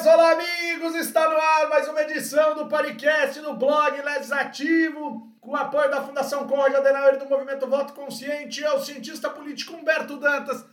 olá 0.00 0.32
amigos, 0.32 0.94
está 0.94 1.28
no 1.28 1.36
ar 1.36 1.68
mais 1.68 1.86
uma 1.86 2.00
edição 2.00 2.54
do 2.54 2.66
podcast 2.66 3.38
do 3.40 3.52
blog 3.52 4.00
Legislativo, 4.00 5.30
com 5.38 5.50
o 5.50 5.56
apoio 5.56 5.90
da 5.90 6.02
Fundação 6.02 6.48
Conrad 6.48 6.74
Adenauer 6.74 7.16
e 7.16 7.18
do 7.18 7.28
Movimento 7.28 7.68
Voto 7.68 7.92
Consciente, 7.92 8.62
eu, 8.62 8.80
cientista 8.80 9.28
político 9.28 9.76
Humberto 9.76 10.16
Dantas, 10.16 10.64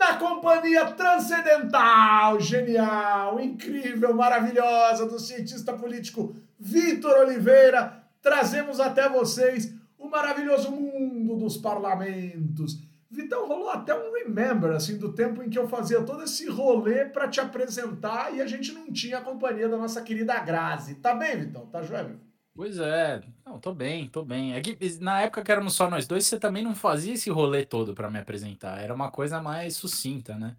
na 0.00 0.16
companhia 0.16 0.86
transcendental, 0.86 2.40
genial, 2.40 3.38
incrível, 3.38 4.14
maravilhosa 4.14 5.04
do 5.06 5.18
cientista 5.18 5.74
político 5.74 6.34
Vitor 6.58 7.18
Oliveira, 7.18 8.02
trazemos 8.22 8.80
até 8.80 9.06
vocês 9.06 9.74
o 9.98 10.08
maravilhoso 10.08 10.72
mundo 10.72 11.36
dos 11.36 11.58
parlamentos 11.58 12.80
Vitão, 13.12 13.46
rolou 13.46 13.68
até 13.68 13.94
um 13.94 14.14
remember, 14.14 14.70
assim, 14.70 14.96
do 14.96 15.12
tempo 15.12 15.42
em 15.42 15.50
que 15.50 15.58
eu 15.58 15.68
fazia 15.68 16.02
todo 16.02 16.22
esse 16.22 16.48
rolê 16.48 17.04
para 17.04 17.28
te 17.28 17.40
apresentar 17.40 18.34
e 18.34 18.40
a 18.40 18.46
gente 18.46 18.72
não 18.72 18.90
tinha 18.90 19.18
a 19.18 19.20
companhia 19.20 19.68
da 19.68 19.76
nossa 19.76 20.00
querida 20.00 20.40
Grazi. 20.40 20.94
Tá 20.94 21.14
bem, 21.14 21.40
Vitão? 21.40 21.66
Tá 21.66 21.82
joia, 21.82 22.18
Pois 22.54 22.78
é, 22.78 23.22
não, 23.46 23.58
tô 23.58 23.74
bem, 23.74 24.08
tô 24.08 24.24
bem. 24.24 24.54
É 24.54 24.60
que 24.62 24.78
na 25.00 25.22
época 25.22 25.42
que 25.42 25.52
éramos 25.52 25.74
só 25.74 25.90
nós 25.90 26.06
dois, 26.06 26.26
você 26.26 26.38
também 26.38 26.64
não 26.64 26.74
fazia 26.74 27.12
esse 27.12 27.28
rolê 27.28 27.66
todo 27.66 27.94
para 27.94 28.10
me 28.10 28.18
apresentar. 28.18 28.80
Era 28.80 28.94
uma 28.94 29.10
coisa 29.10 29.42
mais 29.42 29.76
sucinta, 29.76 30.38
né? 30.38 30.56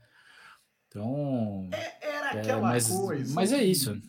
Então. 0.88 1.70
É, 1.72 2.08
era 2.08 2.36
é, 2.36 2.40
aquela 2.40 2.62
mas, 2.62 2.88
coisa. 2.88 3.34
Mas 3.34 3.52
é 3.52 3.64
isso. 3.64 4.00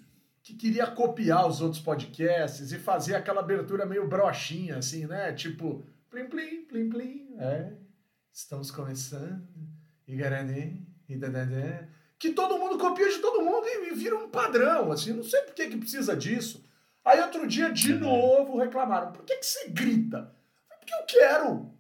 Que 0.43 0.55
queria 0.55 0.87
copiar 0.87 1.47
os 1.47 1.63
outros 1.63 1.81
podcasts 1.81 2.73
e 2.73 2.79
fazer 2.79 3.15
aquela 3.15 3.41
abertura 3.41 3.87
meio 3.87 4.07
brochinha, 4.07 4.77
assim, 4.77 5.07
né? 5.07 5.33
Tipo, 5.33 5.83
plim, 6.11 6.27
plim, 6.27 6.65
plim, 6.67 6.89
plim. 6.91 7.37
É, 7.39 7.73
Estamos 8.35 8.73
começando. 8.73 9.47
E 10.09 10.17
garanê, 10.17 10.83
e. 11.09 11.17
Que 12.19 12.31
todo 12.31 12.59
mundo 12.59 12.77
copia 12.79 13.09
de 13.09 13.19
todo 13.19 13.45
mundo 13.45 13.65
e 13.67 13.95
vira 13.95 14.17
um 14.17 14.29
padrão, 14.29 14.91
assim. 14.91 15.13
Não 15.13 15.23
sei 15.23 15.41
por 15.43 15.55
que, 15.55 15.69
que 15.69 15.77
precisa 15.77 16.17
disso. 16.17 16.65
Aí 17.05 17.21
outro 17.21 17.47
dia, 17.47 17.71
de 17.71 17.93
uhum. 17.93 18.01
novo, 18.01 18.59
reclamaram. 18.59 19.13
Por 19.13 19.25
que, 19.25 19.37
que 19.37 19.47
você 19.47 19.69
grita? 19.69 20.35
Porque 20.81 20.93
eu 20.93 21.07
quero. 21.07 21.73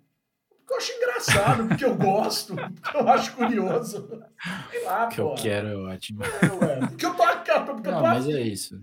Porque 0.48 0.72
eu 0.72 0.76
acho 0.76 0.92
engraçado, 0.92 1.66
porque 1.68 1.84
eu 1.84 1.96
gosto, 1.96 2.54
porque 2.54 2.96
eu 2.96 3.08
acho 3.08 3.32
curioso. 3.32 4.22
Sei 4.70 4.84
lá, 4.84 5.08
que 5.08 5.20
eu 5.20 5.34
quero 5.34 5.68
é 5.68 5.76
ótimo. 5.76 6.22
É, 6.22 6.64
ué. 6.64 6.80
Porque 6.86 7.06
eu 7.06 7.14
tô 7.14 7.22
aqui, 7.22 7.50
porque 7.66 7.90
Não, 7.90 7.98
eu 7.98 8.02
tô 8.02 8.08
mas 8.08 8.28
é 8.28 8.40
isso. 8.40 8.80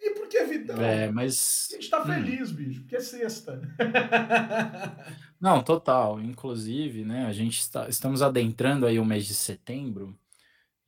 E 0.00 0.14
por 0.14 0.28
que, 0.28 0.42
Vitão? 0.44 0.80
É, 0.80 1.10
mas... 1.10 1.68
A 1.70 1.74
gente 1.74 1.90
tá 1.90 2.02
hum. 2.02 2.06
feliz, 2.06 2.50
hum. 2.50 2.54
bicho, 2.54 2.80
porque 2.80 2.96
é 2.96 3.00
sexta. 3.00 3.60
Não, 5.38 5.62
total. 5.62 6.20
Inclusive, 6.20 7.04
né, 7.04 7.26
a 7.26 7.32
gente 7.32 7.58
está, 7.58 7.88
estamos 7.88 8.22
adentrando 8.22 8.86
aí 8.86 8.98
o 8.98 9.04
mês 9.04 9.26
de 9.26 9.34
setembro, 9.34 10.18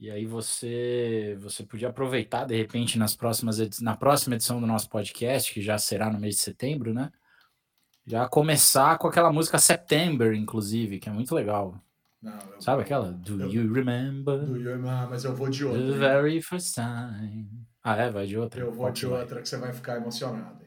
e 0.02 0.10
aí 0.10 0.26
você 0.26 1.38
você 1.40 1.62
podia 1.62 1.88
aproveitar, 1.88 2.44
de 2.44 2.56
repente, 2.56 2.98
nas 2.98 3.14
próximas 3.14 3.80
na 3.80 3.96
próxima 3.96 4.34
edição 4.34 4.60
do 4.60 4.66
nosso 4.66 4.88
podcast, 4.90 5.54
que 5.54 5.62
já 5.62 5.78
será 5.78 6.10
no 6.10 6.18
mês 6.18 6.34
de 6.34 6.40
setembro, 6.40 6.92
né? 6.92 7.12
Já 8.04 8.28
começar 8.28 8.98
com 8.98 9.06
aquela 9.06 9.32
música 9.32 9.58
September, 9.58 10.34
inclusive, 10.34 10.98
que 10.98 11.08
é 11.08 11.12
muito 11.12 11.32
legal. 11.34 11.80
Não, 12.20 12.32
Sabe 12.58 12.78
vou, 12.78 12.80
aquela? 12.80 13.12
Do 13.12 13.42
eu, 13.42 13.48
you 13.48 13.72
remember? 13.72 14.44
Do 14.44 14.56
you 14.56 14.70
remember? 14.70 15.08
Mas 15.08 15.24
eu 15.24 15.36
vou 15.36 15.48
de 15.48 15.64
outra. 15.64 15.80
The 15.80 15.98
very 15.98 16.42
first 16.42 16.74
time. 16.74 17.48
Ah, 17.82 17.96
é? 17.96 18.10
Vai 18.10 18.26
de 18.26 18.38
outra? 18.38 18.60
Eu 18.60 18.72
vou 18.72 18.90
de 18.90 19.06
outra 19.06 19.42
que 19.42 19.48
você 19.48 19.56
vai 19.56 19.72
ficar 19.72 19.96
emocionado. 19.96 20.62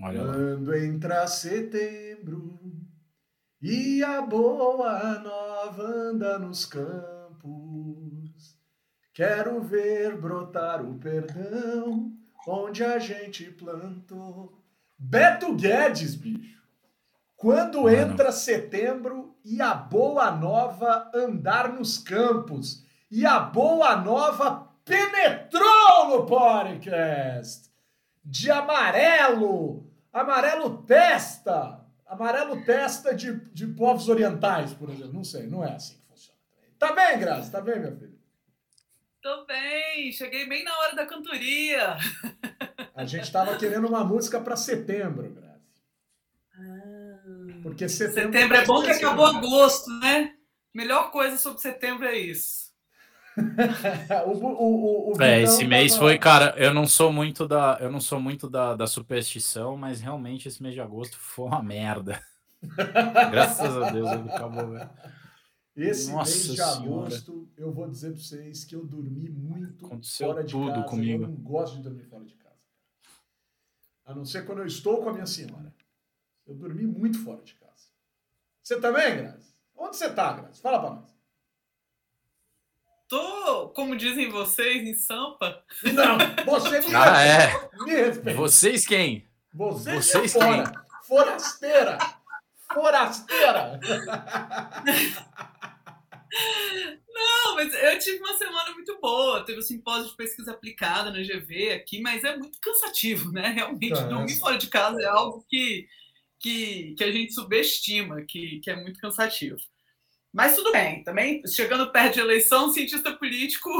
Olha 0.00 0.22
lá. 0.22 0.32
Quando 0.34 0.74
entra 0.74 1.26
setembro 1.26 2.58
e 3.62 4.02
a 4.02 4.20
boa 4.20 5.18
nova 5.20 5.82
anda 5.82 6.38
nos 6.38 6.66
campos, 6.66 8.58
quero 9.14 9.62
ver 9.62 10.20
brotar 10.20 10.84
o 10.84 10.98
perdão 10.98 12.12
onde 12.46 12.84
a 12.84 12.98
gente 12.98 13.44
plantou. 13.52 14.62
Beto 14.98 15.54
Guedes, 15.54 16.14
bicho. 16.14 16.62
Quando 17.36 17.82
Mano. 17.82 17.96
entra 17.96 18.32
setembro 18.32 19.36
e 19.44 19.60
a 19.60 19.74
boa 19.74 20.30
nova 20.30 21.10
andar 21.14 21.72
nos 21.72 21.98
campos 21.98 22.84
e 23.10 23.26
a 23.26 23.38
boa 23.38 23.96
nova 23.96 24.75
penetrou 24.86 26.08
no 26.08 26.24
podcast 26.24 27.68
de 28.24 28.50
amarelo 28.50 29.86
Amarelo 30.16 30.82
testa. 30.84 31.84
Amarelo 32.06 32.64
testa 32.64 33.14
de, 33.14 33.38
de 33.52 33.66
povos 33.66 34.08
orientais, 34.08 34.72
por 34.72 34.88
exemplo. 34.88 35.12
Não 35.12 35.22
sei, 35.24 35.46
não 35.46 35.62
é 35.62 35.74
assim 35.74 35.96
que 35.98 36.06
funciona. 36.08 36.38
Tá 36.78 36.94
bem, 36.94 37.18
Graça? 37.18 37.52
Tá 37.52 37.60
bem, 37.60 37.78
minha 37.78 37.94
filha? 37.94 38.16
Tô 39.20 39.44
bem, 39.44 40.10
cheguei 40.12 40.48
bem 40.48 40.64
na 40.64 40.74
hora 40.78 40.96
da 40.96 41.04
cantoria. 41.04 41.98
A 42.94 43.04
gente 43.04 43.30
tava 43.30 43.58
querendo 43.58 43.86
uma 43.86 44.04
música 44.04 44.40
para 44.40 44.56
setembro, 44.56 45.30
Graça. 45.34 45.60
Ah, 46.58 47.60
Porque 47.62 47.86
setembro. 47.86 48.32
Setembro 48.32 48.56
é 48.56 48.64
bom 48.64 48.82
que 48.82 48.92
acabou 48.92 49.26
agosto, 49.26 49.90
né? 50.00 50.34
Melhor 50.72 51.10
coisa 51.10 51.36
sobre 51.36 51.60
setembro 51.60 52.06
é 52.06 52.16
isso. 52.16 52.65
O, 54.26 54.30
o, 54.30 55.12
o, 55.12 55.22
é, 55.22 55.42
esse 55.42 55.66
mês 55.66 55.94
foi, 55.96 56.18
cara, 56.18 56.54
eu 56.56 56.72
não 56.72 56.86
sou 56.86 57.12
muito 57.12 57.46
da, 57.46 57.76
eu 57.80 57.90
não 57.90 58.00
sou 58.00 58.18
muito 58.18 58.48
da, 58.48 58.74
da 58.74 58.86
superstição, 58.86 59.76
mas 59.76 60.00
realmente 60.00 60.48
esse 60.48 60.62
mês 60.62 60.74
de 60.74 60.80
agosto 60.80 61.18
foi 61.18 61.46
uma 61.46 61.62
merda. 61.62 62.22
Graças 62.62 63.76
a 63.76 63.90
Deus 63.90 64.10
ele 64.10 64.30
acabou, 64.30 64.70
velho. 64.70 64.90
Esse 65.76 66.10
Nossa 66.10 66.30
mês 66.30 66.54
de 66.54 66.60
agosto, 66.62 67.48
eu 67.58 67.70
vou 67.70 67.86
dizer 67.88 68.12
para 68.12 68.22
vocês 68.22 68.64
que 68.64 68.74
eu 68.74 68.84
dormi 68.86 69.28
muito 69.28 69.84
Aconteceu 69.84 70.28
fora 70.28 70.42
de 70.42 70.52
tudo 70.52 70.72
casa. 70.72 70.86
Comigo. 70.86 71.24
Eu 71.24 71.28
não 71.28 71.36
gosto 71.36 71.76
de 71.76 71.82
dormir 71.82 72.04
fora 72.04 72.24
de 72.24 72.34
casa. 72.34 72.56
A 74.06 74.14
não 74.14 74.24
ser 74.24 74.46
quando 74.46 74.60
eu 74.60 74.66
estou 74.66 75.02
com 75.02 75.10
a 75.10 75.12
minha 75.12 75.26
senhora. 75.26 75.74
Eu 76.46 76.54
dormi 76.54 76.86
muito 76.86 77.18
fora 77.22 77.42
de 77.42 77.54
casa. 77.54 77.90
Você 78.62 78.80
também, 78.80 79.18
Grazi? 79.18 79.54
Onde 79.76 79.96
você 79.96 80.06
está, 80.06 80.32
Grazi? 80.32 80.62
Fala 80.62 80.80
para 80.80 80.90
nós 80.94 81.15
tô, 83.08 83.68
como 83.70 83.96
dizem 83.96 84.28
vocês, 84.28 84.82
em 84.82 84.94
Sampa. 84.94 85.62
Não, 85.82 86.18
você 86.44 86.80
me, 86.80 86.94
ah, 86.94 87.22
é. 87.22 87.70
me 87.84 87.90
respeita. 87.90 88.38
Vocês 88.38 88.86
quem? 88.86 89.26
Vocês, 89.52 90.06
vocês 90.06 90.32
quem? 90.32 90.64
Forasteira! 91.06 91.98
Forasteira! 92.72 93.80
Não, 97.08 97.54
mas 97.54 97.72
eu 97.72 97.98
tive 97.98 98.18
uma 98.18 98.36
semana 98.36 98.72
muito 98.72 98.98
boa. 99.00 99.44
Teve 99.44 99.58
o 99.58 99.62
um 99.62 99.64
simpósio 99.64 100.10
de 100.10 100.16
pesquisa 100.16 100.50
aplicada 100.50 101.10
na 101.10 101.22
GV 101.22 101.72
aqui, 101.72 102.00
mas 102.00 102.24
é 102.24 102.36
muito 102.36 102.60
cansativo, 102.60 103.32
né? 103.32 103.48
Realmente, 103.48 103.94
Cansa. 103.94 104.08
dormir 104.08 104.38
fora 104.38 104.58
de 104.58 104.66
casa 104.66 105.00
é 105.00 105.06
algo 105.06 105.44
que, 105.48 105.88
que, 106.38 106.94
que 106.96 107.04
a 107.04 107.10
gente 107.10 107.32
subestima, 107.32 108.22
que, 108.22 108.60
que 108.60 108.70
é 108.70 108.76
muito 108.76 109.00
cansativo. 109.00 109.58
Mas 110.36 110.54
tudo 110.54 110.70
bem, 110.70 111.02
também 111.02 111.40
chegando 111.46 111.90
perto 111.90 112.12
de 112.12 112.20
eleição, 112.20 112.70
cientista 112.70 113.10
político 113.10 113.70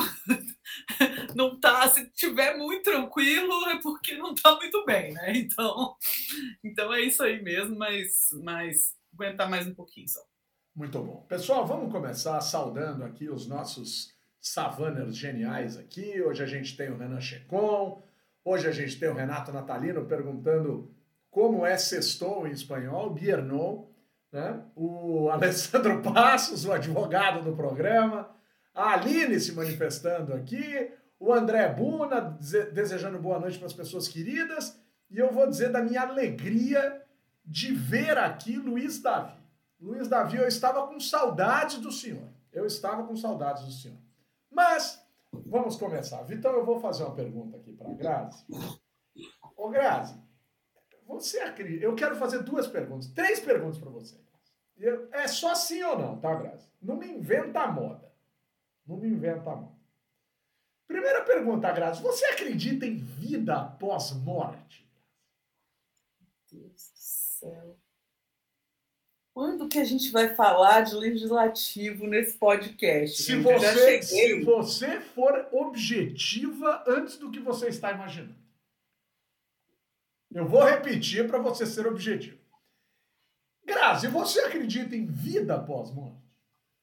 não 1.37 1.61
tá, 1.61 1.87
se 1.87 2.09
tiver 2.13 2.57
muito 2.57 2.83
tranquilo 2.83 3.69
é 3.69 3.79
porque 3.83 4.17
não 4.17 4.35
tá 4.35 4.57
muito 4.57 4.83
bem, 4.87 5.13
né? 5.13 5.37
Então, 5.37 5.95
então 6.65 6.95
é 6.95 7.03
isso 7.03 7.23
aí 7.23 7.43
mesmo, 7.43 7.77
mas, 7.77 8.31
mas 8.43 8.97
aguentar 9.13 9.51
mais 9.51 9.67
um 9.67 9.75
pouquinho 9.75 10.09
só. 10.09 10.23
Muito 10.75 10.99
bom. 10.99 11.27
Pessoal, 11.29 11.67
vamos 11.67 11.93
começar 11.93 12.41
saudando 12.41 13.05
aqui 13.05 13.29
os 13.29 13.47
nossos 13.47 14.15
savaners 14.41 15.15
geniais 15.15 15.77
aqui. 15.77 16.23
Hoje 16.23 16.43
a 16.43 16.47
gente 16.47 16.75
tem 16.75 16.89
o 16.89 16.97
Renan 16.97 17.21
Checon, 17.21 18.03
hoje 18.43 18.67
a 18.67 18.73
gente 18.73 18.99
tem 18.99 19.11
o 19.11 19.15
Renato 19.15 19.53
Natalino 19.53 20.07
perguntando 20.07 20.91
como 21.31 21.67
é 21.67 21.77
sextou 21.77 22.47
em 22.47 22.53
espanhol, 22.53 23.11
Biernon 23.11 23.95
né? 24.37 24.63
o 24.77 25.31
Alessandro 25.31 26.03
Passos, 26.13 26.67
o 26.67 26.73
advogado 26.73 27.43
do 27.43 27.57
programa, 27.57 28.29
a 28.75 28.93
Aline 28.93 29.41
se 29.41 29.53
manifestando 29.53 30.35
aqui, 30.35 30.93
o 31.19 31.33
André 31.33 31.67
Buna 31.71 32.21
desejando 32.73 33.19
boa 33.19 33.41
noite 33.41 33.57
para 33.57 33.67
as 33.67 33.73
pessoas 33.73 34.07
queridas, 34.07 34.79
e 35.11 35.19
eu 35.19 35.33
vou 35.33 35.49
dizer 35.49 35.73
da 35.73 35.83
minha 35.83 36.03
alegria 36.03 37.03
de 37.43 37.73
ver 37.73 38.19
aqui 38.19 38.59
Luiz 38.59 39.01
Davi. 39.01 39.41
Luiz 39.81 40.07
Davi, 40.07 40.37
eu 40.37 40.47
estava 40.47 40.87
com 40.87 41.01
saudades 41.01 41.79
do 41.79 41.91
senhor. 41.91 42.29
Eu 42.53 42.67
estava 42.67 43.05
com 43.05 43.17
saudades 43.17 43.65
do 43.65 43.73
senhor. 43.73 43.99
Mas, 44.51 45.01
vamos 45.33 45.77
começar. 45.77 46.23
Vitão, 46.25 46.53
eu 46.53 46.65
vou 46.65 46.81
fazer 46.81 47.05
uma 47.05 47.15
pergunta 47.15 47.57
aqui 47.57 47.73
para 47.73 47.91
a 47.91 47.95
Grazi. 47.95 48.45
Ô, 49.57 49.69
Grazi, 49.69 50.19
você 51.07 51.39
acredita? 51.39 51.85
Eu 51.85 51.95
quero 51.95 52.17
fazer 52.17 52.43
duas 52.43 52.67
perguntas, 52.67 53.07
três 53.09 53.41
perguntas 53.41 53.79
para 53.79 53.91
você. 53.91 54.26
É 55.13 55.27
só 55.27 55.55
sim 55.55 55.83
ou 55.83 55.99
não, 55.99 56.19
tá, 56.19 56.35
Grazi? 56.35 56.69
Não 56.83 56.97
me 56.97 57.09
inventa 57.09 57.61
a 57.61 57.73
moda. 57.73 58.13
Não 58.87 58.97
me 58.97 59.09
inventa 59.09 59.51
a 59.51 59.57
moda. 59.57 59.77
Primeira 60.87 61.25
pergunta, 61.25 61.73
Grazi. 61.73 62.03
Você 62.03 62.25
acredita 62.27 62.87
em 62.87 62.97
vida 62.97 63.57
após 63.57 64.13
morte? 64.13 64.87
Deus 66.51 66.91
do 66.91 66.99
céu. 66.99 67.77
quando 69.33 69.69
que 69.69 69.79
a 69.79 69.85
gente 69.85 70.11
vai 70.11 70.35
falar 70.35 70.83
de 70.83 70.95
legislativo 70.95 72.07
nesse 72.07 72.39
podcast? 72.39 73.23
Se 73.23 73.37
você, 73.37 74.03
se 74.03 74.43
você 74.45 75.01
for 75.01 75.49
objetiva 75.53 76.85
antes 76.87 77.19
do 77.19 77.31
que 77.31 77.41
você 77.41 77.69
está 77.69 77.93
imaginando. 77.93 78.37
Eu 80.33 80.47
vou 80.47 80.65
repetir 80.65 81.27
para 81.27 81.39
você 81.39 81.67
ser 81.67 81.87
objetivo. 81.87 82.46
Grazi, 83.67 84.07
você 84.07 84.41
acredita 84.41 84.95
em 84.95 85.07
vida 85.07 85.57
após 85.57 85.91
morte? 85.93 86.25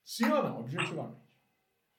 Sim 0.03 0.30
ou 0.30 0.44
não, 0.44 0.59
objetivamente? 0.59 1.24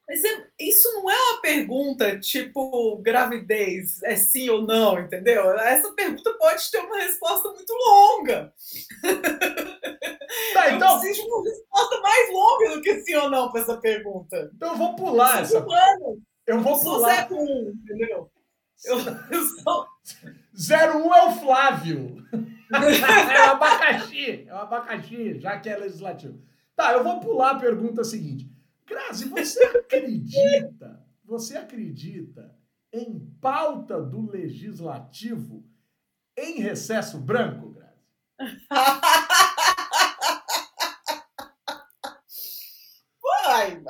Mas 0.07 0.23
é, 0.23 0.47
isso 0.61 0.93
não 0.93 1.11
é 1.11 1.15
uma 1.15 1.41
pergunta 1.41 2.21
tipo 2.21 2.99
gravidez, 2.99 4.03
é 4.03 4.15
sim 4.17 4.51
ou 4.51 4.61
não, 4.61 5.01
entendeu? 5.01 5.51
Essa 5.59 5.91
pergunta 5.93 6.31
pode 6.35 6.71
ter 6.71 6.79
uma 6.79 6.99
resposta 6.99 7.51
muito 7.51 7.73
longa. 7.73 8.53
Tá, 10.53 10.73
então... 10.73 10.95
Eu 10.95 11.01
preciso 11.01 11.23
de 11.23 11.33
uma 11.33 11.45
resposta 11.45 12.01
mais 12.01 12.33
longa 12.33 12.75
do 12.75 12.83
que 12.83 13.01
sim 13.03 13.15
ou 13.15 13.31
não 13.31 13.51
para 13.51 13.61
essa 13.61 13.77
pergunta. 13.77 14.51
Então 14.55 14.73
eu 14.73 14.77
vou 14.77 14.97
pular 14.97 15.43
essa. 15.43 15.61
Humano. 15.61 16.21
Eu 16.47 16.61
vou 16.61 16.75
eu 16.75 16.81
pular. 16.81 17.29
Sou 17.29 17.39
01, 17.39 17.71
entendeu? 17.71 18.31
Eu, 18.85 18.99
eu 19.31 19.43
sou. 19.49 19.89
01 20.55 21.15
é 21.15 21.27
o 21.27 21.33
Flávio. 21.33 22.25
é 22.73 23.49
o 23.49 23.53
abacaxi. 23.53 24.45
É 24.47 24.55
o 24.55 24.59
abacaxi, 24.59 25.41
já 25.41 25.59
que 25.59 25.69
é 25.69 25.77
legislativo. 25.77 26.41
Tá, 26.77 26.93
eu 26.93 27.05
vou 27.05 27.21
pular 27.21 27.53
a 27.53 27.59
pergunta 27.59 28.05
seguinte. 28.05 28.51
Grazi, 28.87 29.29
você 29.29 29.63
acredita, 29.65 31.05
você 31.25 31.57
acredita 31.57 32.55
em 32.93 33.19
pauta 33.41 34.01
do 34.01 34.31
legislativo 34.31 35.65
em 36.37 36.61
recesso 36.61 37.19
branco, 37.19 37.71
Grazi? 37.71 37.95
Uai, 43.25 43.83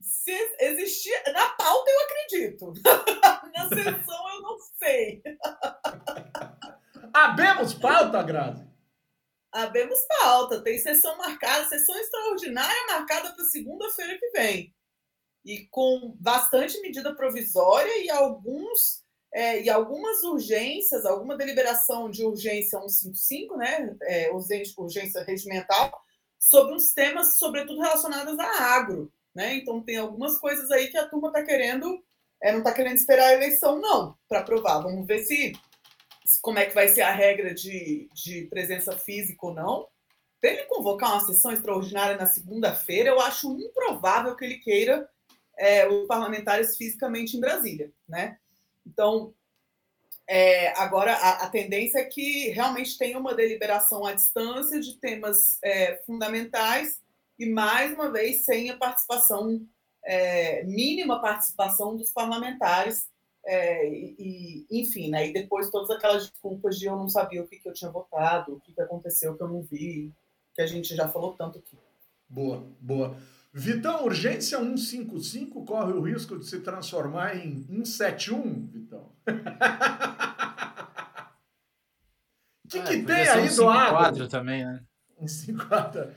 se 0.00 0.56
existir 0.60 1.22
na 1.32 1.48
pauta 1.50 1.90
eu 1.90 2.00
acredito. 2.00 2.72
Na 3.52 3.68
sessão 3.68 4.30
eu 4.30 4.31
sei. 4.92 5.22
Abemos 7.12 7.74
pauta, 7.74 8.22
Grazi? 8.22 8.66
Abemos 9.50 9.98
pauta. 10.20 10.62
Tem 10.62 10.78
sessão 10.78 11.16
marcada, 11.18 11.68
sessão 11.68 11.96
extraordinária 11.96 12.86
marcada 12.86 13.32
para 13.32 13.44
segunda-feira 13.44 14.18
que 14.18 14.30
vem. 14.30 14.74
E 15.44 15.66
com 15.70 16.14
bastante 16.18 16.80
medida 16.80 17.14
provisória 17.14 18.04
e 18.04 18.10
alguns 18.10 19.02
é, 19.34 19.62
e 19.62 19.70
algumas 19.70 20.22
urgências, 20.24 21.06
alguma 21.06 21.36
deliberação 21.36 22.10
de 22.10 22.22
urgência 22.22 22.78
155, 22.78 23.56
né, 23.56 23.96
é, 24.02 24.30
urgência 24.30 25.24
regimental, 25.24 25.90
sobre 26.38 26.74
uns 26.74 26.92
temas, 26.92 27.38
sobretudo 27.38 27.80
relacionados 27.80 28.38
a 28.38 28.74
agro. 28.74 29.10
Né? 29.34 29.54
Então, 29.54 29.82
tem 29.82 29.96
algumas 29.96 30.38
coisas 30.38 30.70
aí 30.70 30.88
que 30.88 30.98
a 30.98 31.08
turma 31.08 31.28
está 31.28 31.42
querendo, 31.42 31.98
é, 32.42 32.50
não 32.50 32.58
está 32.58 32.72
querendo 32.72 32.96
esperar 32.96 33.28
a 33.28 33.34
eleição, 33.34 33.80
não, 33.80 34.16
para 34.28 34.40
aprovar. 34.40 34.82
Vamos 34.82 35.06
ver 35.06 35.24
se 35.24 35.52
como 36.40 36.58
é 36.58 36.66
que 36.66 36.74
vai 36.74 36.88
ser 36.88 37.02
a 37.02 37.12
regra 37.12 37.54
de, 37.54 38.08
de 38.12 38.46
presença 38.46 38.98
física 38.98 39.46
ou 39.46 39.54
não. 39.54 39.88
Para 40.40 40.50
ele 40.50 40.64
convocar 40.64 41.12
uma 41.12 41.24
sessão 41.24 41.52
extraordinária 41.52 42.16
na 42.16 42.26
segunda-feira, 42.26 43.10
eu 43.10 43.20
acho 43.20 43.56
improvável 43.60 44.34
que 44.34 44.44
ele 44.44 44.58
queira 44.58 45.08
é, 45.56 45.86
os 45.88 46.06
parlamentares 46.08 46.76
fisicamente 46.76 47.36
em 47.36 47.40
Brasília. 47.40 47.92
Né? 48.08 48.36
Então, 48.84 49.32
é, 50.26 50.68
agora 50.80 51.12
a, 51.14 51.44
a, 51.44 51.48
tendência 51.48 51.98
é 51.98 52.04
que 52.04 52.48
realmente 52.48 52.98
tenha 52.98 53.18
uma 53.18 53.34
deliberação 53.34 54.04
à 54.04 54.12
distância 54.12 54.80
de 54.80 54.98
temas 54.98 55.58
é, 55.62 55.96
fundamentais 56.06 57.00
e, 57.38 57.46
mais 57.46 57.92
uma 57.92 58.10
vez, 58.10 58.44
sem 58.44 58.70
a 58.70 58.76
participação, 58.76 59.64
é, 60.04 60.64
mínima 60.64 61.20
participação 61.20 61.96
dos 61.96 62.10
parlamentares 62.10 63.08
é, 63.44 63.88
e, 63.88 64.66
enfim, 64.70 65.10
né? 65.10 65.28
E 65.28 65.32
depois 65.32 65.70
todas 65.70 65.90
aquelas 65.90 66.28
desculpas 66.28 66.78
de 66.78 66.86
eu 66.86 66.96
não 66.96 67.08
sabia 67.08 67.42
o 67.42 67.48
que, 67.48 67.58
que 67.58 67.68
eu 67.68 67.72
tinha 67.72 67.90
votado, 67.90 68.54
o 68.54 68.60
que, 68.60 68.72
que 68.72 68.80
aconteceu 68.80 69.36
que 69.36 69.42
eu 69.42 69.48
não 69.48 69.62
vi, 69.62 70.12
que 70.54 70.62
a 70.62 70.66
gente 70.66 70.94
já 70.94 71.08
falou 71.08 71.32
tanto 71.32 71.58
aqui. 71.58 71.76
Boa, 72.28 72.64
boa. 72.80 73.16
Vitão, 73.52 74.04
urgência 74.04 74.58
155 74.58 75.64
corre 75.66 75.92
o 75.92 76.00
risco 76.00 76.38
de 76.38 76.46
se 76.46 76.60
transformar 76.60 77.36
em 77.36 77.62
171, 77.66 78.66
Vitão. 78.66 79.12
O 82.64 82.68
que, 82.70 82.78
é, 82.78 82.82
que 82.82 83.02
tem 83.02 83.28
aí 83.28 83.54
do 83.54 83.68
agro? 83.68 84.26
também, 84.28 84.64
né? 84.64 84.82
154. 85.18 86.14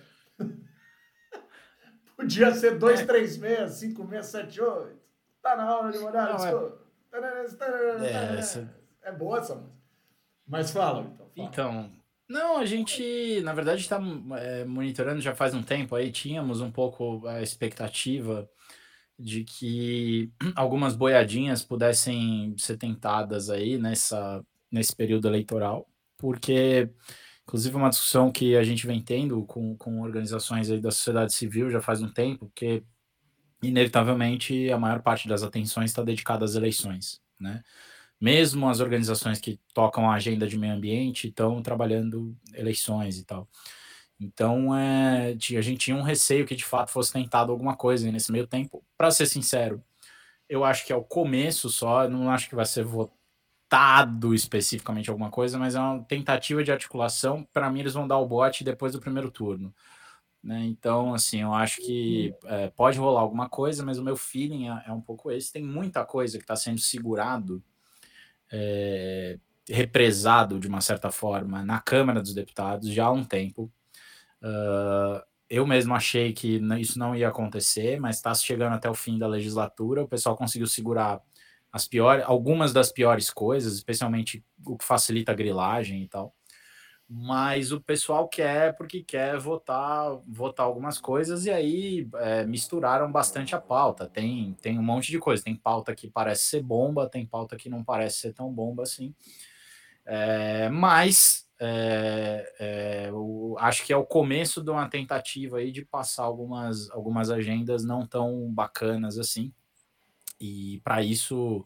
Podia 2.26 2.54
ser 2.54 2.80
236, 2.80 3.72
5678. 3.72 5.00
Tá 5.42 5.56
na 5.56 5.78
hora 5.78 5.92
de 5.92 6.00
mudar, 6.00 6.30
não, 6.30 6.36
desculpa. 6.38 6.78
É... 7.14 8.06
É, 8.06 8.40
essa... 8.40 8.76
é 9.04 9.12
boa 9.12 9.38
essa 9.38 9.56
música. 9.56 9.76
Mas 10.48 10.72
fala, 10.72 11.02
então. 11.02 11.30
Fala. 11.36 11.48
Então, 11.48 11.92
não, 12.28 12.58
a 12.58 12.66
gente, 12.66 13.40
na 13.42 13.54
verdade, 13.54 13.82
está 13.82 14.00
é, 14.40 14.66
monitorando 14.66 15.22
já 15.22 15.36
faz 15.36 15.54
um 15.54 15.62
tempo 15.62 15.96
aí, 15.96 16.12
tínhamos 16.12 16.62
um 16.62 16.72
pouco 16.72 17.26
a 17.28 17.42
expectativa 17.42 18.50
de 19.18 19.44
que 19.44 20.32
algumas 20.56 20.96
boiadinhas 20.96 21.64
pudessem 21.64 22.56
ser 22.58 22.78
tentadas 22.78 23.50
aí 23.50 23.78
nessa, 23.78 24.44
nesse 24.72 24.96
período 24.96 25.28
eleitoral, 25.28 25.88
porque, 26.18 26.90
inclusive, 27.46 27.76
uma 27.76 27.90
discussão 27.90 28.32
que 28.32 28.56
a 28.56 28.64
gente 28.64 28.86
vem 28.88 29.02
tendo 29.02 29.44
com, 29.46 29.78
com 29.78 30.02
organizações 30.02 30.70
aí 30.70 30.82
da 30.82 30.92
sociedade 30.92 31.34
civil 31.34 31.70
já 31.70 31.82
faz 31.82 32.02
um 32.02 32.12
tempo, 32.12 32.48
porque 32.48 32.84
inevitavelmente 33.62 34.72
a 34.72 34.78
maior 34.78 35.02
parte 35.02 35.28
das 35.28 35.44
atenções 35.44 35.92
está 35.92 36.04
dedicada 36.04 36.46
às 36.46 36.56
eleições, 36.56 37.22
né? 37.40 37.64
Mesmo 38.20 38.70
as 38.70 38.80
organizações 38.80 39.40
que 39.40 39.60
tocam 39.74 40.10
a 40.10 40.16
agenda 40.16 40.48
de 40.48 40.58
meio 40.58 40.74
ambiente 40.74 41.28
estão 41.28 41.62
trabalhando 41.62 42.36
eleições 42.54 43.18
e 43.20 43.26
tal. 43.26 43.48
Então, 44.20 44.76
é, 44.76 45.32
a 45.32 45.62
gente 45.62 45.78
tinha 45.78 45.98
um 45.98 46.02
receio 46.02 46.46
que 46.46 46.56
de 46.56 46.64
fato 46.64 46.92
fosse 46.92 47.12
tentado 47.12 47.52
alguma 47.52 47.76
coisa 47.76 48.10
nesse 48.12 48.32
meio 48.32 48.48
tempo. 48.48 48.84
Para 48.98 49.12
ser 49.12 49.26
sincero, 49.26 49.84
eu 50.50 50.64
acho 50.64 50.86
que 50.86 50.94
é 50.94 50.96
o 50.96 51.04
começo 51.04 51.70
só, 51.70 52.08
não 52.08 52.30
acho 52.30 52.48
que 52.50 52.56
vai 52.56 52.66
ser 52.66 52.86
especificamente 54.34 55.10
alguma 55.10 55.30
coisa, 55.30 55.58
mas 55.58 55.76
é 55.76 55.80
uma 55.80 56.04
tentativa 56.04 56.64
de 56.64 56.72
articulação. 56.72 57.48
Para 57.52 57.70
mim, 57.70 57.82
eles 57.82 57.94
vão 57.94 58.08
dar 58.08 58.18
o 58.18 58.28
bote 58.28 58.64
depois 58.64 58.94
do 58.94 59.00
primeiro 59.00 59.32
turno. 59.32 59.74
Né? 60.44 60.64
Então, 60.66 61.14
assim, 61.14 61.42
eu 61.42 61.54
acho 61.54 61.82
que 61.82 62.34
é, 62.46 62.70
pode 62.70 63.00
rolar 63.00 63.22
alguma 63.22 63.50
coisa, 63.50 63.84
mas 63.84 63.98
o 63.98 64.04
meu 64.04 64.16
feeling 64.16 64.70
é, 64.70 64.84
é 64.88 64.92
um 64.92 65.02
pouco 65.02 65.32
esse. 65.32 65.52
Tem 65.52 65.64
muita 65.64 66.06
coisa 66.06 66.38
que 66.38 66.44
está 66.44 66.56
sendo 66.56 66.80
segurado, 66.80 67.64
é, 68.52 69.40
represado 69.68 70.60
de 70.60 70.68
uma 70.68 70.82
certa 70.82 71.12
forma 71.12 71.64
na 71.64 71.80
Câmara 71.80 72.22
dos 72.22 72.34
Deputados 72.34 72.90
já 72.90 73.06
há 73.06 73.12
um 73.12 73.24
tempo. 73.24 73.72
Uh, 74.42 75.20
eu 75.50 75.66
mesmo 75.66 75.96
achei 75.96 76.34
que 76.34 76.62
isso 76.80 77.00
não 77.00 77.16
ia 77.16 77.30
acontecer, 77.30 78.00
mas 78.00 78.18
está 78.18 78.34
chegando 78.36 78.74
até 78.74 78.90
o 78.90 78.94
fim 78.94 79.18
da 79.18 79.28
legislatura. 79.28 80.04
O 80.04 80.08
pessoal 80.08 80.36
conseguiu 80.36 80.68
segurar 80.68 81.22
as 81.76 81.86
piores, 81.86 82.24
algumas 82.26 82.72
das 82.72 82.90
piores 82.90 83.30
coisas, 83.30 83.74
especialmente 83.74 84.42
o 84.66 84.78
que 84.78 84.86
facilita 84.86 85.34
a 85.34 85.36
grilagem 85.36 86.04
e 86.04 86.08
tal 86.08 86.34
mas 87.08 87.72
o 87.72 87.80
pessoal 87.80 88.28
quer 88.28 88.76
porque 88.76 89.04
quer 89.04 89.38
votar 89.38 90.20
votar 90.28 90.66
algumas 90.66 90.98
coisas 91.00 91.46
e 91.46 91.52
aí 91.52 92.10
é, 92.16 92.46
misturaram 92.46 93.12
bastante 93.12 93.56
a 93.56 93.62
pauta. 93.62 94.08
Tem, 94.08 94.56
tem 94.60 94.80
um 94.80 94.84
monte 94.84 95.12
de 95.12 95.20
coisa. 95.20 95.44
Tem 95.44 95.56
pauta 95.56 95.96
que 95.96 96.10
parece 96.10 96.46
ser 96.48 96.64
bomba, 96.64 97.08
tem 97.08 97.26
pauta 97.26 97.56
que 97.58 97.70
não 97.70 97.84
parece 97.84 98.20
ser 98.20 98.34
tão 98.34 98.52
bomba 98.52 98.84
assim. 98.84 99.14
É, 100.04 100.70
mas 100.70 101.48
é, 101.60 102.54
é 102.60 103.10
eu 103.10 103.56
acho 103.60 103.86
que 103.86 103.94
é 103.94 103.98
o 103.98 104.06
começo 104.06 104.64
de 104.64 104.72
uma 104.72 104.90
tentativa 104.90 105.58
aí 105.58 105.72
de 105.72 105.86
passar 105.86 106.24
algumas, 106.24 106.90
algumas 106.90 107.30
agendas 107.30 107.86
não 107.86 108.06
tão 108.08 108.52
bacanas 108.52 109.20
assim. 109.20 109.54
E 110.40 110.82
para 110.84 111.04
isso, 111.04 111.66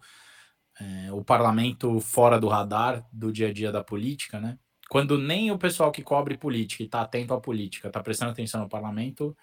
é, 0.79 1.11
o 1.11 1.23
parlamento 1.23 1.99
fora 1.99 2.39
do 2.39 2.47
radar 2.47 3.05
do 3.11 3.31
dia 3.31 3.49
a 3.49 3.53
dia 3.53 3.71
da 3.71 3.83
política, 3.83 4.39
né? 4.39 4.57
quando 4.89 5.19
nem 5.19 5.51
o 5.51 5.57
pessoal 5.57 5.91
que 5.91 6.01
cobre 6.01 6.35
política 6.35 6.81
e 6.81 6.88
está 6.88 7.01
atento 7.01 7.33
à 7.33 7.39
política 7.39 7.88
está 7.88 8.01
prestando 8.01 8.31
atenção 8.31 8.61
no 8.61 8.67
parlamento, 8.67 9.38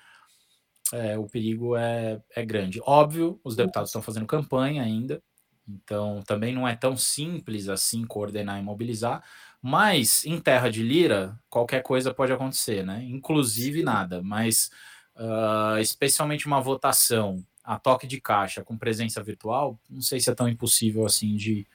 é, 0.93 1.17
o 1.17 1.27
perigo 1.27 1.77
é, 1.77 2.21
é 2.35 2.45
grande. 2.45 2.81
Óbvio, 2.85 3.41
os 3.45 3.55
deputados 3.55 3.91
estão 3.91 4.03
fazendo 4.03 4.27
campanha 4.27 4.83
ainda, 4.83 5.23
então 5.67 6.21
também 6.27 6.53
não 6.53 6.67
é 6.67 6.75
tão 6.75 6.97
simples 6.97 7.69
assim 7.69 8.05
coordenar 8.05 8.59
e 8.59 8.63
mobilizar, 8.63 9.23
mas 9.63 10.25
em 10.25 10.41
terra 10.41 10.69
de 10.69 10.83
lira, 10.83 11.39
qualquer 11.49 11.83
coisa 11.83 12.13
pode 12.13 12.33
acontecer, 12.33 12.85
né? 12.85 13.05
Inclusive 13.05 13.83
nada, 13.85 14.21
mas 14.23 14.71
uh, 15.17 15.79
especialmente 15.79 16.47
uma 16.47 16.61
votação 16.61 17.45
a 17.67 17.79
toque 17.81 18.07
de 18.07 18.21
caixa 18.21 18.63
com 18.63 18.79
presença 18.79 19.21
virtual, 19.21 19.77
não 19.91 20.01
sei 20.01 20.21
se 20.21 20.31
é 20.31 20.35
tão 20.35 20.49
impossível 20.49 21.05
assim 21.05 21.35
de, 21.35 21.67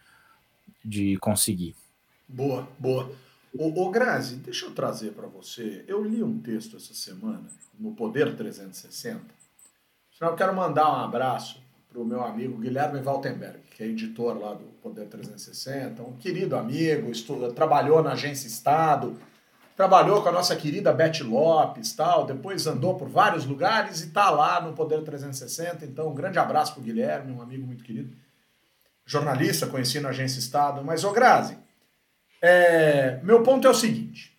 de 0.83 1.17
conseguir. 1.17 1.75
Boa, 2.27 2.65
boa. 2.79 3.11
Ô, 3.53 3.83
ô 3.83 3.91
Grazi, 3.91 4.37
deixa 4.37 4.65
eu 4.65 4.71
trazer 4.71 5.11
para 5.11 5.27
você. 5.27 5.83
Eu 5.85 6.01
li 6.01 6.23
um 6.23 6.39
texto 6.39 6.77
essa 6.77 6.93
semana 6.93 7.43
no 7.77 7.91
Poder 7.91 8.33
360. 8.37 9.19
Eu 10.21 10.35
quero 10.35 10.55
mandar 10.55 10.89
um 10.89 11.03
abraço 11.03 11.61
para 11.89 11.99
o 11.99 12.05
meu 12.05 12.23
amigo 12.23 12.57
Guilherme 12.57 13.01
Waltenberg, 13.01 13.59
que 13.75 13.83
é 13.83 13.87
editor 13.87 14.39
lá 14.39 14.53
do 14.53 14.63
Poder 14.81 15.07
360, 15.07 16.01
um 16.03 16.13
querido 16.13 16.55
amigo, 16.55 17.11
estuda, 17.11 17.51
trabalhou 17.51 18.01
na 18.01 18.13
Agência 18.13 18.47
Estado, 18.47 19.19
trabalhou 19.81 20.21
com 20.21 20.29
a 20.29 20.31
nossa 20.31 20.55
querida 20.55 20.93
Beth 20.93 21.23
Lopes, 21.23 21.93
tal, 21.93 22.23
depois 22.23 22.67
andou 22.67 22.93
por 22.93 23.09
vários 23.09 23.45
lugares 23.45 24.01
e 24.01 24.05
está 24.09 24.29
lá 24.29 24.61
no 24.61 24.73
Poder 24.73 25.01
360. 25.01 25.83
Então, 25.85 26.09
um 26.09 26.13
grande 26.13 26.37
abraço 26.37 26.73
para 26.73 26.81
o 26.81 26.83
Guilherme, 26.83 27.31
um 27.31 27.41
amigo 27.41 27.65
muito 27.65 27.83
querido. 27.83 28.15
Jornalista, 29.07 29.65
conheci 29.65 29.99
na 29.99 30.09
Agência 30.09 30.37
Estado. 30.37 30.83
Mas, 30.85 31.03
ô 31.03 31.11
Grazi, 31.11 31.57
é, 32.39 33.19
meu 33.23 33.41
ponto 33.41 33.65
é 33.65 33.71
o 33.71 33.73
seguinte. 33.73 34.37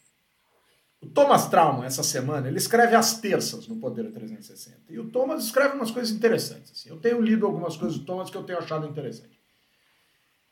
O 1.01 1.09
Thomas 1.09 1.49
Trauma, 1.49 1.87
essa 1.87 2.05
semana, 2.05 2.47
ele 2.47 2.59
escreve 2.59 2.95
às 2.95 3.19
terças 3.19 3.67
no 3.67 3.75
Poder 3.81 4.13
360. 4.13 4.77
E 4.91 5.01
o 5.01 5.11
Thomas 5.11 5.43
escreve 5.43 5.75
umas 5.75 5.91
coisas 5.91 6.15
interessantes. 6.15 6.71
Assim. 6.71 6.89
Eu 6.89 6.99
tenho 6.99 7.21
lido 7.21 7.47
algumas 7.47 7.77
coisas 7.77 7.99
do 7.99 8.05
Thomas 8.05 8.31
que 8.31 8.37
eu 8.37 8.45
tenho 8.45 8.61
achado 8.61 8.87
interessante. 8.87 9.42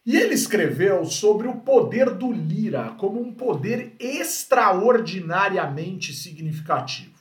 E 0.04 0.16
ele 0.16 0.34
escreveu 0.34 1.04
sobre 1.04 1.46
o 1.46 1.56
poder 1.56 2.10
do 2.10 2.32
Lira 2.32 2.96
como 2.98 3.20
um 3.20 3.32
poder 3.32 3.94
extraordinariamente 3.98 6.12
significativo. 6.14 7.20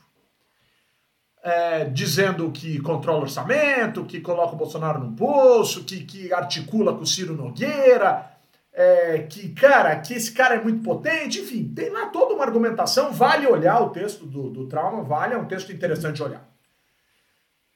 É, 1.41 1.85
dizendo 1.85 2.51
que 2.51 2.79
controla 2.79 3.19
o 3.19 3.23
orçamento, 3.23 4.03
que 4.05 4.19
coloca 4.19 4.53
o 4.53 4.57
Bolsonaro 4.57 4.99
no 4.99 5.09
bolso, 5.09 5.85
que, 5.85 6.03
que 6.03 6.33
articula 6.33 6.93
com 6.93 7.03
o 7.03 7.07
Ciro 7.07 7.33
Nogueira, 7.33 8.29
é, 8.73 9.19
que, 9.19 9.49
cara, 9.49 9.95
que 9.99 10.13
esse 10.13 10.31
cara 10.31 10.55
é 10.55 10.63
muito 10.63 10.83
potente, 10.83 11.39
enfim, 11.39 11.73
tem 11.73 11.89
lá 11.89 12.07
toda 12.07 12.33
uma 12.33 12.45
argumentação, 12.45 13.11
vale 13.11 13.47
olhar 13.47 13.81
o 13.81 13.89
texto 13.89 14.25
do, 14.25 14.49
do 14.49 14.67
Trauma, 14.67 15.03
vale, 15.03 15.33
é 15.33 15.37
um 15.37 15.45
texto 15.45 15.71
interessante 15.71 16.15
de 16.15 16.23
olhar. 16.23 16.48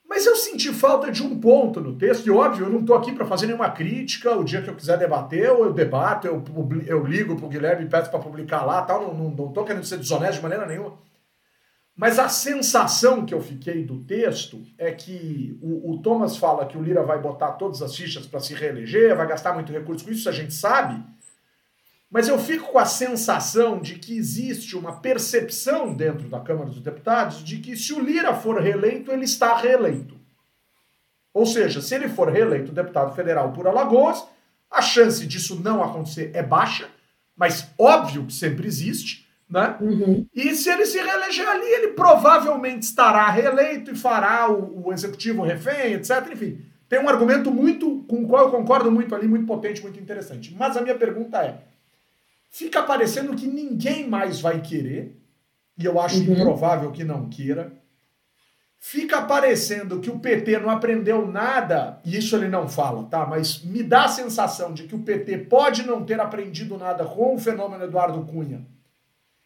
Mas 0.06 0.26
eu 0.26 0.36
senti 0.36 0.72
falta 0.72 1.10
de 1.10 1.22
um 1.22 1.40
ponto 1.40 1.80
no 1.80 1.96
texto, 1.96 2.26
e 2.26 2.30
óbvio, 2.30 2.66
eu 2.66 2.70
não 2.70 2.80
estou 2.80 2.96
aqui 2.96 3.12
para 3.12 3.24
fazer 3.26 3.46
nenhuma 3.46 3.70
crítica. 3.70 4.36
O 4.36 4.44
dia 4.44 4.62
que 4.62 4.68
eu 4.68 4.76
quiser 4.76 4.98
debater, 4.98 5.44
eu 5.44 5.72
debato, 5.72 6.26
eu, 6.26 6.42
eu 6.86 7.04
ligo 7.04 7.36
para 7.36 7.46
o 7.46 7.48
Guilherme 7.48 7.84
e 7.84 7.88
peço 7.88 8.10
para 8.10 8.20
publicar 8.20 8.64
lá, 8.64 8.82
tal. 8.82 9.14
Não 9.14 9.30
estou 9.30 9.64
querendo 9.64 9.84
ser 9.84 9.98
desonesto 9.98 10.36
de 10.36 10.42
maneira 10.42 10.66
nenhuma. 10.66 10.98
Mas 11.96 12.18
a 12.18 12.28
sensação 12.28 13.24
que 13.24 13.32
eu 13.32 13.40
fiquei 13.40 13.84
do 13.84 14.04
texto 14.04 14.60
é 14.76 14.90
que 14.90 15.56
o, 15.62 15.92
o 15.92 16.02
Thomas 16.02 16.36
fala 16.36 16.66
que 16.66 16.76
o 16.76 16.82
Lira 16.82 17.04
vai 17.04 17.20
botar 17.20 17.52
todas 17.52 17.80
as 17.82 17.94
fichas 17.94 18.26
para 18.26 18.40
se 18.40 18.52
reeleger, 18.52 19.16
vai 19.16 19.28
gastar 19.28 19.54
muito 19.54 19.72
recurso 19.72 20.04
com 20.04 20.10
isso, 20.10 20.28
a 20.28 20.32
gente 20.32 20.52
sabe. 20.52 21.00
Mas 22.14 22.28
eu 22.28 22.38
fico 22.38 22.70
com 22.70 22.78
a 22.78 22.84
sensação 22.84 23.80
de 23.80 23.96
que 23.96 24.16
existe 24.16 24.76
uma 24.76 25.00
percepção 25.00 25.92
dentro 25.92 26.28
da 26.28 26.38
Câmara 26.38 26.70
dos 26.70 26.80
Deputados 26.80 27.42
de 27.42 27.56
que 27.56 27.76
se 27.76 27.92
o 27.92 27.98
Lira 27.98 28.32
for 28.32 28.62
reeleito, 28.62 29.10
ele 29.10 29.24
está 29.24 29.56
reeleito. 29.56 30.14
Ou 31.32 31.44
seja, 31.44 31.82
se 31.82 31.92
ele 31.92 32.08
for 32.08 32.28
reeleito 32.30 32.70
deputado 32.70 33.16
federal 33.16 33.52
por 33.52 33.66
Alagoas, 33.66 34.24
a 34.70 34.80
chance 34.80 35.26
disso 35.26 35.60
não 35.60 35.82
acontecer 35.82 36.30
é 36.34 36.40
baixa, 36.40 36.88
mas 37.36 37.68
óbvio 37.76 38.26
que 38.26 38.32
sempre 38.32 38.68
existe, 38.68 39.26
né? 39.50 39.76
Uhum. 39.80 40.24
E 40.32 40.54
se 40.54 40.70
ele 40.70 40.86
se 40.86 41.02
reeleger 41.02 41.48
ali, 41.48 41.66
ele 41.66 41.88
provavelmente 41.94 42.84
estará 42.84 43.28
reeleito 43.28 43.90
e 43.90 43.96
fará 43.96 44.48
o, 44.48 44.86
o 44.86 44.92
executivo 44.92 45.42
refém, 45.42 45.94
etc. 45.94 46.30
Enfim, 46.32 46.64
tem 46.88 47.00
um 47.00 47.08
argumento 47.08 47.50
muito 47.50 48.04
com 48.06 48.22
o 48.22 48.28
qual 48.28 48.44
eu 48.44 48.50
concordo 48.52 48.88
muito 48.88 49.16
ali, 49.16 49.26
muito 49.26 49.46
potente, 49.46 49.82
muito 49.82 49.98
interessante. 49.98 50.54
Mas 50.56 50.76
a 50.76 50.80
minha 50.80 50.94
pergunta 50.94 51.38
é: 51.38 51.73
fica 52.54 52.84
parecendo 52.84 53.34
que 53.34 53.48
ninguém 53.48 54.08
mais 54.08 54.40
vai 54.40 54.60
querer, 54.60 55.20
e 55.76 55.84
eu 55.84 56.00
acho 56.00 56.18
uhum. 56.18 56.34
improvável 56.34 56.92
que 56.92 57.02
não 57.02 57.28
queira. 57.28 57.72
Fica 58.78 59.22
parecendo 59.22 59.98
que 59.98 60.08
o 60.08 60.20
PT 60.20 60.60
não 60.60 60.70
aprendeu 60.70 61.26
nada, 61.26 62.00
e 62.04 62.16
isso 62.16 62.36
ele 62.36 62.46
não 62.46 62.68
fala, 62.68 63.04
tá? 63.06 63.26
Mas 63.26 63.64
me 63.64 63.82
dá 63.82 64.04
a 64.04 64.08
sensação 64.08 64.72
de 64.72 64.84
que 64.84 64.94
o 64.94 65.00
PT 65.00 65.38
pode 65.38 65.84
não 65.84 66.04
ter 66.04 66.20
aprendido 66.20 66.78
nada 66.78 67.04
com 67.04 67.34
o 67.34 67.38
fenômeno 67.38 67.84
Eduardo 67.84 68.24
Cunha. 68.24 68.64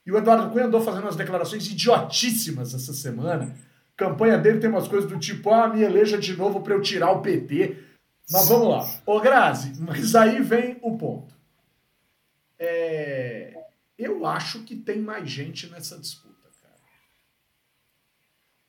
E 0.04 0.12
o 0.12 0.18
Eduardo 0.18 0.50
Cunha 0.50 0.66
andou 0.66 0.82
fazendo 0.82 1.04
umas 1.04 1.16
declarações 1.16 1.66
idiotíssimas 1.66 2.74
essa 2.74 2.92
semana. 2.92 3.54
A 3.94 3.96
campanha 3.96 4.36
dele 4.36 4.58
tem 4.58 4.68
umas 4.68 4.88
coisas 4.88 5.08
do 5.08 5.18
tipo: 5.18 5.50
ah, 5.50 5.68
me 5.68 5.82
eleja 5.82 6.18
de 6.18 6.36
novo 6.36 6.60
para 6.60 6.74
eu 6.74 6.82
tirar 6.82 7.12
o 7.12 7.22
PT. 7.22 7.74
Mas 8.30 8.48
vamos 8.48 8.68
lá. 8.68 8.86
Ô 9.06 9.18
Grazi, 9.18 9.72
mas 9.80 10.14
aí 10.14 10.42
vem 10.42 10.76
o 10.82 10.98
ponto 10.98 11.37
é, 12.58 13.66
eu 13.96 14.26
acho 14.26 14.64
que 14.64 14.76
tem 14.76 15.00
mais 15.00 15.28
gente 15.30 15.68
nessa 15.68 15.98
disputa, 15.98 16.48
cara. 16.60 16.74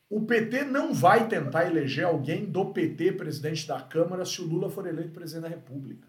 O 0.09 0.25
PT 0.25 0.63
não 0.65 0.93
vai 0.93 1.27
tentar 1.27 1.65
eleger 1.65 2.05
alguém 2.05 2.45
do 2.45 2.71
PT 2.71 3.13
presidente 3.13 3.67
da 3.67 3.81
Câmara 3.81 4.25
se 4.25 4.41
o 4.41 4.45
Lula 4.45 4.69
for 4.69 4.87
eleito 4.87 5.11
presidente 5.11 5.43
da 5.43 5.49
República. 5.49 6.07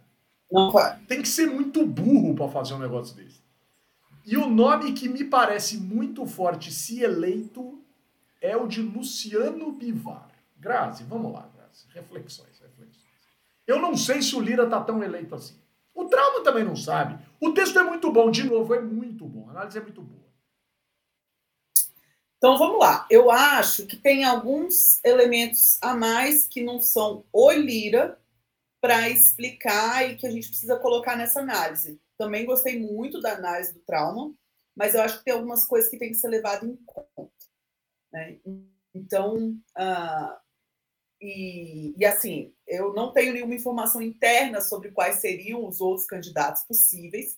Não 0.50 0.70
vai. 0.70 0.99
Tem 1.06 1.22
que 1.22 1.28
ser 1.28 1.46
muito 1.46 1.87
burro 1.87 2.34
para 2.34 2.49
fazer 2.49 2.75
um 2.75 2.78
negócio 2.78 3.14
desse. 3.16 3.40
E 4.26 4.37
o 4.37 4.49
nome 4.49 4.92
que 4.92 5.08
me 5.08 5.25
parece 5.25 5.78
muito 5.78 6.26
forte, 6.26 6.72
se 6.72 7.02
eleito, 7.02 7.82
é 8.40 8.56
o 8.56 8.66
de 8.66 8.82
Luciano 8.82 9.72
Bivar. 9.72 10.30
Grazi, 10.58 11.04
vamos 11.04 11.32
lá, 11.32 11.49
Grazi. 11.54 11.87
Reflexões, 11.94 12.58
reflexões. 12.60 13.04
Eu 13.66 13.80
não 13.80 13.96
sei 13.96 14.20
se 14.20 14.34
o 14.34 14.40
Lira 14.40 14.68
tá 14.68 14.80
tão 14.80 15.02
eleito 15.02 15.34
assim. 15.34 15.56
O 15.94 16.06
trauma 16.06 16.42
também 16.42 16.64
não 16.64 16.76
sabe. 16.76 17.23
O 17.40 17.52
texto 17.52 17.78
é 17.78 17.82
muito 17.82 18.12
bom, 18.12 18.30
de 18.30 18.44
novo, 18.44 18.75
é 18.75 18.80
muito 18.80 19.26
bom. 19.26 19.49
A 19.49 19.52
análise 19.52 19.78
é 19.78 19.80
muito 19.80 20.02
boa. 20.02 20.20
Então 22.37 22.56
vamos 22.56 22.78
lá. 22.78 23.06
Eu 23.11 23.30
acho 23.30 23.87
que 23.87 23.97
tem 23.97 24.25
alguns 24.25 24.99
elementos 25.04 25.78
a 25.82 25.94
mais 25.94 26.47
que 26.47 26.62
não 26.62 26.80
são 26.80 27.25
o 27.30 27.50
Lira 27.52 28.18
para 28.80 29.11
explicar 29.11 30.09
e 30.09 30.16
que 30.16 30.26
a 30.26 30.30
gente 30.30 30.49
precisa 30.49 30.78
colocar 30.78 31.16
nessa 31.16 31.40
análise. 31.40 32.00
Também 32.16 32.47
gostei 32.47 32.80
muito 32.80 33.20
da 33.20 33.35
análise 33.35 33.75
do 33.75 33.80
trauma, 33.80 34.32
mas 34.75 34.94
eu 34.94 35.02
acho 35.02 35.18
que 35.18 35.25
tem 35.25 35.35
algumas 35.35 35.66
coisas 35.66 35.90
que 35.90 35.99
tem 35.99 36.09
que 36.09 36.16
ser 36.16 36.28
levado 36.28 36.66
em 36.66 36.76
conta. 36.87 37.30
Né? 38.11 38.38
Então, 38.94 39.54
uh, 39.78 40.37
e, 41.20 41.94
e, 41.98 42.04
assim, 42.04 42.54
eu 42.66 42.94
não 42.94 43.12
tenho 43.12 43.34
nenhuma 43.34 43.54
informação 43.54 44.00
interna 44.00 44.60
sobre 44.60 44.90
quais 44.90 45.16
seriam 45.16 45.66
os 45.66 45.80
outros 45.80 46.06
candidatos 46.06 46.62
possíveis. 46.62 47.36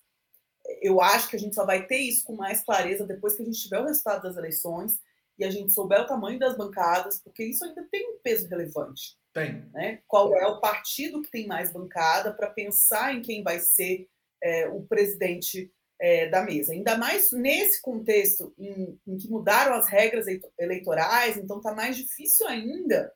Eu 0.80 1.00
acho 1.00 1.28
que 1.28 1.36
a 1.36 1.38
gente 1.38 1.54
só 1.54 1.66
vai 1.66 1.86
ter 1.86 1.98
isso 1.98 2.24
com 2.24 2.36
mais 2.36 2.62
clareza 2.62 3.04
depois 3.04 3.34
que 3.34 3.42
a 3.42 3.44
gente 3.44 3.60
tiver 3.60 3.80
o 3.80 3.86
resultado 3.86 4.22
das 4.22 4.36
eleições 4.36 5.00
e 5.36 5.44
a 5.44 5.50
gente 5.50 5.72
souber 5.72 6.00
o 6.00 6.06
tamanho 6.06 6.38
das 6.38 6.56
bancadas, 6.56 7.18
porque 7.18 7.42
isso 7.42 7.64
ainda 7.64 7.84
tem 7.90 8.08
um 8.08 8.18
peso 8.22 8.46
relevante. 8.48 9.18
Tem. 9.32 9.68
Né? 9.72 10.00
Qual 10.06 10.36
é 10.36 10.46
o 10.46 10.60
partido 10.60 11.20
que 11.20 11.30
tem 11.30 11.46
mais 11.48 11.72
bancada 11.72 12.32
para 12.32 12.50
pensar 12.50 13.12
em 13.14 13.22
quem 13.22 13.42
vai 13.42 13.58
ser 13.58 14.08
é, 14.40 14.68
o 14.68 14.82
presidente 14.82 15.72
é, 16.00 16.28
da 16.28 16.42
mesa. 16.42 16.72
Ainda 16.72 16.98
mais 16.98 17.30
nesse 17.30 17.80
contexto 17.80 18.52
em, 18.58 18.98
em 19.06 19.16
que 19.16 19.30
mudaram 19.30 19.74
as 19.74 19.88
regras 19.88 20.26
eleitorais, 20.58 21.36
então 21.36 21.58
está 21.58 21.72
mais 21.72 21.96
difícil 21.96 22.46
ainda 22.48 23.12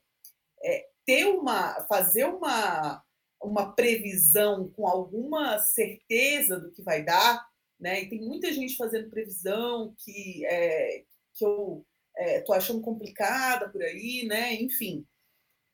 é, 0.63 0.89
ter 1.05 1.27
uma, 1.27 1.87
fazer 1.87 2.25
uma, 2.25 3.03
uma 3.43 3.73
previsão 3.73 4.69
com 4.71 4.87
alguma 4.87 5.59
certeza 5.59 6.59
do 6.59 6.73
que 6.73 6.83
vai 6.83 7.03
dar, 7.03 7.47
né? 7.79 8.03
E 8.03 8.09
tem 8.09 8.21
muita 8.21 8.53
gente 8.53 8.77
fazendo 8.77 9.11
previsão 9.11 9.95
que, 9.99 10.45
é, 10.47 11.05
que 11.35 11.45
eu 11.45 11.85
estou 12.17 12.55
é, 12.55 12.59
achando 12.59 12.81
complicada 12.81 13.69
por 13.69 13.83
aí, 13.83 14.27
né? 14.27 14.55
Enfim. 14.55 15.07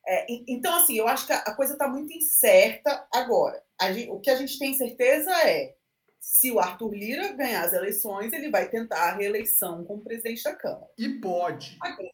É, 0.07 0.27
então, 0.49 0.75
assim, 0.75 0.97
eu 0.97 1.07
acho 1.07 1.27
que 1.27 1.33
a 1.33 1.55
coisa 1.55 1.75
está 1.75 1.89
muito 1.89 2.13
incerta 2.13 3.07
agora. 3.13 3.63
Gente, 3.81 4.11
o 4.11 4.21
que 4.21 4.31
a 4.31 4.37
gente 4.37 4.59
tem 4.59 4.75
certeza 4.75 5.31
é 5.49 5.75
se 6.21 6.51
o 6.53 6.61
Arthur 6.61 6.95
Lira 6.95 7.33
ganhar 7.33 7.65
as 7.65 7.73
eleições, 7.73 8.33
ele 8.33 8.49
vai 8.49 8.69
tentar 8.69 9.11
a 9.11 9.17
reeleição 9.17 9.85
como 9.85 10.05
presidente 10.05 10.43
da 10.45 10.55
Câmara. 10.55 10.89
E 10.97 11.09
pode. 11.21 11.77
Agora, 11.81 12.09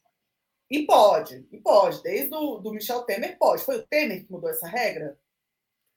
e 0.70 0.84
pode, 0.86 1.46
e 1.50 1.58
pode. 1.58 2.02
Desde 2.02 2.34
o 2.34 2.58
do 2.58 2.72
Michel 2.72 3.02
Temer, 3.02 3.38
pode. 3.38 3.64
Foi 3.64 3.76
o 3.76 3.86
Temer 3.86 4.24
que 4.24 4.30
mudou 4.30 4.50
essa 4.50 4.68
regra? 4.68 5.18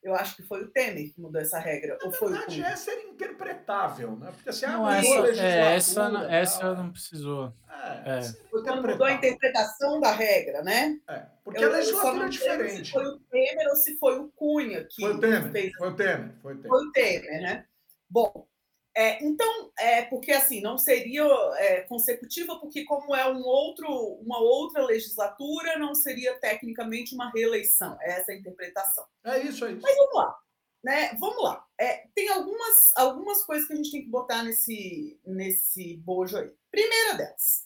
Eu 0.01 0.16
acho 0.16 0.36
que 0.36 0.44
foi 0.44 0.63
o 0.63 0.72
Temer 0.72 1.13
que 1.13 1.22
mudou 1.22 1.40
essa 1.40 1.60
regra. 1.60 1.98
Na 2.00 2.06
ou 2.06 2.12
foi 2.12 2.32
verdade, 2.32 2.62
o 2.62 2.66
é 2.66 2.75
ser 2.75 3.06
interpretável, 3.06 4.16
né? 4.16 4.32
Porque 4.32 4.50
assim, 4.50 4.66
não, 4.66 4.90
essa, 4.90 5.44
é, 5.44 5.75
essa, 5.75 6.10
não, 6.10 6.24
essa 6.24 6.74
não 6.74 6.92
precisou. 6.92 7.54
É, 7.70 8.20
é. 8.20 8.82
mudou 8.82 9.06
a 9.06 9.12
interpretação 9.12 10.00
da 10.00 10.12
regra, 10.12 10.63
né? 10.63 10.98
É, 11.08 11.25
porque 11.44 11.63
eu, 11.63 11.70
a 11.70 11.74
legislatura 11.74 12.25
é 12.25 12.30
diferente. 12.30 12.86
Se 12.86 12.92
foi 12.92 13.06
o 13.06 13.20
Temer 13.20 13.68
ou 13.68 13.75
se 13.75 13.98
foi 13.98 14.20
o 14.20 14.30
Cunha 14.30 14.86
que 14.86 15.01
foi 15.01 15.13
o 15.13 15.20
Temer, 15.20 15.51
fez. 15.51 15.74
Foi 15.75 15.90
o 15.90 15.96
Temer, 15.96 16.36
foi 16.42 16.54
o 16.54 16.58
Temer. 16.58 16.70
Foi 16.70 16.86
o 16.88 16.92
Temer, 16.92 17.42
né? 17.42 17.66
Bom, 18.10 18.48
é, 18.95 19.24
então, 19.24 19.71
é 19.79 20.01
porque 20.03 20.31
assim 20.31 20.62
não 20.62 20.77
seria 20.77 21.24
é, 21.57 21.81
consecutiva, 21.81 22.60
porque 22.60 22.83
como 22.83 23.15
é 23.15 23.31
um 23.31 23.41
outro, 23.41 23.88
uma 24.21 24.39
outra 24.39 24.83
legislatura, 24.86 25.79
não 25.79 25.95
seria 25.95 26.38
tecnicamente 26.39 27.15
uma 27.15 27.31
reeleição. 27.31 27.98
É 28.01 28.19
essa 28.19 28.31
a 28.31 28.36
interpretação. 28.36 29.05
É 29.25 29.39
isso, 29.39 29.65
é 29.65 29.71
isso. 29.71 29.81
Mas 29.81 29.95
vamos 29.95 30.15
lá. 30.15 30.39
né, 30.83 31.15
vamos 31.19 31.43
lá. 31.43 31.65
É, 31.79 32.07
tem 32.13 32.27
algumas, 32.29 32.91
algumas 32.98 33.43
coisas 33.45 33.67
que 33.67 33.74
a 33.74 33.75
gente 33.77 33.91
tem 33.91 34.03
que 34.03 34.10
botar 34.10 34.43
nesse, 34.43 35.19
nesse 35.25 35.98
bojo 35.98 36.38
aí. 36.38 36.51
Primeira 36.69 37.15
delas, 37.15 37.65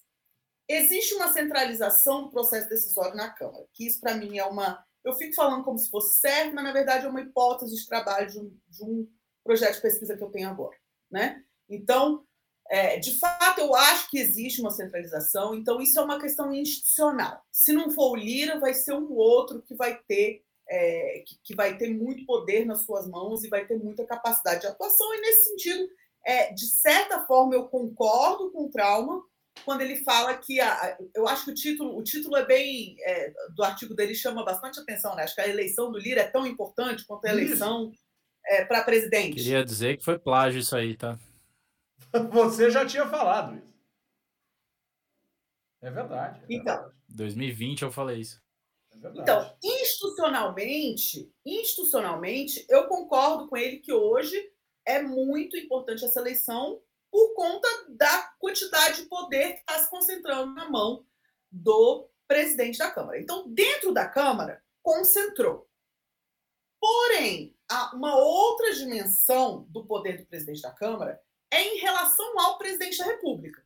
existe 0.70 1.16
uma 1.16 1.34
centralização 1.34 2.24
do 2.24 2.30
processo 2.30 2.70
decisório 2.70 3.16
na 3.16 3.32
Câmara, 3.32 3.66
que 3.74 3.88
isso 3.88 4.00
para 4.00 4.16
mim 4.16 4.38
é 4.38 4.46
uma. 4.46 4.86
Eu 5.04 5.14
fico 5.14 5.36
falando 5.36 5.64
como 5.64 5.78
se 5.78 5.90
fosse 5.90 6.20
certo, 6.20 6.54
mas 6.54 6.64
na 6.64 6.74
verdade 6.74 7.06
é 7.06 7.10
uma 7.10 7.22
hipótese 7.22 7.76
de 7.76 7.88
trabalho 7.88 8.28
de 8.28 8.40
um, 8.40 8.60
de 8.68 8.84
um 8.84 9.08
projeto 9.44 9.76
de 9.76 9.82
pesquisa 9.82 10.18
que 10.18 10.24
eu 10.24 10.32
tenho 10.32 10.50
agora. 10.50 10.76
Né? 11.16 11.42
Então, 11.70 12.26
é, 12.70 13.00
de 13.00 13.18
fato, 13.18 13.62
eu 13.62 13.74
acho 13.74 14.10
que 14.10 14.20
existe 14.20 14.60
uma 14.60 14.70
centralização, 14.70 15.56
então 15.56 15.80
isso 15.80 15.98
é 15.98 16.04
uma 16.04 16.20
questão 16.20 16.54
institucional. 16.54 17.42
Se 17.50 17.72
não 17.72 17.90
for 17.90 18.12
o 18.12 18.16
Lira, 18.18 18.60
vai 18.60 18.74
ser 18.74 18.94
um 18.94 19.14
outro 19.14 19.62
que 19.62 19.74
vai 19.74 19.98
ter 20.10 20.44
é, 20.70 21.24
que, 21.26 21.38
que, 21.42 21.56
vai 21.56 21.78
ter 21.78 21.90
muito 21.90 22.26
poder 22.26 22.66
nas 22.66 22.82
suas 22.82 23.08
mãos 23.08 23.46
e 23.46 23.50
vai 23.50 23.66
ter 23.66 23.78
muita 23.78 24.06
capacidade 24.06 24.62
de 24.62 24.68
atuação. 24.68 25.14
E 25.14 25.22
nesse 25.22 25.52
sentido, 25.52 25.88
é, 26.26 26.52
de 26.52 26.66
certa 26.66 27.26
forma, 27.26 27.56
eu 27.56 27.70
concordo 27.70 28.52
com 28.52 28.66
o 28.66 28.70
Trauma 28.70 29.24
quando 29.64 29.82
ele 29.82 30.04
fala 30.04 30.36
que 30.36 30.60
a, 30.60 30.98
eu 31.14 31.30
acho 31.30 31.46
que 31.46 31.52
o 31.52 31.56
título, 31.56 31.98
o 31.98 32.04
título 32.04 32.36
é 32.36 32.46
bem 32.46 32.98
é, 33.00 33.32
do 33.56 33.64
artigo 33.64 33.96
dele 33.96 34.14
chama 34.14 34.44
bastante 34.44 34.82
atenção, 34.82 35.16
né? 35.16 35.24
Acho 35.24 35.36
que 35.36 35.42
a 35.42 35.48
eleição 35.48 35.90
do 35.90 35.98
Lira 35.98 36.22
é 36.22 36.28
tão 36.28 36.46
importante 36.46 37.06
quanto 37.06 37.26
a 37.26 37.30
eleição 37.30 37.90
é, 38.48 38.66
para 38.66 38.84
presidente. 38.84 39.36
Queria 39.36 39.64
dizer 39.64 39.98
que 39.98 40.04
foi 40.04 40.18
plágio 40.18 40.60
isso 40.60 40.76
aí, 40.76 40.96
tá? 40.96 41.18
Você 42.32 42.70
já 42.70 42.86
tinha 42.86 43.08
falado 43.08 43.58
isso. 43.58 43.76
É 45.82 45.92
verdade. 45.92 46.42
É 46.42 46.46
então, 46.50 46.76
verdade. 46.76 46.96
2020 47.10 47.82
eu 47.84 47.92
falei 47.92 48.20
isso. 48.20 48.42
É 48.92 49.08
então, 49.22 49.56
institucionalmente, 49.64 51.32
institucionalmente, 51.46 52.66
eu 52.70 52.88
concordo 52.88 53.48
com 53.48 53.58
ele 53.58 53.78
que 53.78 53.94
hoje 53.94 54.52
é 54.86 55.02
muito 55.02 55.58
importante 55.58 56.06
essa 56.06 56.20
eleição 56.20 56.82
por 57.12 57.34
conta 57.34 57.68
da 57.90 58.34
quantidade 58.40 59.04
de 59.04 59.08
poder 59.08 59.54
que 59.54 59.60
está 59.60 59.80
se 59.80 59.90
concentrando 59.90 60.54
na 60.54 60.70
mão 60.70 61.06
do 61.52 62.10
presidente 62.28 62.78
da 62.78 62.92
Câmara. 62.92 63.20
Então, 63.20 63.48
dentro 63.50 63.94
da 63.94 64.08
Câmara, 64.08 64.62
concentrou. 64.82 65.68
Porém, 66.80 67.55
uma 67.94 68.16
outra 68.16 68.74
dimensão 68.74 69.66
do 69.70 69.86
poder 69.86 70.18
do 70.18 70.26
presidente 70.26 70.62
da 70.62 70.72
Câmara 70.72 71.20
é 71.52 71.62
em 71.62 71.78
relação 71.80 72.40
ao 72.40 72.58
presidente 72.58 72.98
da 72.98 73.06
República. 73.06 73.66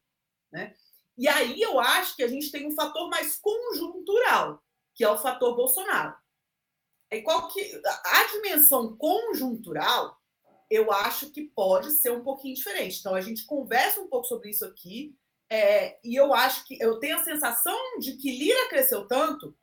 Né? 0.51 0.75
E 1.17 1.27
aí 1.27 1.61
eu 1.61 1.79
acho 1.79 2.15
que 2.15 2.23
a 2.23 2.27
gente 2.27 2.51
tem 2.51 2.67
um 2.67 2.75
fator 2.75 3.09
mais 3.09 3.37
conjuntural, 3.37 4.63
que 4.95 5.03
é 5.03 5.09
o 5.09 5.17
fator 5.17 5.55
Bolsonaro. 5.55 6.15
E 7.11 7.21
qual 7.21 7.47
que, 7.47 7.81
a 8.05 8.23
dimensão 8.31 8.95
conjuntural, 8.95 10.17
eu 10.69 10.91
acho 10.91 11.31
que 11.31 11.41
pode 11.41 11.91
ser 11.91 12.11
um 12.11 12.23
pouquinho 12.23 12.55
diferente. 12.55 12.99
Então 12.99 13.15
a 13.15 13.21
gente 13.21 13.45
conversa 13.45 13.99
um 13.99 14.07
pouco 14.07 14.27
sobre 14.27 14.49
isso 14.51 14.63
aqui, 14.63 15.15
é, 15.51 15.99
e 16.03 16.15
eu 16.15 16.33
acho 16.33 16.63
que 16.65 16.79
eu 16.79 16.99
tenho 16.99 17.17
a 17.17 17.23
sensação 17.23 17.75
de 17.99 18.15
que 18.17 18.37
Lira 18.37 18.69
cresceu 18.69 19.07
tanto 19.07 19.57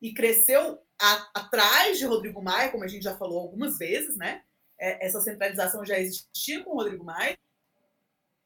e 0.00 0.14
cresceu 0.14 0.80
a, 1.00 1.30
atrás 1.34 1.98
de 1.98 2.04
Rodrigo 2.04 2.42
Maia, 2.42 2.70
como 2.70 2.84
a 2.84 2.88
gente 2.88 3.02
já 3.02 3.16
falou 3.16 3.40
algumas 3.40 3.78
vezes, 3.78 4.16
né? 4.16 4.42
É, 4.78 5.06
essa 5.06 5.20
centralização 5.20 5.84
já 5.84 5.98
existia 5.98 6.62
com 6.62 6.74
Rodrigo 6.74 7.04
Maia, 7.04 7.36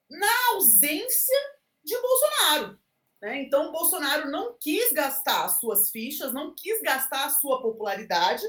na 0.09 0.49
ausência 0.53 1.37
de 1.85 1.95
Bolsonaro. 2.01 2.79
Né? 3.21 3.43
Então, 3.43 3.73
Bolsonaro 3.73 4.31
não 4.31 4.57
quis 4.59 4.93
gastar 4.93 5.45
as 5.45 5.61
suas 5.61 5.91
fichas, 5.91 6.33
não 6.33 6.55
quis 6.55 6.81
gastar 6.83 7.27
a 7.27 7.31
sua 7.31 7.61
popularidade 7.61 8.45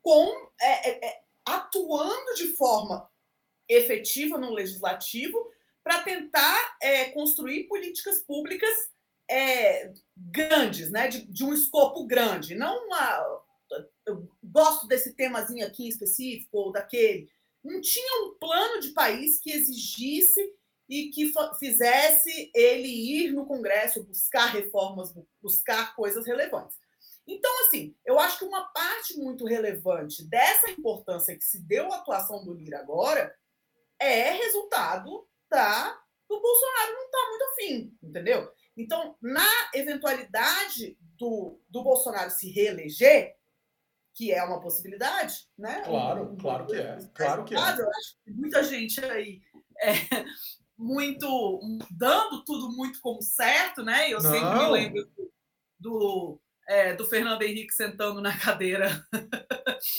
com 0.00 0.50
é, 0.60 0.90
é, 0.90 1.06
é 1.06 1.22
atuando 1.44 2.34
de 2.34 2.54
forma 2.56 3.10
efetiva 3.68 4.38
no 4.38 4.50
legislativo 4.50 5.50
para 5.82 6.02
tentar 6.02 6.76
é, 6.80 7.10
construir 7.10 7.64
políticas 7.64 8.20
públicas 8.22 8.91
é, 9.30 9.92
grandes, 10.16 10.90
né? 10.90 11.08
De, 11.08 11.24
de, 11.24 11.44
um 11.44 11.52
escopo 11.52 12.06
grande, 12.06 12.54
não 12.54 12.86
uma. 12.86 13.42
Eu 14.06 14.28
gosto 14.42 14.86
desse 14.86 15.14
temazinho 15.14 15.66
aqui 15.66 15.88
específico 15.88 16.58
ou 16.58 16.72
daquele. 16.72 17.28
Não 17.64 17.80
tinha 17.80 18.24
um 18.24 18.34
plano 18.38 18.80
de 18.80 18.90
país 18.90 19.38
que 19.38 19.50
exigisse 19.50 20.40
e 20.88 21.08
que 21.10 21.32
fizesse 21.58 22.50
ele 22.54 22.88
ir 22.88 23.32
no 23.32 23.46
Congresso 23.46 24.02
buscar 24.04 24.46
reformas, 24.46 25.14
buscar 25.40 25.94
coisas 25.94 26.26
relevantes. 26.26 26.76
Então, 27.26 27.50
assim, 27.64 27.94
eu 28.04 28.18
acho 28.18 28.40
que 28.40 28.44
uma 28.44 28.64
parte 28.72 29.16
muito 29.16 29.46
relevante 29.46 30.24
dessa 30.24 30.70
importância 30.70 31.36
que 31.36 31.44
se 31.44 31.60
deu 31.60 31.92
à 31.92 31.96
atuação 31.96 32.44
do 32.44 32.52
Lira 32.52 32.80
agora 32.80 33.34
é 33.98 34.32
resultado 34.32 35.26
da 35.48 36.02
do 36.28 36.40
Bolsonaro 36.40 36.92
não 36.92 37.04
estar 37.04 37.18
tá 37.18 37.28
muito 37.28 37.44
afim, 37.44 37.98
entendeu? 38.02 38.52
Então, 38.76 39.16
na 39.20 39.48
eventualidade 39.74 40.96
do, 41.18 41.60
do 41.68 41.82
Bolsonaro 41.82 42.30
se 42.30 42.50
reeleger, 42.50 43.34
que 44.14 44.32
é 44.32 44.42
uma 44.42 44.60
possibilidade, 44.60 45.46
né? 45.58 45.82
Claro, 45.82 46.36
claro 46.38 46.66
que 46.66 46.76
é. 46.76 46.98
Claro 47.14 47.44
que 47.44 47.54
é. 47.54 47.58
Eu 47.58 47.62
acho 47.62 48.16
que 48.24 48.30
muita 48.32 48.62
gente 48.62 49.02
aí 49.04 49.40
é, 49.80 49.94
muito 50.76 51.60
dando 51.90 52.44
tudo 52.44 52.74
muito 52.76 53.00
como 53.00 53.22
certo, 53.22 53.82
né? 53.82 54.10
Eu 54.10 54.20
não. 54.20 54.30
sempre 54.30 54.58
me 54.58 54.70
lembro 54.70 55.10
do, 55.78 56.40
é, 56.68 56.94
do 56.94 57.06
Fernando 57.06 57.42
Henrique 57.42 57.72
sentando 57.72 58.20
na 58.20 58.36
cadeira. 58.36 59.06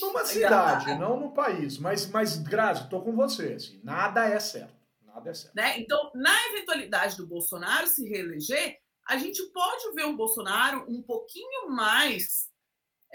Numa 0.02 0.26
cidade, 0.26 0.96
não 0.96 1.20
no 1.20 1.34
país. 1.34 1.78
Mas, 1.78 2.08
mas 2.08 2.38
Grazi, 2.38 2.84
estou 2.84 3.02
com 3.02 3.16
você. 3.16 3.54
Assim, 3.54 3.80
nada 3.84 4.26
é 4.28 4.40
certo. 4.40 4.83
Certo. 5.24 5.56
Né? 5.56 5.80
Então, 5.80 6.12
na 6.14 6.36
eventualidade 6.48 7.18
do 7.18 7.28
Bolsonaro 7.28 7.88
se 7.88 8.08
reeleger, 8.08 8.80
a 9.08 9.18
gente 9.18 9.42
pode 9.52 9.94
ver 9.94 10.06
um 10.06 10.16
Bolsonaro 10.16 10.86
um 10.90 11.02
pouquinho 11.02 11.70
mais. 11.70 12.52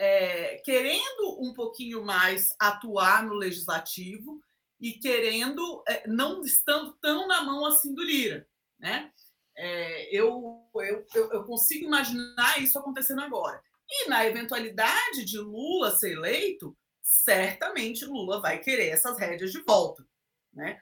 É, 0.00 0.58
querendo 0.64 1.40
um 1.40 1.52
pouquinho 1.52 2.04
mais 2.04 2.54
atuar 2.60 3.26
no 3.26 3.34
legislativo, 3.34 4.40
e 4.80 4.92
querendo, 4.92 5.82
é, 5.88 6.06
não 6.06 6.42
estando 6.42 6.92
tão 7.00 7.26
na 7.26 7.42
mão 7.42 7.66
assim 7.66 7.94
do 7.94 8.02
Lira, 8.02 8.46
né? 8.78 9.12
É, 9.56 10.16
eu, 10.16 10.62
eu, 10.72 11.04
eu 11.14 11.44
consigo 11.44 11.84
imaginar 11.84 12.62
isso 12.62 12.78
acontecendo 12.78 13.20
agora. 13.20 13.60
E 13.90 14.08
na 14.08 14.24
eventualidade 14.24 15.24
de 15.24 15.38
Lula 15.38 15.90
ser 15.96 16.12
eleito, 16.12 16.76
certamente 17.02 18.04
Lula 18.04 18.40
vai 18.40 18.58
querer 18.60 18.90
essas 18.90 19.18
rédeas 19.18 19.50
de 19.50 19.60
volta, 19.62 20.06
né? 20.52 20.80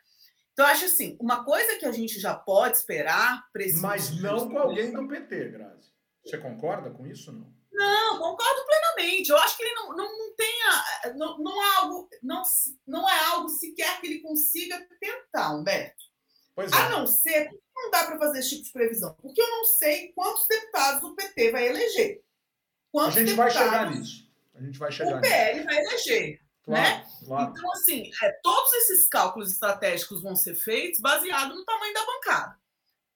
Então, 0.56 0.64
acho 0.64 0.86
assim, 0.86 1.18
uma 1.20 1.44
coisa 1.44 1.76
que 1.76 1.84
a 1.84 1.92
gente 1.92 2.18
já 2.18 2.34
pode 2.34 2.78
esperar... 2.78 3.46
Mas 3.82 4.10
não 4.22 4.48
com 4.48 4.58
alguém 4.58 4.90
do 4.90 5.06
PT, 5.06 5.50
Grazi. 5.50 5.92
Você 6.24 6.38
concorda 6.38 6.88
com 6.88 7.06
isso, 7.06 7.30
não? 7.30 7.54
Não, 7.70 8.18
concordo 8.18 8.64
plenamente. 8.64 9.28
Eu 9.28 9.36
acho 9.36 9.54
que 9.54 9.62
ele 9.62 9.74
não, 9.74 9.94
não, 9.94 10.18
não 10.18 10.34
tenha. 10.34 11.14
Não, 11.14 11.38
não, 11.38 11.62
é 11.62 11.76
algo, 11.76 12.08
não, 12.22 12.42
não 12.86 13.10
é 13.10 13.24
algo 13.26 13.50
sequer 13.50 14.00
que 14.00 14.06
ele 14.06 14.20
consiga 14.20 14.80
tentar, 14.98 15.54
Humberto. 15.54 16.02
Pois 16.54 16.72
é. 16.72 16.74
A 16.74 16.88
não 16.88 17.06
ser 17.06 17.50
que 17.50 17.58
não 17.74 17.90
dá 17.90 18.06
para 18.06 18.18
fazer 18.18 18.38
esse 18.38 18.48
tipo 18.48 18.64
de 18.64 18.72
previsão. 18.72 19.14
Porque 19.20 19.42
eu 19.42 19.50
não 19.50 19.64
sei 19.66 20.10
quantos 20.14 20.48
deputados 20.48 21.02
o 21.02 21.14
PT 21.14 21.52
vai 21.52 21.68
eleger. 21.68 22.24
Quantos 22.90 23.18
a 23.18 23.20
gente 23.20 23.34
vai 23.34 23.50
chegar 23.50 23.90
nisso. 23.90 24.26
A 24.54 24.62
gente 24.62 24.78
vai 24.78 24.90
chegar 24.90 25.18
o 25.18 25.20
PL 25.20 25.54
nisso. 25.54 25.66
vai 25.66 25.78
eleger. 25.84 26.45
Claro, 26.66 26.82
né? 26.82 27.06
Claro. 27.24 27.50
Então, 27.50 27.72
assim, 27.72 28.10
é, 28.22 28.32
todos 28.42 28.72
esses 28.74 29.08
cálculos 29.08 29.50
estratégicos 29.50 30.22
vão 30.22 30.36
ser 30.36 30.54
feitos 30.54 31.00
baseado 31.00 31.54
no 31.54 31.64
tamanho 31.64 31.94
da 31.94 32.04
bancada 32.04 32.56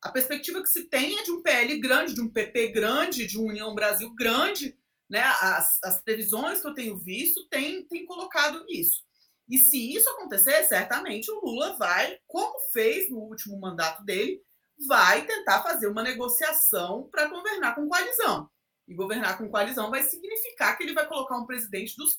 a 0.03 0.11
perspectiva 0.11 0.63
que 0.63 0.69
se 0.69 0.85
tem 0.85 1.19
é 1.19 1.23
de 1.23 1.31
um 1.31 1.43
PL 1.43 1.79
grande, 1.79 2.15
de 2.15 2.23
um 2.23 2.29
PP 2.29 2.69
grande, 2.69 3.27
de 3.27 3.39
um 3.39 3.47
União 3.47 3.75
Brasil 3.75 4.13
grande, 4.15 4.77
né? 5.09 5.23
As, 5.23 5.79
as 5.85 6.01
previsões 6.03 6.61
que 6.61 6.67
eu 6.67 6.75
tenho 6.75 6.97
visto 6.97 7.47
têm, 7.49 7.87
têm 7.87 8.07
colocado 8.07 8.65
isso. 8.69 9.03
E 9.49 9.59
se 9.59 9.95
isso 9.95 10.09
acontecer, 10.11 10.65
certamente 10.65 11.31
o 11.31 11.41
Lula 11.41 11.77
vai, 11.77 12.19
como 12.27 12.61
fez 12.73 13.11
no 13.11 13.19
último 13.19 13.61
mandato 13.61 14.03
dele, 14.05 14.41
vai 14.87 15.27
tentar 15.27 15.63
fazer 15.63 15.89
uma 15.89 16.03
negociação 16.03 17.09
para 17.11 17.27
governar 17.27 17.75
com 17.75 17.89
coalizão. 17.89 18.49
E 18.89 18.95
governar 18.95 19.37
com 19.37 19.51
coalizão 19.51 19.91
vai 19.91 20.03
significar 20.03 20.77
que 20.77 20.85
ele 20.85 20.95
vai 20.95 21.07
colocar 21.07 21.37
um 21.37 21.47
presidente 21.47 21.95
dos 21.97 22.17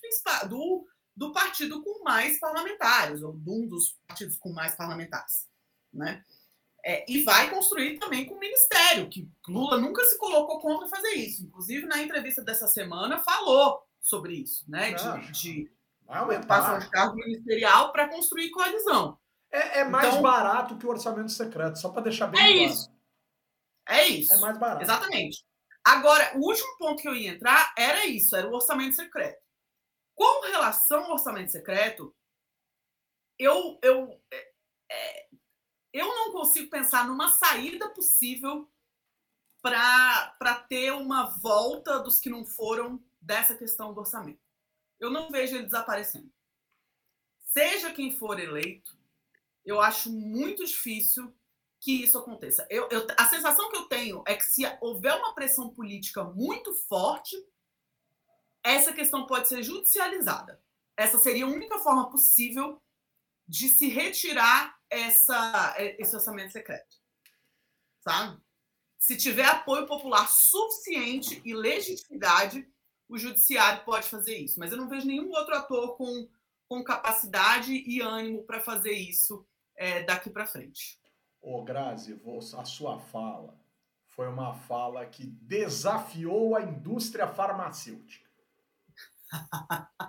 do, 0.47 0.85
do 1.21 1.31
partido 1.31 1.83
com 1.83 2.03
mais 2.03 2.39
parlamentares, 2.39 3.21
ou 3.21 3.33
de 3.33 3.47
um 3.47 3.67
dos 3.67 3.95
partidos 4.07 4.37
com 4.37 4.51
mais 4.51 4.73
parlamentares. 4.73 5.47
Né? 5.93 6.25
É, 6.83 7.05
e 7.07 7.23
vai 7.23 7.51
construir 7.51 7.99
também 7.99 8.25
com 8.25 8.33
o 8.33 8.39
ministério, 8.39 9.07
que 9.07 9.29
Lula 9.47 9.77
nunca 9.77 10.03
se 10.05 10.17
colocou 10.17 10.59
contra 10.59 10.87
fazer 10.87 11.11
isso. 11.11 11.43
Inclusive, 11.43 11.85
na 11.85 12.01
entrevista 12.01 12.43
dessa 12.43 12.67
semana, 12.67 13.19
falou 13.19 13.83
sobre 13.99 14.33
isso, 14.33 14.65
né? 14.67 14.93
De, 14.93 15.31
de 15.31 15.71
ocupação 16.07 16.79
de 16.79 16.89
cargo 16.89 17.15
ministerial 17.17 17.91
para 17.91 18.09
construir 18.09 18.49
coalizão. 18.49 19.15
É, 19.51 19.81
é 19.81 19.83
mais 19.83 20.07
então, 20.07 20.23
barato 20.23 20.75
que 20.75 20.87
o 20.87 20.89
orçamento 20.89 21.31
secreto, 21.31 21.77
só 21.77 21.89
para 21.89 22.01
deixar 22.01 22.27
bem 22.27 22.41
é 22.41 22.43
claro. 22.45 22.71
Isso. 22.71 22.91
É 23.87 24.07
isso. 24.07 24.33
É 24.33 24.37
mais 24.37 24.57
barato. 24.57 24.81
Exatamente. 24.81 25.45
Agora, 25.85 26.31
o 26.35 26.47
último 26.47 26.77
ponto 26.79 26.99
que 26.99 27.07
eu 27.07 27.15
ia 27.15 27.29
entrar 27.29 27.71
era 27.77 28.07
isso, 28.07 28.35
era 28.35 28.47
o 28.47 28.55
orçamento 28.55 28.95
secreto. 28.95 29.39
Com 30.15 30.41
relação 30.47 31.05
ao 31.05 31.13
orçamento 31.13 31.51
secreto, 31.51 32.15
eu, 33.37 33.79
eu, 33.81 34.21
é, 34.31 34.51
é, 34.91 35.29
eu 35.93 36.07
não 36.07 36.31
consigo 36.31 36.69
pensar 36.69 37.07
numa 37.07 37.31
saída 37.31 37.89
possível 37.89 38.69
para 39.61 40.65
ter 40.67 40.91
uma 40.91 41.37
volta 41.39 41.99
dos 41.99 42.19
que 42.19 42.29
não 42.29 42.45
foram 42.45 43.03
dessa 43.19 43.55
questão 43.55 43.93
do 43.93 43.99
orçamento. 43.99 44.41
Eu 44.99 45.09
não 45.09 45.29
vejo 45.29 45.55
ele 45.55 45.65
desaparecendo. 45.65 46.31
Seja 47.45 47.93
quem 47.93 48.15
for 48.15 48.39
eleito, 48.39 48.97
eu 49.65 49.81
acho 49.81 50.11
muito 50.11 50.65
difícil 50.65 51.35
que 51.79 52.03
isso 52.03 52.17
aconteça. 52.17 52.65
Eu, 52.69 52.87
eu, 52.89 53.05
a 53.17 53.25
sensação 53.25 53.69
que 53.69 53.75
eu 53.75 53.85
tenho 53.85 54.23
é 54.25 54.35
que 54.35 54.43
se 54.43 54.63
houver 54.79 55.15
uma 55.15 55.33
pressão 55.33 55.69
política 55.69 56.23
muito 56.23 56.73
forte, 56.73 57.35
essa 58.63 58.93
questão 58.93 59.25
pode 59.25 59.47
ser 59.47 59.63
judicializada. 59.63 60.61
Essa 60.95 61.17
seria 61.17 61.45
a 61.45 61.49
única 61.49 61.79
forma 61.79 62.09
possível 62.09 62.81
de 63.47 63.67
se 63.69 63.87
retirar 63.87 64.77
essa, 64.89 65.75
esse 65.97 66.15
orçamento 66.15 66.51
secreto. 66.51 66.97
Sabe? 68.01 68.39
Se 68.97 69.17
tiver 69.17 69.45
apoio 69.45 69.87
popular 69.87 70.27
suficiente 70.29 71.41
e 71.43 71.53
legitimidade, 71.53 72.67
o 73.09 73.17
judiciário 73.17 73.83
pode 73.83 74.07
fazer 74.07 74.37
isso. 74.37 74.59
Mas 74.59 74.71
eu 74.71 74.77
não 74.77 74.87
vejo 74.87 75.07
nenhum 75.07 75.29
outro 75.31 75.55
ator 75.55 75.97
com, 75.97 76.29
com 76.67 76.83
capacidade 76.83 77.73
e 77.73 77.99
ânimo 77.99 78.43
para 78.43 78.61
fazer 78.61 78.93
isso 78.93 79.45
é, 79.75 80.03
daqui 80.03 80.29
para 80.29 80.47
frente. 80.47 80.99
Ô, 81.41 81.63
Grazi, 81.63 82.21
a 82.57 82.63
sua 82.63 82.99
fala 82.99 83.59
foi 84.07 84.27
uma 84.27 84.53
fala 84.53 85.05
que 85.05 85.25
desafiou 85.25 86.55
a 86.55 86.61
indústria 86.61 87.27
farmacêutica. 87.27 88.30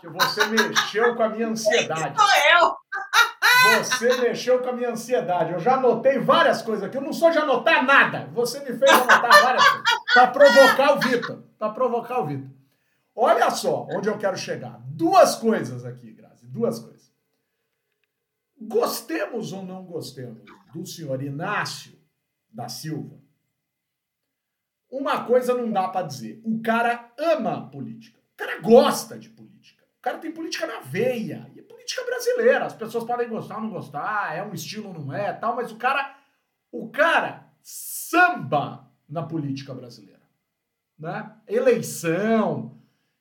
Que 0.01 0.09
você 0.09 0.47
mexeu 0.47 1.15
com 1.15 1.23
a 1.23 1.29
minha 1.29 1.49
ansiedade. 1.49 2.17
Sou 2.19 2.29
eu! 2.61 2.77
Você 3.79 4.21
mexeu 4.21 4.61
com 4.61 4.71
a 4.71 4.73
minha 4.73 4.91
ansiedade. 4.91 5.53
Eu 5.53 5.61
já 5.61 5.75
anotei 5.75 6.19
várias 6.19 6.63
coisas 6.63 6.85
aqui. 6.85 6.97
Eu 6.97 7.03
não 7.03 7.13
sou 7.13 7.31
de 7.31 7.39
anotar 7.39 7.85
nada. 7.85 8.29
Você 8.33 8.59
me 8.61 8.77
fez 8.77 8.91
anotar 8.91 9.43
várias 9.43 9.69
coisas. 9.69 9.91
Para 10.13 10.27
provocar 10.29 10.97
o 10.97 11.01
Vitor. 11.01 11.43
Para 11.59 11.73
provocar 11.73 12.19
o 12.21 12.27
Vitor. 12.27 12.51
Olha 13.15 13.51
só 13.51 13.87
onde 13.91 14.09
eu 14.09 14.19
quero 14.19 14.37
chegar. 14.37 14.81
Duas 14.85 15.37
coisas 15.37 15.85
aqui, 15.85 16.13
Grazi. 16.13 16.47
Duas 16.47 16.79
coisas. 16.79 17.13
Gostemos 18.61 19.53
ou 19.53 19.65
não 19.65 19.85
gostemos 19.85 20.43
do 20.73 20.87
senhor 20.87 21.23
Inácio 21.23 22.01
da 22.51 22.69
Silva, 22.69 23.21
uma 24.91 25.25
coisa 25.25 25.55
não 25.55 25.73
dá 25.73 25.89
para 25.89 26.07
dizer. 26.07 26.41
O 26.45 26.61
cara 26.61 27.11
ama 27.19 27.71
política. 27.71 28.21
Cara 28.43 28.61
gosta 28.61 29.17
de 29.17 29.29
política. 29.29 29.85
O 29.99 30.03
cara 30.03 30.19
tem 30.19 30.33
política 30.33 30.67
na 30.67 30.81
veia. 30.81 31.49
E 31.55 31.61
é 31.61 31.63
política 31.63 32.05
brasileira. 32.05 32.65
As 32.65 32.75
pessoas 32.75 33.05
podem 33.05 33.29
gostar 33.29 33.57
ou 33.57 33.63
não 33.63 33.71
gostar, 33.71 34.37
é 34.37 34.43
um 34.43 34.53
estilo 34.53 34.89
ou 34.89 34.95
não 34.95 35.13
é, 35.13 35.33
tal, 35.33 35.55
mas 35.55 35.71
o 35.71 35.77
cara 35.77 36.17
o 36.73 36.89
cara 36.89 37.47
samba 37.63 38.91
na 39.09 39.23
política 39.23 39.73
brasileira, 39.73 40.23
né? 40.99 41.37
Eleição, 41.47 42.79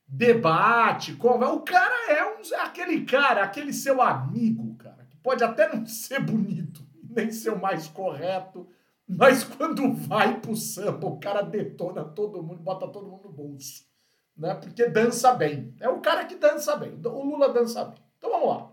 debate, 0.08 1.14
conversa. 1.14 1.54
O 1.54 1.62
cara 1.62 2.12
é 2.12 2.26
um, 2.26 2.42
aquele 2.62 3.06
cara, 3.06 3.44
aquele 3.44 3.74
seu 3.74 4.02
amigo, 4.02 4.76
cara, 4.78 5.06
que 5.08 5.18
pode 5.18 5.44
até 5.44 5.72
não 5.72 5.86
ser 5.86 6.20
bonito, 6.20 6.82
nem 7.04 7.32
ser 7.32 7.52
o 7.52 7.62
mais 7.62 7.88
correto, 7.88 8.68
mas 9.08 9.44
quando 9.44 9.94
vai 9.94 10.40
pro 10.40 10.56
samba, 10.56 11.06
o 11.06 11.20
cara 11.20 11.44
detona 11.44 12.04
todo 12.04 12.42
mundo, 12.42 12.64
bota 12.64 12.88
todo 12.88 13.08
mundo 13.08 13.26
no 13.26 13.32
bolso. 13.32 13.91
Né? 14.36 14.54
Porque 14.56 14.88
dança 14.88 15.34
bem. 15.34 15.76
É 15.80 15.90
o 15.90 16.00
cara 16.00 16.26
que 16.26 16.36
dança 16.36 16.76
bem. 16.76 17.00
O 17.04 17.24
Lula 17.24 17.54
dança 17.54 17.86
bem. 17.86 18.04
Então 18.18 18.30
vamos 18.30 18.48
lá. 18.48 18.72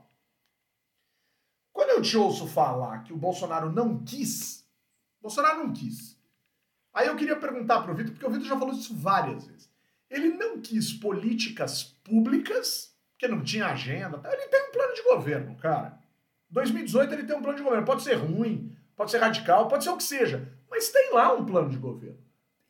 Quando 1.73 1.91
eu 1.91 2.03
te 2.03 2.17
ouço 2.17 2.47
falar 2.47 3.05
que 3.05 3.13
o 3.13 3.17
Bolsonaro 3.17 3.71
não 3.71 4.03
quis, 4.03 4.69
Bolsonaro 5.21 5.59
não 5.59 5.73
quis. 5.73 6.19
Aí 6.93 7.07
eu 7.07 7.17
queria 7.17 7.37
perguntar 7.37 7.83
para 7.83 7.93
o 7.93 7.95
Vitor, 7.95 8.13
porque 8.13 8.27
o 8.27 8.31
Vitor 8.31 8.47
já 8.47 8.59
falou 8.59 8.75
isso 8.75 8.95
várias 8.97 9.47
vezes. 9.47 9.71
Ele 10.11 10.31
não 10.31 10.61
quis 10.61 10.93
políticas 10.93 11.85
públicas, 12.03 12.97
porque 13.13 13.29
não 13.29 13.43
tinha 13.43 13.67
agenda. 13.67 14.21
Ele 14.25 14.49
tem 14.49 14.69
um 14.69 14.73
plano 14.73 14.95
de 14.95 15.03
governo, 15.03 15.57
cara. 15.57 15.99
2018 16.51 17.13
ele 17.13 17.25
tem 17.25 17.37
um 17.37 17.43
plano 17.43 17.59
de 17.59 17.63
governo. 17.63 17.87
Pode 17.87 18.03
ser 18.03 18.15
ruim, 18.15 18.77
pode 18.97 19.11
ser 19.11 19.19
radical, 19.19 19.69
pode 19.69 19.85
ser 19.85 19.91
o 19.91 19.97
que 19.97 20.03
seja. 20.03 20.51
Mas 20.71 20.89
tem 20.89 21.13
lá 21.13 21.33
um 21.33 21.45
plano 21.45 21.69
de 21.69 21.77
governo. 21.77 22.19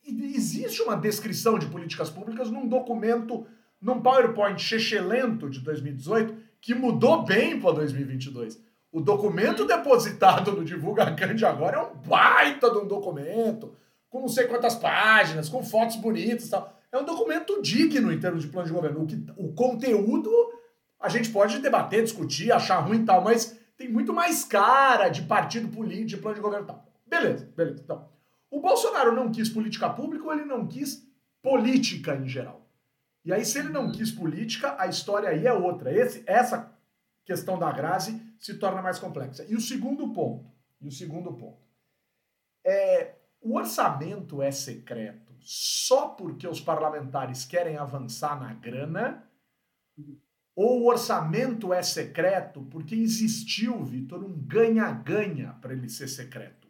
Existe 0.09 0.81
uma 0.83 0.97
descrição 0.97 1.59
de 1.59 1.67
políticas 1.67 2.09
públicas 2.09 2.51
num 2.51 2.67
documento, 2.67 3.47
num 3.81 4.01
PowerPoint 4.01 4.61
chechelento 4.61 5.51
de 5.51 5.61
2018, 5.61 6.35
que 6.61 6.75
mudou 6.75 7.25
bem 7.25 7.61
para 7.61 7.73
2022. 7.73 8.61
O 8.91 9.01
documento 9.01 9.67
depositado 9.67 10.53
no 10.53 10.65
Divulga 10.65 11.15
Cande 11.15 11.45
agora 11.45 11.77
é 11.77 11.83
um 11.83 11.95
baita 11.95 12.71
de 12.71 12.79
um 12.79 12.87
documento, 12.87 13.77
com 14.09 14.21
não 14.21 14.29
sei 14.29 14.47
quantas 14.47 14.75
páginas, 14.75 15.49
com 15.49 15.63
fotos 15.63 15.97
bonitas 15.97 16.47
e 16.47 16.51
tal. 16.51 16.75
É 16.91 16.97
um 16.97 17.05
documento 17.05 17.61
digno 17.61 18.11
em 18.11 18.19
termos 18.19 18.43
de 18.43 18.49
plano 18.49 18.67
de 18.67 18.73
governo. 18.73 19.03
O, 19.03 19.07
que, 19.07 19.23
o 19.37 19.53
conteúdo 19.53 20.31
a 20.99 21.11
gente 21.11 21.31
pode 21.31 21.59
debater, 21.59 22.03
discutir, 22.03 22.51
achar 22.51 22.79
ruim 22.79 23.03
e 23.03 23.05
tal, 23.05 23.23
mas 23.23 23.59
tem 23.77 23.89
muito 23.89 24.13
mais 24.13 24.43
cara 24.43 25.11
de 25.11 25.23
partido 25.23 25.69
político, 25.69 26.07
de 26.07 26.17
plano 26.17 26.37
de 26.37 26.41
governo 26.41 26.65
e 26.65 26.69
tal. 26.69 26.87
Beleza, 27.07 27.49
beleza. 27.55 27.83
Então, 27.85 28.09
o 28.51 28.61
Bolsonaro 28.61 29.15
não 29.15 29.31
quis 29.31 29.49
política 29.49 29.91
pública 29.91 30.25
ou 30.25 30.33
ele 30.33 30.45
não 30.45 30.67
quis 30.67 31.07
política 31.43 32.17
em 32.17 32.29
geral? 32.29 32.67
E 33.25 33.33
aí, 33.33 33.45
se 33.45 33.59
ele 33.59 33.69
não 33.69 33.93
quis 33.93 34.11
política, 34.11 34.77
a 34.79 34.87
história 34.87 35.29
aí 35.29 35.47
é 35.47 35.53
outra. 35.53 35.93
Esse, 35.93 36.23
essa 36.27 36.75
questão 37.25 37.59
da 37.59 37.71
Grazi 37.71 38.21
se 38.39 38.55
torna 38.55 38.81
mais 38.81 38.99
complexa. 38.99 39.45
E 39.49 39.55
o 39.55 39.61
segundo 39.61 40.13
ponto, 40.13 40.51
e 40.81 40.89
o 40.89 40.93
segundo 40.93 41.33
ponto, 41.35 41.59
é 42.65 43.17
o 43.41 43.57
orçamento 43.57 44.43
é 44.43 44.51
secreto 44.51 45.29
só 45.41 46.09
porque 46.09 46.47
os 46.47 46.61
parlamentares 46.61 47.45
querem 47.45 47.77
avançar 47.77 48.39
na 48.39 48.53
grana 48.53 49.25
ou 50.55 50.83
o 50.83 50.87
orçamento 50.89 51.73
é 51.73 51.83
secreto 51.83 52.63
porque 52.65 52.95
existiu, 52.95 53.83
Vitor, 53.85 54.23
um 54.25 54.33
ganha-ganha 54.33 55.55
para 55.61 55.73
ele 55.73 55.89
ser 55.89 56.09
secreto. 56.09 56.68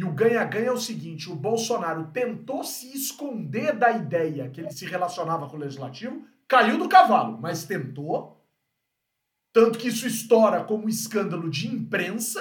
E 0.00 0.04
o 0.04 0.10
ganha-ganha 0.10 0.68
é 0.68 0.72
o 0.72 0.78
seguinte: 0.78 1.30
o 1.30 1.34
Bolsonaro 1.34 2.06
tentou 2.06 2.64
se 2.64 2.90
esconder 2.96 3.76
da 3.76 3.90
ideia 3.90 4.48
que 4.48 4.58
ele 4.58 4.70
se 4.70 4.86
relacionava 4.86 5.46
com 5.46 5.58
o 5.58 5.60
legislativo, 5.60 6.24
caiu 6.48 6.78
do 6.78 6.88
cavalo, 6.88 7.38
mas 7.38 7.66
tentou. 7.66 8.42
Tanto 9.52 9.78
que 9.78 9.88
isso 9.88 10.06
estoura 10.06 10.64
como 10.64 10.88
escândalo 10.88 11.50
de 11.50 11.68
imprensa. 11.68 12.40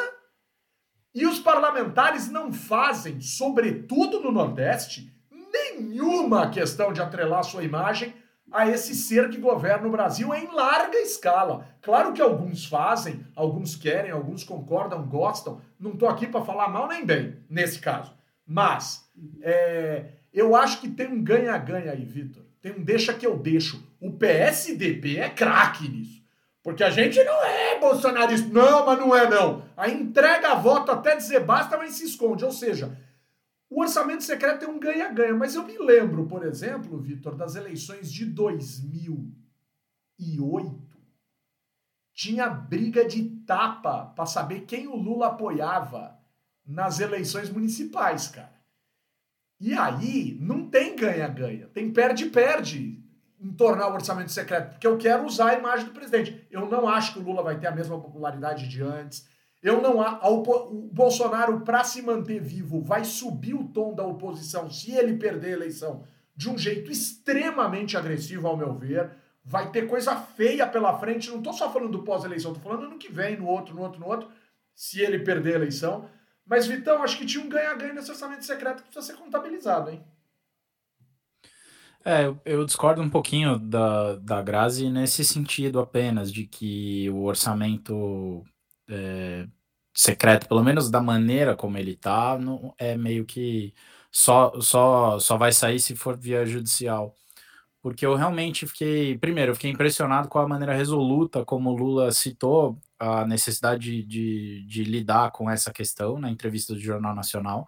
E 1.13 1.25
os 1.25 1.37
parlamentares 1.37 2.29
não 2.29 2.53
fazem, 2.53 3.19
sobretudo 3.19 4.21
no 4.21 4.31
Nordeste, 4.31 5.13
nenhuma 5.29 6.49
questão 6.49 6.93
de 6.93 7.01
atrelar 7.01 7.43
sua 7.43 7.65
imagem 7.65 8.13
a 8.51 8.67
esse 8.67 8.95
ser 8.95 9.29
que 9.29 9.37
governa 9.37 9.87
o 9.87 9.91
Brasil 9.91 10.33
em 10.33 10.47
larga 10.53 10.97
escala. 10.97 11.67
Claro 11.81 12.13
que 12.13 12.21
alguns 12.21 12.65
fazem, 12.65 13.25
alguns 13.35 13.75
querem, 13.75 14.11
alguns 14.11 14.43
concordam, 14.43 15.05
gostam. 15.07 15.61
Não 15.79 15.91
estou 15.91 16.09
aqui 16.09 16.27
para 16.27 16.45
falar 16.45 16.69
mal 16.69 16.87
nem 16.87 17.05
bem, 17.05 17.37
nesse 17.49 17.79
caso. 17.79 18.13
Mas 18.45 19.09
é, 19.41 20.05
eu 20.33 20.55
acho 20.55 20.81
que 20.81 20.89
tem 20.89 21.07
um 21.07 21.23
ganha-ganha 21.23 21.91
aí, 21.91 22.03
Vitor. 22.03 22.43
Tem 22.61 22.73
um 22.73 22.83
deixa 22.83 23.13
que 23.13 23.25
eu 23.25 23.37
deixo. 23.37 23.83
O 23.99 24.11
PSDB 24.11 25.17
é 25.17 25.29
craque 25.29 25.87
nisso. 25.87 26.19
Porque 26.61 26.83
a 26.83 26.89
gente 26.89 27.23
não 27.23 27.43
é 27.43 27.79
bolsonarista. 27.79 28.49
Não, 28.49 28.85
mas 28.85 28.99
não 28.99 29.15
é 29.15 29.29
não. 29.29 29.63
A 29.77 29.89
entrega 29.89 30.51
a 30.51 30.55
voto 30.55 30.91
até 30.91 31.15
dizer 31.15 31.39
basta, 31.41 31.77
mas 31.77 31.93
se 31.93 32.05
esconde. 32.05 32.43
Ou 32.43 32.51
seja, 32.51 32.97
o 33.69 33.81
orçamento 33.81 34.23
secreto 34.23 34.65
é 34.65 34.67
um 34.67 34.79
ganha-ganha, 34.79 35.35
mas 35.35 35.53
eu 35.53 35.63
me 35.63 35.77
lembro, 35.77 36.25
por 36.25 36.43
exemplo, 36.43 36.99
Vitor, 36.99 37.35
das 37.35 37.55
eleições 37.55 38.11
de 38.11 38.25
2008. 38.25 40.89
Tinha 42.13 42.49
briga 42.49 43.05
de 43.05 43.23
tapa 43.45 44.07
para 44.07 44.25
saber 44.25 44.61
quem 44.61 44.87
o 44.87 44.95
Lula 44.95 45.27
apoiava 45.27 46.17
nas 46.65 46.99
eleições 46.99 47.49
municipais, 47.49 48.27
cara. 48.27 48.59
E 49.59 49.73
aí 49.73 50.37
não 50.41 50.69
tem 50.69 50.95
ganha-ganha, 50.95 51.67
tem 51.67 51.91
perde-perde 51.91 53.03
em 53.39 53.53
tornar 53.53 53.89
o 53.89 53.93
orçamento 53.93 54.31
secreto, 54.31 54.71
porque 54.71 54.87
eu 54.87 54.97
quero 54.97 55.25
usar 55.25 55.51
a 55.51 55.57
imagem 55.57 55.85
do 55.85 55.93
presidente. 55.93 56.47
Eu 56.49 56.67
não 56.67 56.87
acho 56.87 57.13
que 57.13 57.19
o 57.19 57.23
Lula 57.23 57.43
vai 57.43 57.59
ter 57.59 57.67
a 57.67 57.75
mesma 57.75 57.99
popularidade 57.99 58.67
de 58.67 58.81
antes. 58.81 59.27
Eu 59.61 59.81
não 59.81 60.01
há. 60.01 60.19
o 60.27 60.89
Bolsonaro, 60.91 61.61
para 61.61 61.83
se 61.83 62.01
manter 62.01 62.39
vivo, 62.41 62.81
vai 62.81 63.03
subir 63.03 63.53
o 63.53 63.67
tom 63.67 63.93
da 63.93 64.05
oposição 64.05 64.69
se 64.69 64.91
ele 64.91 65.17
perder 65.17 65.49
a 65.49 65.57
eleição 65.57 66.03
de 66.35 66.49
um 66.49 66.57
jeito 66.57 66.89
extremamente 66.89 67.97
agressivo, 67.97 68.47
ao 68.47 68.55
meu 68.55 68.73
ver. 68.73 69.11
Vai 69.43 69.71
ter 69.71 69.87
coisa 69.87 70.15
feia 70.15 70.65
pela 70.65 70.97
frente. 70.97 71.29
Não 71.29 71.39
estou 71.39 71.53
só 71.53 71.71
falando 71.71 71.91
do 71.91 72.03
pós-eleição, 72.03 72.53
estou 72.53 72.71
falando 72.71 72.89
no 72.89 72.97
que 72.97 73.11
vem, 73.11 73.37
no 73.37 73.47
outro, 73.47 73.75
no 73.75 73.81
outro, 73.81 73.99
no 73.99 74.07
outro, 74.07 74.29
se 74.73 75.01
ele 75.01 75.19
perder 75.19 75.53
a 75.53 75.57
eleição. 75.57 76.09
Mas, 76.45 76.65
Vitão, 76.65 77.03
acho 77.03 77.17
que 77.17 77.25
tinha 77.25 77.43
um 77.43 77.49
ganha-ganha 77.49 77.93
nesse 77.93 78.09
orçamento 78.09 78.45
secreto 78.45 78.83
que 78.83 78.89
precisa 78.89 79.13
ser 79.13 79.21
contabilizado, 79.21 79.89
hein? 79.89 80.01
É, 82.05 82.33
eu 82.45 82.65
discordo 82.65 83.01
um 83.01 83.09
pouquinho 83.09 83.59
da, 83.59 84.15
da 84.15 84.41
Grazi 84.41 84.89
nesse 84.89 85.25
sentido 85.25 85.79
apenas, 85.79 86.31
de 86.31 86.45
que 86.45 87.09
o 87.09 87.23
orçamento 87.23 88.43
é, 88.89 89.47
secreto, 89.93 90.47
pelo 90.47 90.63
menos 90.63 90.89
da 90.89 91.01
maneira 91.01 91.55
como 91.55 91.77
ele 91.77 91.95
tá, 91.95 92.37
não, 92.39 92.73
é 92.77 92.97
meio 92.97 93.25
que 93.25 93.73
só, 94.11 94.59
só, 94.61 95.19
só 95.19 95.37
vai 95.37 95.51
sair 95.51 95.79
se 95.79 95.95
for 95.95 96.17
via 96.17 96.45
judicial. 96.45 97.15
Porque 97.81 98.05
eu 98.05 98.15
realmente 98.15 98.67
fiquei, 98.67 99.17
primeiro, 99.17 99.51
eu 99.51 99.55
fiquei 99.55 99.71
impressionado 99.71 100.27
com 100.29 100.39
a 100.39 100.47
maneira 100.47 100.73
resoluta 100.75 101.45
como 101.45 101.71
o 101.71 101.75
Lula 101.77 102.11
citou 102.11 102.77
a 102.99 103.25
necessidade 103.25 104.03
de, 104.03 104.03
de, 104.03 104.65
de 104.67 104.83
lidar 104.83 105.31
com 105.31 105.49
essa 105.49 105.71
questão 105.71 106.19
na 106.19 106.29
entrevista 106.29 106.73
do 106.73 106.79
Jornal 106.79 107.15
Nacional, 107.15 107.65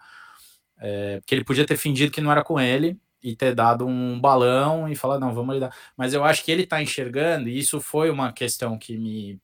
é, 0.79 1.21
que 1.25 1.35
ele 1.35 1.45
podia 1.45 1.65
ter 1.65 1.77
fingido 1.77 2.11
que 2.11 2.21
não 2.21 2.31
era 2.31 2.43
com 2.43 2.59
ele 2.59 2.99
e 3.23 3.35
ter 3.35 3.55
dado 3.55 3.85
um 3.85 4.19
balão 4.19 4.89
e 4.89 4.95
falar, 4.95 5.19
não, 5.19 5.33
vamos 5.33 5.55
lidar. 5.55 5.73
Mas 5.95 6.13
eu 6.13 6.23
acho 6.23 6.43
que 6.43 6.51
ele 6.51 6.63
está 6.63 6.81
enxergando, 6.81 7.47
e 7.49 7.57
isso 7.57 7.79
foi 7.79 8.09
uma 8.09 8.33
questão 8.33 8.77
que 8.77 8.97
me, 8.97 9.39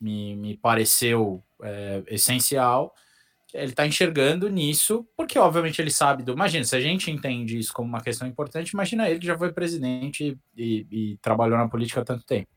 me, 0.00 0.36
me 0.36 0.56
pareceu 0.56 1.42
é, 1.62 2.02
essencial, 2.08 2.94
ele 3.52 3.70
está 3.70 3.86
enxergando 3.86 4.48
nisso, 4.48 5.06
porque 5.16 5.38
obviamente 5.38 5.80
ele 5.80 5.90
sabe 5.90 6.22
do. 6.22 6.32
Imagina, 6.32 6.64
se 6.64 6.76
a 6.76 6.80
gente 6.80 7.10
entende 7.10 7.58
isso 7.58 7.72
como 7.72 7.88
uma 7.88 8.02
questão 8.02 8.28
importante, 8.28 8.70
imagina 8.70 9.08
ele 9.08 9.20
que 9.20 9.26
já 9.26 9.38
foi 9.38 9.52
presidente 9.52 10.38
e, 10.56 10.86
e 10.90 11.18
trabalhou 11.22 11.56
na 11.56 11.68
política 11.68 12.02
há 12.02 12.04
tanto 12.04 12.24
tempo. 12.26 12.48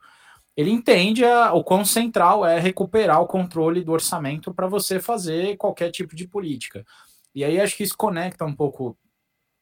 Ele 0.56 0.70
entende 0.70 1.24
a, 1.24 1.54
o 1.54 1.64
quão 1.64 1.86
central 1.86 2.46
é 2.46 2.60
recuperar 2.60 3.22
o 3.22 3.28
controle 3.28 3.84
do 3.84 3.94
orçamento 3.94 4.54
para 4.54 4.68
você 4.68 5.00
fazer 5.00 5.56
qualquer 5.58 5.92
tipo 5.92 6.16
de 6.16 6.28
política. 6.28 6.86
E 7.34 7.46
aí 7.46 7.60
acho 7.60 7.78
que 7.78 7.84
isso 7.84 7.96
conecta 7.96 8.44
um 8.44 8.54
pouco 8.54 8.98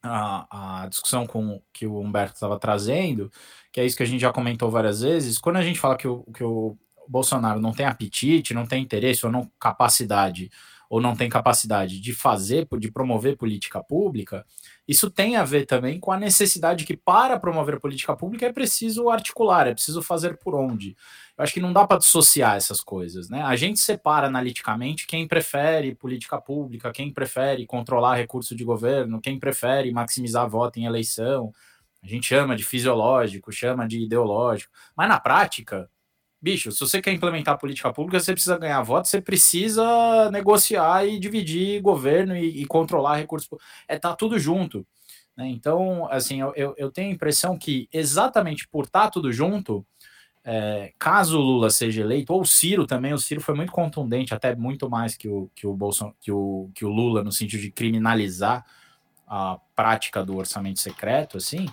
a, 0.01 0.83
a 0.83 0.87
discussão 0.87 1.27
com 1.27 1.61
que 1.71 1.85
o 1.85 1.99
Humberto 1.99 2.33
estava 2.33 2.57
trazendo, 2.57 3.31
que 3.71 3.79
é 3.79 3.85
isso 3.85 3.97
que 3.97 4.03
a 4.03 4.05
gente 4.05 4.21
já 4.21 4.33
comentou 4.33 4.71
várias 4.71 5.01
vezes. 5.01 5.37
Quando 5.37 5.57
a 5.57 5.61
gente 5.61 5.79
fala 5.79 5.95
que 5.95 6.07
o, 6.07 6.23
que 6.33 6.43
o 6.43 6.75
Bolsonaro 7.09 7.59
não 7.59 7.71
tem 7.71 7.85
apetite, 7.85 8.53
não 8.53 8.65
tem 8.65 8.83
interesse 8.83 9.25
ou 9.25 9.31
não 9.31 9.51
capacidade 9.59 10.49
ou 10.89 10.99
não 10.99 11.15
tem 11.15 11.29
capacidade 11.29 11.99
de 11.99 12.13
fazer, 12.13 12.67
de 12.79 12.91
promover 12.91 13.37
política 13.37 13.81
pública, 13.81 14.43
isso 14.87 15.11
tem 15.11 15.35
a 15.35 15.43
ver 15.43 15.67
também 15.67 15.99
com 15.99 16.11
a 16.11 16.17
necessidade 16.17 16.83
que, 16.83 16.97
para 16.97 17.39
promover 17.39 17.79
política 17.79 18.15
pública, 18.15 18.47
é 18.47 18.51
preciso 18.51 19.07
articular, 19.07 19.67
é 19.67 19.73
preciso 19.73 20.01
fazer 20.01 20.37
por 20.39 20.55
onde. 20.55 20.97
Eu 21.37 21.43
acho 21.43 21.53
que 21.53 21.59
não 21.59 21.71
dá 21.71 21.85
para 21.85 21.99
dissociar 21.99 22.55
essas 22.55 22.81
coisas. 22.81 23.29
Né? 23.29 23.39
A 23.43 23.55
gente 23.55 23.79
separa 23.79 24.25
analiticamente 24.25 25.05
quem 25.05 25.27
prefere 25.27 25.93
política 25.93 26.41
pública, 26.41 26.91
quem 26.91 27.13
prefere 27.13 27.67
controlar 27.67 28.15
recurso 28.15 28.55
de 28.55 28.63
governo, 28.63 29.21
quem 29.21 29.39
prefere 29.39 29.91
maximizar 29.91 30.49
voto 30.49 30.79
em 30.79 30.85
eleição. 30.85 31.53
A 32.03 32.07
gente 32.07 32.25
chama 32.25 32.55
de 32.55 32.63
fisiológico, 32.63 33.51
chama 33.51 33.87
de 33.87 34.03
ideológico. 34.03 34.71
Mas 34.97 35.07
na 35.07 35.19
prática, 35.19 35.87
bicho, 36.41 36.71
se 36.71 36.79
você 36.79 37.01
quer 37.01 37.11
implementar 37.11 37.57
política 37.57 37.91
pública, 37.91 38.19
você 38.19 38.33
precisa 38.33 38.57
ganhar 38.57 38.81
votos, 38.81 39.11
você 39.11 39.21
precisa 39.21 40.29
negociar 40.31 41.05
e 41.05 41.19
dividir 41.19 41.81
governo 41.81 42.35
e, 42.35 42.61
e 42.61 42.65
controlar 42.65 43.15
recursos. 43.15 43.49
É 43.87 43.97
tá 43.99 44.15
tudo 44.15 44.39
junto. 44.39 44.85
Né? 45.35 45.47
Então, 45.47 46.07
assim, 46.11 46.41
eu, 46.41 46.73
eu 46.77 46.91
tenho 46.91 47.09
a 47.09 47.13
impressão 47.13 47.57
que 47.57 47.87
exatamente 47.91 48.67
por 48.67 48.85
estar 48.85 49.03
tá 49.03 49.09
tudo 49.09 49.31
junto, 49.31 49.85
é, 50.43 50.93
caso 50.97 51.37
o 51.37 51.41
Lula 51.41 51.69
seja 51.69 52.01
eleito, 52.01 52.33
ou 52.33 52.41
o 52.41 52.45
Ciro 52.45 52.87
também, 52.87 53.13
o 53.13 53.17
Ciro 53.17 53.41
foi 53.41 53.55
muito 53.55 53.71
contundente, 53.71 54.33
até 54.33 54.55
muito 54.55 54.89
mais 54.89 55.15
que 55.15 55.27
o, 55.27 55.49
que 55.53 55.67
o, 55.67 55.73
Bolson, 55.73 56.13
que 56.19 56.31
o, 56.31 56.69
que 56.73 56.85
o 56.85 56.89
Lula, 56.89 57.23
no 57.23 57.31
sentido 57.31 57.61
de 57.61 57.71
criminalizar 57.71 58.65
a 59.27 59.59
prática 59.75 60.25
do 60.25 60.35
orçamento 60.35 60.79
secreto, 60.79 61.37
assim, 61.37 61.67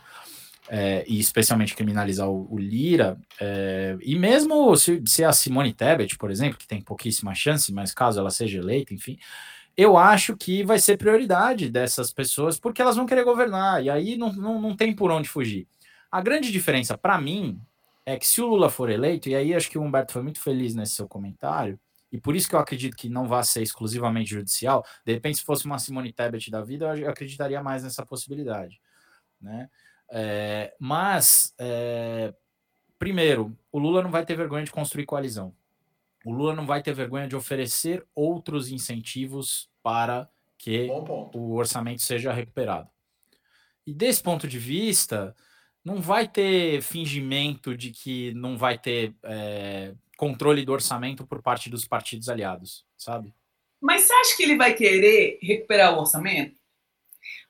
é, 0.69 1.05
e 1.07 1.19
especialmente 1.19 1.75
criminalizar 1.75 2.29
o, 2.29 2.53
o 2.53 2.59
Lira, 2.59 3.19
é, 3.41 3.97
e 4.01 4.19
mesmo 4.19 4.77
se, 4.77 5.03
se, 5.07 5.25
a 5.25 5.33
Simone 5.33 5.73
Tebet, 5.73 6.17
por 6.19 6.31
exemplo, 6.31 6.59
que 6.59 6.67
tem 6.67 6.81
pouquíssima 6.81 7.35
chance, 7.35 7.73
mas 7.73 7.95
caso 7.95 8.19
ela 8.19 8.31
seja 8.31 8.59
eleita, 8.59 8.93
enfim, 8.93 9.19
eu 9.77 9.97
acho 9.97 10.37
que 10.37 10.65
vai 10.65 10.79
ser 10.79 10.97
prioridade 10.97 11.69
dessas 11.69 12.13
pessoas, 12.13 12.59
porque 12.59 12.81
elas 12.81 12.97
vão 12.97 13.07
querer 13.07 13.25
governar, 13.25 13.85
e 13.85 13.91
aí 13.91 14.17
não, 14.17 14.33
não, 14.33 14.61
não 14.61 14.77
tem 14.77 14.95
por 14.95 15.11
onde 15.11 15.29
fugir. 15.29 15.69
A 16.11 16.21
grande 16.21 16.51
diferença, 16.51 16.97
para 16.97 17.21
mim, 17.21 17.61
é 18.05 18.17
que 18.17 18.27
se 18.27 18.41
o 18.41 18.47
Lula 18.47 18.71
for 18.71 18.89
eleito, 18.89 19.29
e 19.29 19.35
aí 19.35 19.55
acho 19.55 19.71
que 19.71 19.79
o 19.79 19.83
Humberto 19.83 20.13
foi 20.13 20.23
muito 20.23 20.41
feliz 20.41 20.75
nesse 20.75 20.93
seu 20.93 21.07
comentário, 21.07 21.79
e 22.11 22.19
por 22.19 22.35
isso 22.35 22.49
que 22.49 22.55
eu 22.55 22.61
acredito 22.61 22.97
que 22.97 23.09
não 23.09 23.27
vai 23.27 23.43
ser 23.45 23.63
exclusivamente 23.63 24.31
judicial, 24.31 24.85
de 25.05 25.13
repente, 25.13 25.39
se 25.39 25.45
fosse 25.45 25.67
uma 25.67 25.79
Simone 25.79 26.13
Tebet 26.13 26.51
da 26.51 26.63
vida, 26.63 26.97
eu 26.97 27.11
acreditaria 27.11 27.63
mais 27.63 27.83
nessa 27.83 28.07
possibilidade, 28.07 28.81
né? 29.41 29.69
É, 30.11 30.75
mas, 30.79 31.55
é, 31.59 32.35
primeiro, 32.99 33.57
o 33.73 33.79
Lula 33.79 34.03
não 34.03 34.11
vai 34.11 34.25
ter 34.25 34.37
vergonha 34.37 34.65
de 34.65 34.71
construir 34.71 35.07
coalizão. 35.07 35.55
O 36.25 36.33
Lula 36.33 36.55
não 36.55 36.67
vai 36.67 36.83
ter 36.83 36.93
vergonha 36.93 37.29
de 37.29 37.37
oferecer 37.37 38.05
outros 38.15 38.71
incentivos 38.71 39.71
para 39.83 40.29
que 40.59 40.89
o 41.35 41.55
orçamento 41.55 42.03
seja 42.03 42.33
recuperado. 42.33 42.89
E 43.87 43.95
desse 43.95 44.23
ponto 44.23 44.49
de 44.49 44.59
vista, 44.59 45.37
não 45.85 46.01
vai 46.01 46.27
ter 46.27 46.83
fingimento 46.83 47.77
de 47.77 47.93
que 47.93 48.35
não 48.35 48.59
vai 48.59 48.77
ter 48.77 49.15
é, 49.23 49.95
controle 50.17 50.65
do 50.65 50.73
orçamento 50.73 51.25
por 51.25 51.41
parte 51.41 51.71
dos 51.71 51.87
partidos 51.87 52.29
aliados, 52.29 52.85
sabe? 52.97 53.33
Mas 53.81 54.03
você 54.03 54.13
acha 54.15 54.37
que 54.37 54.43
ele 54.43 54.57
vai 54.57 54.75
querer 54.75 55.39
recuperar 55.41 55.95
o 55.95 56.01
orçamento? 56.01 56.59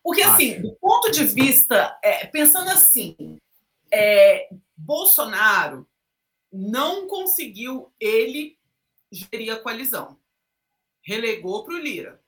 Porque, 0.07 0.23
assim, 0.23 0.63
do 0.63 0.73
ponto 0.77 1.11
de 1.11 1.25
vista, 1.25 1.99
é, 2.01 2.29
pensando 2.29 2.71
assim, 2.71 3.17
é, 3.93 4.49
Bolsonaro 4.77 5.85
não 6.53 7.09
conseguiu 7.09 7.93
ele 7.99 8.57
gerir 9.11 9.53
a 9.53 9.59
coalizão. 9.59 10.17
Relegou 11.03 11.65
para 11.65 11.75
o 11.75 11.79
Lira. 11.79 12.23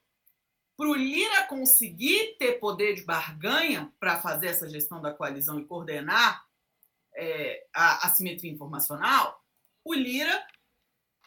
Para 0.76 0.88
o 0.88 0.94
Lira 0.94 1.44
conseguir 1.44 2.34
ter 2.36 2.54
poder 2.54 2.96
de 2.96 3.04
barganha 3.04 3.92
para 4.00 4.20
fazer 4.20 4.48
essa 4.48 4.68
gestão 4.68 5.00
da 5.00 5.14
coalizão 5.14 5.60
e 5.60 5.64
coordenar 5.64 6.44
é, 7.14 7.64
a 7.72 8.08
assimetria 8.08 8.50
informacional, 8.50 9.40
o 9.84 9.94
Lira 9.94 10.44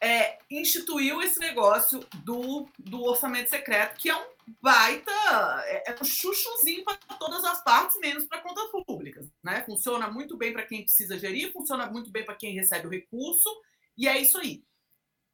é, 0.01 0.39
instituiu 0.49 1.21
esse 1.21 1.39
negócio 1.39 1.99
do, 2.23 2.67
do 2.79 3.03
orçamento 3.03 3.51
secreto, 3.51 3.97
que 3.97 4.09
é 4.09 4.15
um 4.15 4.31
baita, 4.59 5.11
é, 5.65 5.91
é 5.91 5.95
um 6.01 6.03
chuchuzinho 6.03 6.83
para 6.83 6.97
todas 7.19 7.43
as 7.45 7.63
partes, 7.63 7.99
menos 7.99 8.25
para 8.25 8.41
contas 8.41 8.69
públicas. 8.85 9.29
Né? 9.43 9.63
Funciona 9.63 10.09
muito 10.09 10.35
bem 10.35 10.51
para 10.51 10.65
quem 10.65 10.83
precisa 10.83 11.19
gerir, 11.19 11.53
funciona 11.53 11.85
muito 11.85 12.09
bem 12.09 12.25
para 12.25 12.35
quem 12.35 12.55
recebe 12.55 12.87
o 12.87 12.89
recurso, 12.89 13.49
e 13.95 14.07
é 14.07 14.19
isso 14.19 14.39
aí. 14.39 14.63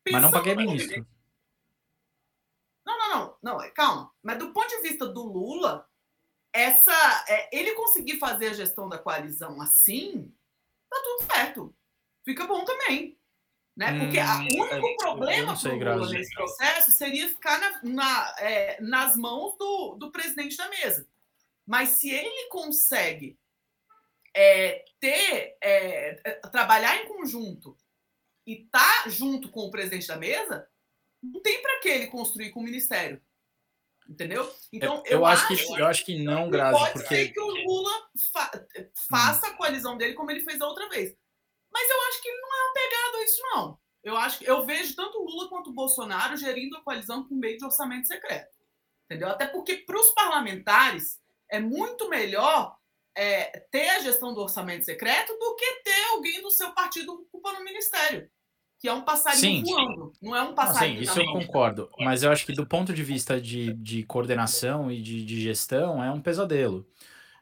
Pensando 0.04 0.24
Mas 0.24 0.32
não 0.32 0.32
paguei 0.32 0.56
ministro. 0.56 1.08
Não, 2.86 2.98
não, 2.98 3.10
não, 3.10 3.38
não, 3.42 3.62
é, 3.62 3.72
calma. 3.72 4.14
Mas 4.22 4.38
do 4.38 4.52
ponto 4.52 4.68
de 4.68 4.82
vista 4.82 5.08
do 5.08 5.24
Lula, 5.24 5.88
essa, 6.54 7.26
é, 7.30 7.58
ele 7.58 7.74
conseguir 7.74 8.18
fazer 8.20 8.48
a 8.48 8.54
gestão 8.54 8.90
da 8.90 8.98
coalizão 8.98 9.62
assim, 9.62 10.34
tá 10.90 11.02
tudo 11.04 11.32
certo. 11.32 11.76
Fica 12.26 12.46
bom 12.46 12.66
também. 12.66 13.18
Né? 13.78 14.00
Porque 14.00 14.20
hum, 14.20 14.60
o 14.60 14.64
único 14.64 14.88
é, 14.88 14.96
problema 14.96 15.56
para 15.56 15.96
Lula 15.96 16.10
nesse 16.10 16.34
processo 16.34 16.92
seria 16.92 17.30
ficar 17.30 17.60
na, 17.60 17.84
na, 17.84 18.36
é, 18.40 18.82
nas 18.82 19.16
mãos 19.16 19.56
do, 19.56 19.96
do 20.00 20.12
presidente 20.12 20.58
da 20.58 20.68
mesa. 20.68 21.08
Mas 21.64 21.90
se 21.90 22.10
ele 22.10 22.50
consegue 22.50 23.38
é, 24.34 24.84
ter, 25.00 25.58
é, 25.62 26.20
é 26.24 26.32
trabalhar 26.52 27.04
em 27.04 27.08
conjunto 27.08 27.78
e 28.48 28.64
estar 28.64 29.04
tá 29.04 29.10
junto 29.10 29.50
com 29.50 29.60
o 29.60 29.72
presidente 29.72 30.08
da 30.08 30.18
mesa, 30.18 30.68
não 31.22 31.40
tem 31.40 31.62
para 31.62 31.80
que 31.80 31.90
ele 31.90 32.08
construir 32.08 32.50
com 32.50 32.62
o 32.62 32.64
ministério. 32.64 33.22
Entendeu? 34.10 34.52
Então, 34.74 35.04
eu, 35.06 35.20
eu 35.20 35.26
acho, 35.26 35.54
acho, 35.54 35.68
que 35.68 35.82
eu 35.82 35.86
acho 35.86 36.06
que 36.06 36.24
não, 36.24 36.50
Grazi, 36.50 36.80
pode 36.80 36.94
porque 36.94 37.16
ser 37.16 37.32
que 37.32 37.40
o 37.40 37.48
Lula 37.48 38.10
fa 38.34 38.52
faça 39.08 39.48
a 39.48 39.54
coalizão 39.54 39.98
dele 39.98 40.14
como 40.16 40.32
ele 40.32 40.40
fez 40.40 40.60
a 40.62 40.68
outra 40.68 40.90
vez. 40.90 41.16
Mas 41.78 41.90
eu 41.92 42.02
acho 42.08 42.22
que 42.24 42.28
ele 42.28 42.42
não 42.42 42.50
é 42.56 42.70
apegado 42.70 43.16
a 43.16 43.24
isso, 43.24 43.42
não. 43.44 43.80
Eu 44.04 44.18
acho 44.18 44.44
eu 44.44 44.66
vejo 44.66 44.96
tanto 44.96 45.20
o 45.20 45.26
Lula 45.26 45.48
quanto 45.48 45.70
o 45.70 45.74
Bolsonaro 45.74 46.36
gerindo 46.36 46.76
a 46.76 46.82
coalizão 46.82 47.28
por 47.28 47.36
meio 47.36 47.56
de 47.56 47.66
orçamento 47.66 48.08
secreto. 48.08 48.50
Entendeu? 49.06 49.30
Até 49.30 49.46
porque 49.46 49.76
para 49.78 50.00
os 50.00 50.10
parlamentares 50.12 51.20
é 51.52 51.60
muito 51.60 52.10
melhor 52.10 52.76
é, 53.16 53.60
ter 53.72 53.90
a 53.90 54.00
gestão 54.00 54.34
do 54.34 54.42
orçamento 54.42 54.86
secreto 54.86 55.38
do 55.38 55.56
que 55.56 55.84
ter 55.84 56.04
alguém 56.12 56.42
do 56.42 56.50
seu 56.50 56.72
partido 56.72 57.14
ocupando 57.14 57.60
o 57.60 57.64
ministério. 57.64 58.28
Que 58.80 58.88
é 58.88 58.94
um 58.94 59.04
passarinho 59.04 59.66
sim. 59.66 59.72
voando, 59.72 60.14
não 60.22 60.36
é 60.36 60.42
um 60.42 60.56
passarinho. 60.56 60.98
Sim, 60.98 61.04
isso 61.04 61.20
eu 61.20 61.32
concordo. 61.32 61.90
Mas 62.00 62.24
eu 62.24 62.32
acho 62.32 62.46
que 62.46 62.54
do 62.54 62.66
ponto 62.66 62.94
de 62.94 63.04
vista 63.04 63.40
de, 63.40 63.74
de 63.74 64.04
coordenação 64.04 64.92
e 64.92 65.02
de, 65.02 65.24
de 65.24 65.42
gestão 65.42 66.04
é 66.04 66.12
um 66.12 66.22
pesadelo. 66.22 66.88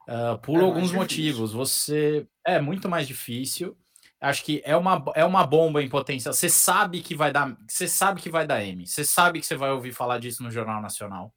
Uh, 0.07 0.37
por 0.41 0.59
é 0.59 0.63
alguns 0.63 0.91
motivos. 0.91 1.51
Você 1.53 2.27
é 2.45 2.59
muito 2.59 2.89
mais 2.89 3.07
difícil 3.07 3.77
acho 4.25 4.43
que 4.43 4.61
é 4.65 4.75
uma, 4.75 5.03
é 5.13 5.23
uma 5.23 5.45
bomba 5.45 5.83
em 5.83 5.89
potencial. 5.89 6.33
Você 6.33 6.49
sabe 6.49 7.01
que 7.01 7.15
vai 7.15 7.31
dar, 7.31 7.55
você 7.67 7.87
sabe 7.87 8.21
que 8.21 8.29
vai 8.29 8.45
dar 8.47 8.63
M. 8.63 8.85
Você 8.85 9.05
sabe 9.05 9.39
que 9.39 9.45
você 9.45 9.55
vai 9.55 9.71
ouvir 9.71 9.93
falar 9.93 10.17
disso 10.17 10.41
no 10.41 10.49
Jornal 10.49 10.81
Nacional. 10.81 11.33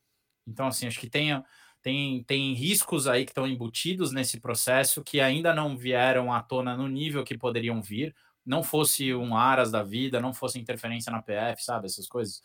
Então, 0.46 0.66
assim, 0.66 0.86
acho 0.86 0.98
que 0.98 1.10
tem, 1.10 1.42
tem, 1.82 2.24
tem 2.24 2.54
riscos 2.54 3.06
aí 3.06 3.26
que 3.26 3.30
estão 3.30 3.46
embutidos 3.46 4.10
nesse 4.10 4.40
processo 4.40 5.04
que 5.04 5.20
ainda 5.20 5.54
não 5.54 5.76
vieram 5.76 6.32
à 6.32 6.42
tona 6.42 6.76
no 6.76 6.88
nível 6.88 7.22
que 7.24 7.36
poderiam 7.36 7.82
vir. 7.82 8.14
não 8.44 8.62
fosse 8.62 9.14
um 9.14 9.36
Aras 9.36 9.70
da 9.70 9.82
vida, 9.82 10.20
não 10.20 10.32
fosse 10.32 10.58
interferência 10.58 11.12
na 11.12 11.20
PF, 11.20 11.62
sabe? 11.62 11.86
Essas 11.86 12.08
coisas. 12.08 12.42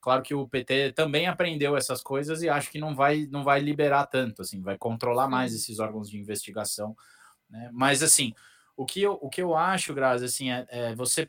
Claro 0.00 0.22
que 0.22 0.34
o 0.34 0.48
PT 0.48 0.92
também 0.92 1.26
aprendeu 1.26 1.76
essas 1.76 2.00
coisas 2.00 2.42
e 2.42 2.48
acho 2.48 2.70
que 2.70 2.78
não 2.78 2.94
vai, 2.94 3.26
não 3.30 3.42
vai 3.42 3.60
liberar 3.60 4.06
tanto, 4.06 4.42
assim, 4.42 4.62
vai 4.62 4.78
controlar 4.78 5.28
mais 5.28 5.52
esses 5.52 5.80
órgãos 5.80 6.08
de 6.08 6.16
investigação. 6.16 6.96
Né? 7.50 7.68
Mas, 7.72 8.02
assim, 8.02 8.32
o 8.80 8.86
que 8.86 9.02
eu, 9.02 9.18
o 9.20 9.28
que 9.28 9.42
eu 9.42 9.54
acho, 9.54 9.92
Grazi, 9.92 10.24
assim, 10.24 10.50
é, 10.50 10.66
é 10.70 10.94
você 10.94 11.28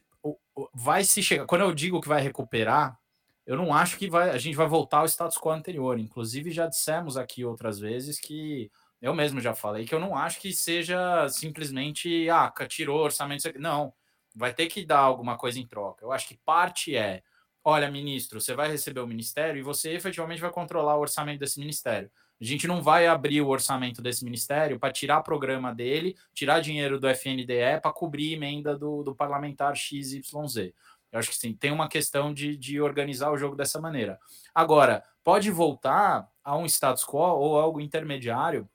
vai 0.73 1.03
se 1.03 1.21
chegar. 1.21 1.45
Quando 1.45 1.63
eu 1.63 1.73
digo 1.73 1.99
que 1.99 2.07
vai 2.07 2.21
recuperar, 2.21 2.97
eu 3.45 3.57
não 3.57 3.73
acho 3.73 3.97
que 3.97 4.09
vai, 4.09 4.29
a 4.29 4.37
gente 4.37 4.55
vai 4.55 4.67
voltar 4.67 4.99
ao 4.99 5.05
status 5.05 5.37
quo 5.37 5.49
anterior. 5.49 5.99
Inclusive, 5.99 6.49
já 6.49 6.67
dissemos 6.67 7.17
aqui 7.17 7.43
outras 7.43 7.77
vezes 7.77 8.21
que 8.21 8.71
eu 9.01 9.13
mesmo 9.13 9.41
já 9.41 9.53
falei 9.53 9.85
que 9.85 9.93
eu 9.93 9.99
não 9.99 10.15
acho 10.15 10.39
que 10.39 10.53
seja 10.53 11.27
simplesmente, 11.27 12.29
ah, 12.29 12.53
tirou 12.69 13.03
orçamento. 13.03 13.51
Não, 13.59 13.93
vai 14.33 14.53
ter 14.53 14.67
que 14.67 14.85
dar 14.85 14.99
alguma 14.99 15.37
coisa 15.37 15.59
em 15.59 15.67
troca. 15.67 16.05
Eu 16.05 16.13
acho 16.13 16.29
que 16.29 16.37
parte 16.45 16.95
é, 16.95 17.21
olha, 17.65 17.91
ministro, 17.91 18.39
você 18.39 18.55
vai 18.55 18.69
receber 18.71 19.01
o 19.01 19.07
ministério 19.07 19.59
e 19.59 19.63
você 19.63 19.91
efetivamente 19.91 20.39
vai 20.39 20.51
controlar 20.51 20.95
o 20.95 21.01
orçamento 21.01 21.39
desse 21.39 21.59
ministério. 21.59 22.09
A 22.41 22.43
gente 22.43 22.65
não 22.65 22.81
vai 22.81 23.05
abrir 23.05 23.39
o 23.41 23.49
orçamento 23.49 24.01
desse 24.01 24.23
ministério 24.25 24.79
para 24.79 24.91
tirar 24.91 25.21
programa 25.21 25.75
dele, 25.75 26.17
tirar 26.33 26.59
dinheiro 26.59 26.99
do 26.99 27.07
FNDE 27.07 27.79
para 27.79 27.93
cobrir 27.93 28.33
emenda 28.33 28.75
do, 28.75 29.03
do 29.03 29.13
parlamentar 29.13 29.75
XYZ. 29.75 30.73
Eu 31.11 31.19
acho 31.19 31.29
que 31.29 31.35
sim, 31.35 31.53
tem 31.53 31.71
uma 31.71 31.87
questão 31.87 32.33
de, 32.33 32.57
de 32.57 32.81
organizar 32.81 33.31
o 33.31 33.37
jogo 33.37 33.55
dessa 33.55 33.79
maneira. 33.79 34.19
Agora, 34.55 35.03
pode 35.23 35.51
voltar 35.51 36.27
a 36.43 36.57
um 36.57 36.65
status 36.65 37.05
quo 37.05 37.19
ou 37.19 37.59
algo 37.59 37.79
intermediário 37.79 38.67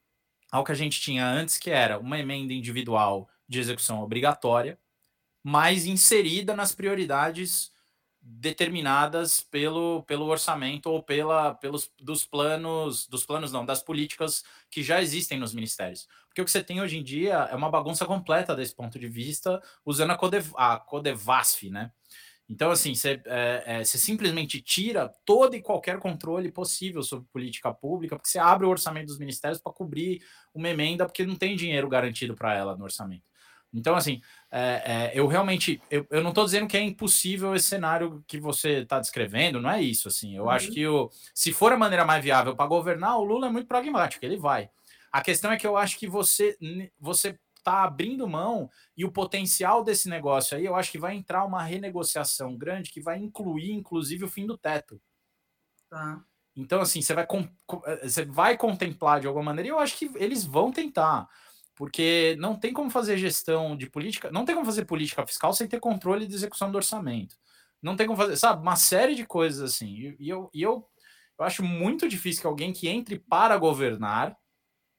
ao 0.53 0.63
que 0.63 0.71
a 0.71 0.77
gente 0.77 1.01
tinha 1.01 1.27
antes, 1.27 1.59
que 1.59 1.71
era 1.71 1.99
uma 1.99 2.21
emenda 2.21 2.53
individual 2.53 3.29
de 3.49 3.59
execução 3.59 4.01
obrigatória, 4.01 4.79
mas 5.43 5.87
inserida 5.87 6.55
nas 6.55 6.73
prioridades 6.73 7.73
determinadas 8.29 9.41
pelo, 9.41 10.03
pelo 10.03 10.27
orçamento 10.27 10.91
ou 10.91 11.01
pela, 11.01 11.55
pelos 11.55 11.89
dos 12.01 12.25
planos, 12.25 13.07
dos 13.07 13.25
planos 13.25 13.53
não, 13.53 13.65
das 13.65 13.81
políticas 13.81 14.43
que 14.69 14.83
já 14.83 15.01
existem 15.01 15.39
nos 15.39 15.55
ministérios. 15.55 16.09
Porque 16.27 16.43
o 16.43 16.45
que 16.45 16.51
você 16.51 16.63
tem 16.63 16.81
hoje 16.81 16.99
em 16.99 17.05
dia 17.05 17.49
é 17.51 17.55
uma 17.55 17.71
bagunça 17.71 18.05
completa 18.05 18.57
desse 18.57 18.75
ponto 18.75 18.99
de 18.99 19.09
vista, 19.09 19.63
usando 19.85 20.11
a, 20.11 20.17
Code, 20.17 20.39
a 20.57 20.77
Codevasf, 20.77 21.71
né? 21.71 21.93
Então, 22.49 22.71
assim, 22.71 22.95
você, 22.95 23.21
é, 23.27 23.63
é, 23.67 23.85
você, 23.85 23.97
simplesmente 23.99 24.61
tira 24.61 25.13
todo 25.25 25.55
e 25.55 25.63
qualquer 25.63 25.99
controle 25.99 26.51
possível 26.51 27.03
sobre 27.03 27.29
política 27.33 27.73
pública, 27.73 28.17
porque 28.17 28.29
você 28.29 28.39
abre 28.39 28.67
o 28.67 28.71
orçamento 28.71 29.07
dos 29.07 29.19
ministérios 29.19 29.61
para 29.61 29.73
cobrir 29.73 30.23
uma 30.53 30.69
emenda, 30.69 31.07
porque 31.07 31.27
não 31.27 31.37
tem 31.37 31.57
dinheiro 31.57 31.89
garantido 31.89 32.35
para 32.35 32.55
ela 32.55 32.77
no 32.77 32.85
orçamento. 32.85 33.25
Então, 33.73 33.95
assim, 33.95 34.21
é, 34.51 34.83
é 34.85 35.13
eu 35.15 35.27
realmente, 35.27 35.81
eu, 35.91 36.07
eu 36.11 36.23
não 36.23 36.31
estou 36.31 36.45
dizendo 36.45 36.67
que 36.67 36.77
é 36.77 36.81
impossível 36.81 37.55
esse 37.55 37.69
cenário 37.69 38.25
que 38.27 38.39
você 38.39 38.79
está 38.79 38.99
descrevendo, 38.99 39.61
não 39.61 39.71
é 39.71 39.83
isso, 39.83 40.09
assim. 40.09 40.37
Eu 40.37 40.45
uhum. 40.45 40.51
acho 40.51 40.71
que 40.71 40.87
o, 40.87 41.11
se 41.35 41.53
for 41.53 41.73
a 41.73 41.77
maneira 41.77 42.05
mais 42.05 42.23
viável 42.23 42.57
para 42.57 42.67
governar, 42.67 43.19
o 43.19 43.25
Lula 43.25 43.49
é 43.49 43.51
muito 43.51 43.69
pragmático, 43.69 44.25
ele 44.25 44.37
vai. 44.37 44.71
A 45.13 45.21
questão 45.21 45.51
é 45.51 45.57
que 45.57 45.67
eu 45.67 45.77
acho 45.77 45.99
que 45.99 46.07
você, 46.07 46.57
você 46.99 47.39
está 47.67 47.83
abrindo 47.83 48.29
mão 48.29 48.71
e 48.97 49.05
o 49.05 49.11
potencial 49.11 49.83
desse 49.83 50.09
negócio 50.09 50.57
aí, 50.57 50.65
eu 50.65 50.77
acho 50.77 50.93
que 50.93 50.99
vai 50.99 51.17
entrar 51.17 51.45
uma 51.45 51.63
renegociação 51.63 52.57
grande 52.57 52.93
que 52.93 53.01
vai 53.01 53.19
incluir, 53.19 53.73
inclusive, 53.73 54.25
o 54.25 54.29
fim 54.29 54.47
do 54.47 54.57
teto. 54.57 55.01
Tá. 55.91 56.23
Então, 56.57 56.81
assim, 56.81 57.03
você 57.03 57.13
vai, 57.13 57.27
eh, 57.87 58.09
você 58.09 58.25
vai 58.25 58.57
contemplar 58.57 59.21
de 59.21 59.27
alguma 59.27 59.47
maneira, 59.47 59.69
e 59.69 59.71
eu 59.71 59.79
acho 59.79 59.97
que 59.99 60.11
eles 60.15 60.45
vão 60.45 60.71
tentar, 60.71 61.29
porque 61.77 62.35
não 62.41 62.57
tem 62.57 62.73
como 62.73 62.91
fazer 62.91 63.19
gestão 63.19 63.77
de 63.77 63.89
política, 63.89 64.31
não 64.33 64.45
tem 64.45 64.55
como 64.55 64.67
fazer 64.67 64.87
política 64.87 65.27
fiscal 65.27 65.53
sem 65.53 65.69
ter 65.69 65.79
controle 65.79 66.27
de 66.27 66.35
execução 66.35 66.73
do 66.73 66.77
orçamento. 66.77 67.37
Não 67.83 67.95
tem 67.95 68.07
como 68.07 68.19
fazer, 68.19 68.37
sabe, 68.37 68.63
uma 68.63 68.77
série 68.77 69.15
de 69.15 69.27
coisas 69.27 69.61
assim. 69.63 70.17
E, 70.19 70.29
eu, 70.29 70.51
e 70.53 70.63
eu, 70.63 70.89
eu 71.39 71.45
acho 71.45 71.63
muito 71.63 72.09
difícil 72.09 72.41
que 72.41 72.47
alguém 72.47 72.73
que 72.73 72.89
entre 72.89 73.19
para 73.19 73.57
governar 73.59 74.35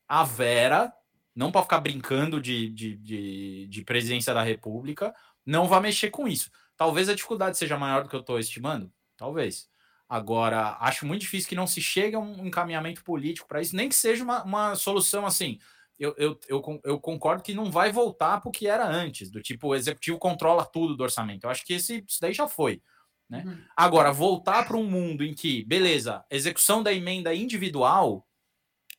a 0.07 0.23
Vera 0.23 0.93
não 1.35 1.51
para 1.51 1.63
ficar 1.63 1.79
brincando 1.81 2.41
de, 2.41 2.69
de, 2.69 2.97
de, 2.97 3.67
de, 3.67 3.83
presidência 3.83 4.33
da 4.33 4.41
República, 4.41 5.13
não 5.45 5.67
vá 5.67 5.79
mexer 5.79 6.09
com 6.09 6.27
isso. 6.27 6.49
Talvez 6.75 7.09
a 7.09 7.13
dificuldade 7.13 7.57
seja 7.57 7.77
maior 7.77 8.03
do 8.03 8.09
que 8.09 8.15
eu 8.15 8.21
estou 8.21 8.39
estimando, 8.39 8.91
talvez. 9.15 9.69
Agora, 10.09 10.77
acho 10.79 11.05
muito 11.05 11.21
difícil 11.21 11.47
que 11.47 11.55
não 11.55 11.67
se 11.67 11.79
chegue 11.79 12.15
a 12.15 12.19
um 12.19 12.47
encaminhamento 12.47 13.03
político 13.03 13.47
para 13.47 13.61
isso, 13.61 13.75
nem 13.75 13.87
que 13.87 13.95
seja 13.95 14.23
uma, 14.23 14.43
uma 14.43 14.75
solução 14.75 15.27
assim. 15.27 15.59
Eu, 15.99 16.13
eu, 16.17 16.39
eu, 16.47 16.81
eu, 16.83 16.99
concordo 16.99 17.41
que 17.41 17.53
não 17.53 17.71
vai 17.71 17.91
voltar 17.91 18.39
para 18.39 18.49
o 18.49 18.51
que 18.51 18.67
era 18.67 18.87
antes, 18.87 19.31
do 19.31 19.41
tipo, 19.41 19.69
o 19.69 19.75
executivo 19.75 20.19
controla 20.19 20.65
tudo 20.65 20.95
do 20.95 21.03
orçamento. 21.03 21.45
Eu 21.45 21.49
acho 21.49 21.65
que 21.65 21.73
esse, 21.73 22.03
isso 22.07 22.19
daí 22.21 22.33
já 22.33 22.47
foi. 22.47 22.81
Né? 23.29 23.43
Uhum. 23.45 23.57
Agora, 23.75 24.11
voltar 24.11 24.67
para 24.67 24.77
um 24.77 24.83
mundo 24.83 25.23
em 25.23 25.33
que, 25.33 25.65
beleza, 25.65 26.23
execução 26.29 26.83
da 26.83 26.93
emenda 26.93 27.33
individual 27.33 28.27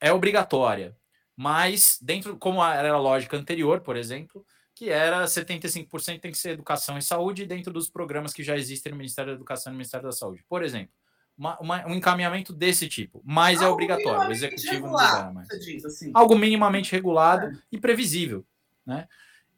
é 0.01 0.13
obrigatória 0.13 0.97
mas 1.39 2.01
dentro, 2.03 2.37
como 2.37 2.65
era 2.65 2.93
a 2.93 2.99
lógica 2.99 3.37
anterior, 3.37 3.81
por 3.81 3.97
exemplo, 3.97 4.45
que 4.75 4.91
era 4.91 5.25
75% 5.25 6.21
tem 6.21 6.33
que 6.33 6.37
ser 6.37 6.51
educação 6.51 6.99
e 6.99 7.03
saúde 7.03 7.47
dentro 7.47 7.73
dos 7.73 7.89
programas 7.89 8.33
que 8.33 8.43
já 8.43 8.57
existem 8.57 8.91
no 8.91 8.99
Ministério 8.99 9.31
da 9.31 9.37
Educação 9.37 9.71
e 9.71 9.73
no 9.73 9.77
Ministério 9.77 10.05
da 10.05 10.11
Saúde. 10.11 10.45
Por 10.49 10.65
exemplo, 10.65 10.93
uma, 11.39 11.59
uma, 11.61 11.87
um 11.87 11.95
encaminhamento 11.95 12.53
desse 12.53 12.89
tipo, 12.89 13.23
mas 13.25 13.61
é 13.61 13.65
Algo 13.65 13.71
é 13.71 13.73
obrigatório, 13.73 14.29
o 14.29 14.33
executivo 14.33 14.73
regular, 14.73 15.11
não 15.11 15.19
libera 15.19 15.33
mais. 15.33 15.49
Diz, 15.65 15.85
assim. 15.85 16.11
Algo 16.13 16.37
minimamente 16.37 16.93
regulado 16.93 17.47
é. 17.47 17.53
e 17.71 17.79
previsível, 17.79 18.45
né? 18.85 19.07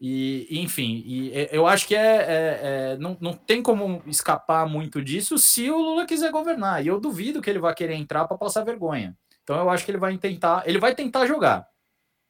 E, 0.02 0.46
enfim, 0.50 1.02
e 1.04 1.48
eu 1.52 1.66
acho 1.66 1.86
que 1.86 1.94
é, 1.94 2.00
é, 2.00 2.60
é, 2.62 2.96
não, 2.96 3.18
não 3.20 3.34
tem 3.34 3.62
como 3.62 4.02
escapar 4.06 4.66
muito 4.66 5.02
disso 5.02 5.36
se 5.36 5.70
o 5.70 5.76
Lula 5.76 6.06
quiser 6.06 6.30
governar. 6.30 6.82
E 6.82 6.88
eu 6.88 6.98
duvido 6.98 7.42
que 7.42 7.50
ele 7.50 7.58
vá 7.58 7.74
querer 7.74 7.94
entrar 7.94 8.26
para 8.26 8.38
passar 8.38 8.64
vergonha. 8.64 9.14
Então 9.42 9.58
eu 9.58 9.68
acho 9.68 9.84
que 9.84 9.90
ele 9.90 9.98
vai 9.98 10.16
tentar, 10.16 10.62
ele 10.66 10.78
vai 10.78 10.94
tentar 10.94 11.26
jogar. 11.26 11.68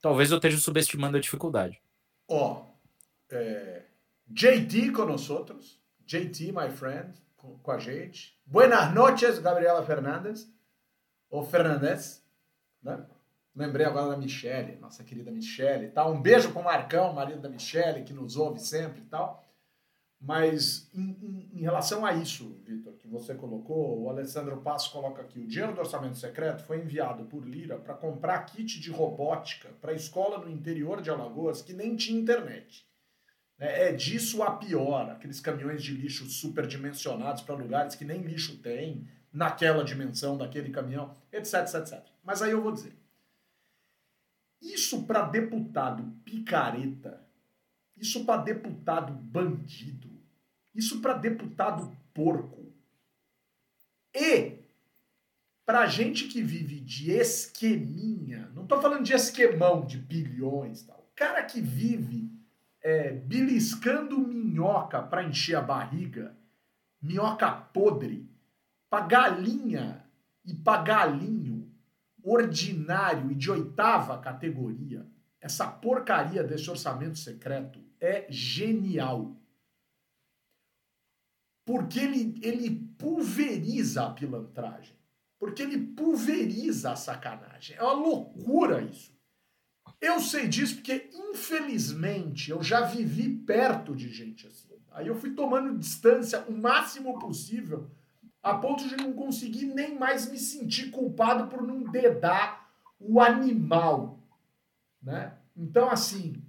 Talvez 0.02 0.32
eu 0.32 0.38
esteja 0.38 0.58
subestimando 0.58 1.16
a 1.16 1.20
dificuldade. 1.20 1.80
Ó, 2.26 2.54
oh, 2.54 3.34
é, 3.34 3.84
JT 4.26 4.90
com 4.90 5.04
nós 5.04 5.30
outros. 5.30 5.78
JT, 6.06 6.50
my 6.52 6.70
friend, 6.70 7.12
com, 7.36 7.56
com, 7.58 7.70
a 7.70 7.78
gente. 7.78 8.36
Buenas 8.50 8.92
noches, 8.92 9.38
Gabriela 9.38 9.80
Fernandes. 9.86 10.52
Ou 11.30 11.44
Fernandes, 11.44 12.20
né? 12.82 13.06
Lembrei 13.54 13.86
agora 13.86 14.10
da 14.10 14.16
Michelle, 14.16 14.76
nossa 14.80 15.04
querida 15.04 15.30
Michelle. 15.30 15.92
Tá? 15.92 16.04
Um 16.04 16.20
beijo 16.20 16.50
pro 16.50 16.60
Marcão, 16.60 17.12
marido 17.12 17.40
da 17.40 17.48
Michelle, 17.48 18.02
que 18.02 18.12
nos 18.12 18.36
ouve 18.36 18.58
sempre 18.58 19.02
e 19.02 19.04
tal. 19.04 19.44
Mas 20.20 20.90
em, 20.92 21.16
em, 21.22 21.50
em 21.58 21.60
relação 21.60 22.04
a 22.04 22.12
isso, 22.12 22.60
Vitor, 22.66 22.92
que 22.94 23.06
você 23.06 23.36
colocou, 23.36 24.02
o 24.02 24.10
Alessandro 24.10 24.56
Passo 24.56 24.90
coloca 24.90 25.22
aqui: 25.22 25.38
o 25.38 25.46
dinheiro 25.46 25.72
do 25.72 25.78
orçamento 25.78 26.18
secreto 26.18 26.64
foi 26.64 26.80
enviado 26.80 27.26
por 27.26 27.46
Lira 27.46 27.78
para 27.78 27.94
comprar 27.94 28.44
kit 28.46 28.80
de 28.80 28.90
robótica 28.90 29.68
para 29.80 29.92
escola 29.92 30.38
no 30.38 30.50
interior 30.50 31.00
de 31.00 31.08
Alagoas 31.08 31.62
que 31.62 31.72
nem 31.72 31.94
tinha 31.94 32.20
internet. 32.20 32.89
É, 33.60 33.88
é 33.88 33.92
disso 33.92 34.42
a 34.42 34.56
pior, 34.56 35.10
aqueles 35.10 35.38
caminhões 35.38 35.82
de 35.82 35.92
lixo 35.92 36.24
superdimensionados 36.24 37.42
para 37.42 37.54
lugares 37.54 37.94
que 37.94 38.06
nem 38.06 38.22
lixo 38.22 38.56
tem, 38.56 39.06
naquela 39.30 39.84
dimensão 39.84 40.36
daquele 40.36 40.70
caminhão, 40.70 41.14
etc, 41.30 41.60
etc, 41.60 41.74
etc. 41.74 42.04
Mas 42.24 42.40
aí 42.40 42.50
eu 42.50 42.62
vou 42.62 42.72
dizer: 42.72 42.96
isso 44.62 45.04
para 45.04 45.22
deputado 45.22 46.02
picareta, 46.24 47.22
isso 47.96 48.24
para 48.24 48.42
deputado 48.42 49.12
bandido, 49.12 50.10
isso 50.74 51.00
para 51.02 51.12
deputado 51.12 51.94
porco. 52.14 52.72
E 54.14 54.58
para 55.64 55.86
gente 55.86 56.26
que 56.26 56.42
vive 56.42 56.80
de 56.80 57.12
esqueminha, 57.12 58.50
não 58.54 58.64
estou 58.64 58.80
falando 58.80 59.04
de 59.04 59.12
esquemão 59.12 59.86
de 59.86 59.98
bilhões, 59.98 60.82
tal. 60.82 61.08
Cara 61.14 61.44
que 61.44 61.60
vive 61.60 62.39
é, 62.82 63.12
beliscando 63.12 64.18
minhoca 64.18 65.02
para 65.02 65.24
encher 65.24 65.56
a 65.56 65.60
barriga, 65.60 66.36
minhoca 67.00 67.50
podre, 67.50 68.28
para 68.88 69.06
galinha 69.06 70.04
e 70.44 70.54
para 70.54 70.82
galinho 70.82 71.70
ordinário 72.22 73.30
e 73.30 73.34
de 73.34 73.50
oitava 73.50 74.18
categoria, 74.18 75.06
essa 75.40 75.66
porcaria 75.66 76.44
desse 76.44 76.68
orçamento 76.70 77.18
secreto 77.18 77.82
é 77.98 78.26
genial 78.30 79.36
porque 81.64 82.00
ele, 82.00 82.40
ele 82.42 82.70
pulveriza 82.98 84.04
a 84.04 84.10
pilantragem, 84.10 84.96
porque 85.38 85.62
ele 85.62 85.78
pulveriza 85.78 86.90
a 86.90 86.96
sacanagem. 86.96 87.76
É 87.76 87.82
uma 87.82 87.92
loucura 87.92 88.82
isso. 88.82 89.16
Eu 90.00 90.18
sei 90.18 90.48
disso 90.48 90.76
porque, 90.76 91.10
infelizmente, 91.12 92.50
eu 92.50 92.62
já 92.62 92.82
vivi 92.82 93.28
perto 93.28 93.94
de 93.94 94.08
gente 94.08 94.46
assim. 94.46 94.70
Aí 94.90 95.06
eu 95.06 95.14
fui 95.14 95.30
tomando 95.34 95.78
distância 95.78 96.44
o 96.48 96.52
máximo 96.52 97.18
possível, 97.18 97.90
a 98.42 98.54
ponto 98.54 98.88
de 98.88 98.96
não 98.96 99.12
conseguir 99.12 99.66
nem 99.66 99.98
mais 99.98 100.30
me 100.30 100.38
sentir 100.38 100.90
culpado 100.90 101.48
por 101.48 101.62
não 101.62 101.82
dedar 101.82 102.70
o 102.98 103.20
animal, 103.20 104.18
né? 105.02 105.34
Então, 105.56 105.90
assim, 105.90 106.42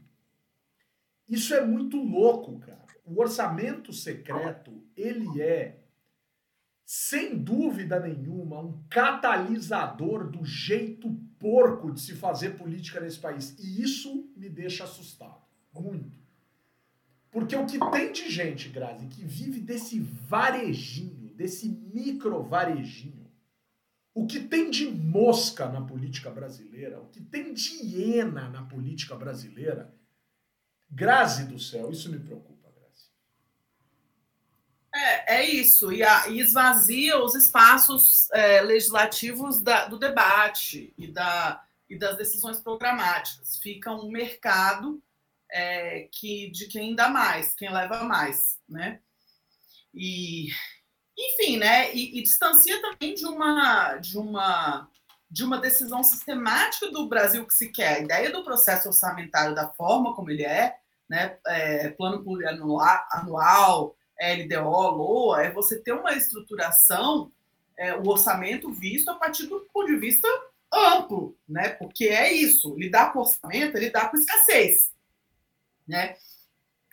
isso 1.27 1.53
é 1.53 1.65
muito 1.65 1.97
louco, 1.97 2.59
cara. 2.59 2.85
O, 3.05 3.19
orçamento 3.19 3.91
secreto, 3.91 4.83
ele 4.95 5.41
é, 5.41 5.80
sem 6.93 7.41
dúvida 7.41 8.01
nenhuma, 8.01 8.59
um 8.59 8.83
catalisador 8.89 10.29
do 10.29 10.43
jeito 10.43 11.09
porco 11.39 11.89
de 11.89 12.01
se 12.01 12.17
fazer 12.17 12.57
política 12.57 12.99
nesse 12.99 13.17
país. 13.17 13.57
E 13.57 13.81
isso 13.81 14.29
me 14.35 14.49
deixa 14.49 14.83
assustado. 14.83 15.41
Muito. 15.73 16.19
Porque 17.31 17.55
o 17.55 17.65
que 17.65 17.79
tem 17.91 18.11
de 18.11 18.29
gente, 18.29 18.67
Grazi, 18.67 19.07
que 19.07 19.23
vive 19.23 19.61
desse 19.61 20.01
varejinho, 20.01 21.33
desse 21.33 21.69
micro 21.69 22.43
varejinho, 22.43 23.31
o 24.13 24.27
que 24.27 24.41
tem 24.41 24.69
de 24.69 24.85
mosca 24.91 25.69
na 25.69 25.79
política 25.79 26.29
brasileira, 26.29 26.99
o 26.99 27.07
que 27.07 27.21
tem 27.21 27.53
de 27.53 27.85
hiena 27.85 28.49
na 28.49 28.63
política 28.63 29.15
brasileira, 29.15 29.95
Grazi 30.89 31.45
do 31.45 31.57
céu, 31.57 31.89
isso 31.89 32.11
me 32.11 32.19
preocupa. 32.19 32.50
É, 35.01 35.37
é 35.37 35.49
isso, 35.49 35.91
e, 35.91 36.03
a, 36.03 36.27
e 36.27 36.39
esvazia 36.39 37.17
os 37.17 37.33
espaços 37.33 38.29
é, 38.31 38.61
legislativos 38.61 39.59
da, 39.59 39.87
do 39.87 39.97
debate 39.97 40.93
e, 40.95 41.07
da, 41.07 41.63
e 41.89 41.97
das 41.97 42.15
decisões 42.17 42.59
programáticas. 42.59 43.57
Fica 43.57 43.91
um 43.91 44.11
mercado 44.11 45.01
é, 45.51 46.07
que, 46.11 46.51
de 46.51 46.67
quem 46.67 46.93
dá 46.93 47.09
mais, 47.09 47.55
quem 47.55 47.71
leva 47.73 48.03
mais, 48.03 48.59
né? 48.69 48.99
E, 49.91 50.49
enfim, 51.17 51.57
né? 51.57 51.91
E, 51.95 52.19
e, 52.19 52.23
distancia 52.23 52.79
também 52.79 53.15
de 53.15 53.25
uma, 53.25 53.95
de 53.97 54.17
uma 54.17 54.87
de 55.29 55.45
uma 55.45 55.57
decisão 55.57 56.03
sistemática 56.03 56.91
do 56.91 57.07
Brasil 57.07 57.47
que 57.47 57.53
se 57.53 57.69
quer. 57.71 57.95
A 57.95 57.99
ideia 58.01 58.31
do 58.33 58.43
processo 58.43 58.89
orçamentário 58.89 59.55
da 59.55 59.69
forma 59.69 60.13
como 60.13 60.29
ele 60.29 60.43
é, 60.43 60.75
né, 61.09 61.37
é, 61.47 61.89
plano 61.91 62.21
plurianual, 62.21 63.95
LDO, 64.21 64.69
LOA, 64.69 65.43
é 65.43 65.51
você 65.51 65.79
ter 65.79 65.93
uma 65.93 66.13
estruturação, 66.13 67.31
é, 67.77 67.95
o 67.95 68.07
orçamento 68.07 68.71
visto 68.71 69.09
a 69.09 69.15
partir 69.15 69.47
do 69.47 69.61
ponto 69.73 69.87
de 69.87 69.97
vista 69.97 70.27
amplo, 70.71 71.35
né? 71.47 71.69
Porque 71.69 72.05
é 72.05 72.31
isso, 72.31 72.75
lidar 72.77 73.11
com 73.11 73.19
orçamento 73.19 73.75
é 73.75 73.79
lidar 73.79 74.11
com 74.11 74.17
escassez, 74.17 74.91
né? 75.87 76.15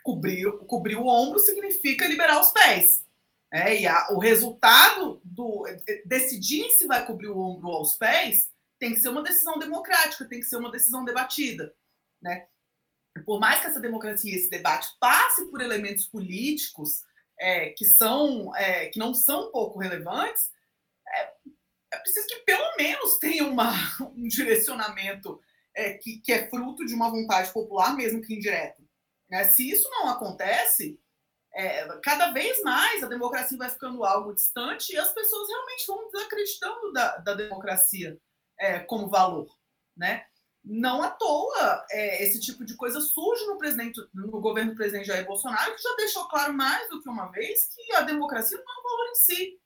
Cobrir, 0.03 0.51
cobrir 0.65 0.95
o 0.95 1.05
ombro 1.05 1.39
significa 1.39 2.07
liberar 2.07 2.41
os 2.41 2.49
pés. 2.49 3.05
É, 3.51 3.81
e 3.81 3.87
a, 3.87 4.09
o 4.11 4.19
resultado 4.19 5.21
do 5.23 5.65
decidir 6.05 6.69
se 6.71 6.85
vai 6.85 7.05
cobrir 7.05 7.29
o 7.29 7.39
ombro 7.39 7.69
aos 7.69 7.95
pés 7.95 8.51
tem 8.77 8.93
que 8.93 8.99
ser 8.99 9.09
uma 9.09 9.23
decisão 9.23 9.57
democrática, 9.57 10.25
tem 10.25 10.39
que 10.39 10.45
ser 10.45 10.57
uma 10.57 10.71
decisão 10.71 11.03
debatida, 11.03 11.73
né? 12.21 12.47
por 13.25 13.39
mais 13.39 13.59
que 13.61 13.67
essa 13.67 13.79
democracia, 13.79 14.35
esse 14.35 14.49
debate 14.49 14.89
passe 14.99 15.45
por 15.49 15.61
elementos 15.61 16.05
políticos 16.05 17.03
é, 17.39 17.69
que 17.69 17.85
são 17.85 18.55
é, 18.55 18.87
que 18.87 18.99
não 18.99 19.13
são 19.13 19.51
pouco 19.51 19.79
relevantes, 19.79 20.51
é, 21.07 21.33
é, 21.93 21.97
preciso 21.99 22.27
que 22.27 22.39
pelo 22.39 22.75
menos 22.77 23.17
tenha 23.17 23.45
uma, 23.45 23.71
um 24.15 24.27
direcionamento 24.27 25.39
é, 25.75 25.93
que, 25.93 26.19
que, 26.19 26.31
é 26.31 26.49
fruto 26.49 26.85
de 26.85 26.93
uma 26.93 27.09
vontade 27.09 27.51
popular, 27.51 27.95
mesmo 27.95 28.21
que 28.21 28.35
indireto. 28.35 28.83
Né? 29.29 29.45
Se 29.45 29.69
isso 29.69 29.89
não 29.89 30.09
acontece, 30.09 30.99
é, 31.53 31.87
cada 32.03 32.31
vez 32.31 32.61
mais 32.61 33.03
a 33.03 33.07
democracia 33.07 33.57
vai 33.57 33.69
ficando 33.69 34.03
algo 34.03 34.33
distante 34.33 34.93
e 34.93 34.97
as 34.97 35.13
pessoas 35.13 35.47
realmente 35.47 35.87
vão 35.87 36.09
desacreditando 36.11 36.93
da, 36.93 37.17
da 37.17 37.33
democracia 37.33 38.19
é, 38.59 38.79
como 38.79 39.09
valor. 39.09 39.47
Né? 39.95 40.25
Não 40.69 41.01
à 41.01 41.09
toa 41.09 41.83
é, 41.89 42.23
esse 42.23 42.39
tipo 42.39 42.63
de 42.63 42.75
coisa 42.75 43.01
surge 43.01 43.43
no, 43.47 43.57
presidente, 43.57 43.99
no 44.13 44.39
governo 44.39 44.71
do 44.71 44.77
presidente 44.77 45.07
Jair 45.07 45.25
Bolsonaro, 45.25 45.75
que 45.75 45.81
já 45.81 45.95
deixou 45.95 46.27
claro 46.27 46.53
mais 46.53 46.87
do 46.89 47.01
que 47.01 47.09
uma 47.09 47.25
vez 47.31 47.69
que 47.73 47.91
a 47.95 48.01
democracia 48.01 48.55
não 48.55 48.63
é 48.63 48.79
um 48.79 48.83
valor 48.83 49.09
em 49.09 49.15
si. 49.15 49.59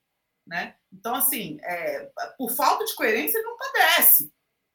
Né? 0.47 0.77
Então, 0.91 1.13
assim, 1.13 1.59
é, 1.61 2.09
por 2.37 2.51
falta 2.51 2.85
de 2.85 2.95
coerência, 2.95 3.37
ele 3.37 3.47
não 3.47 3.57
padece. 3.57 4.31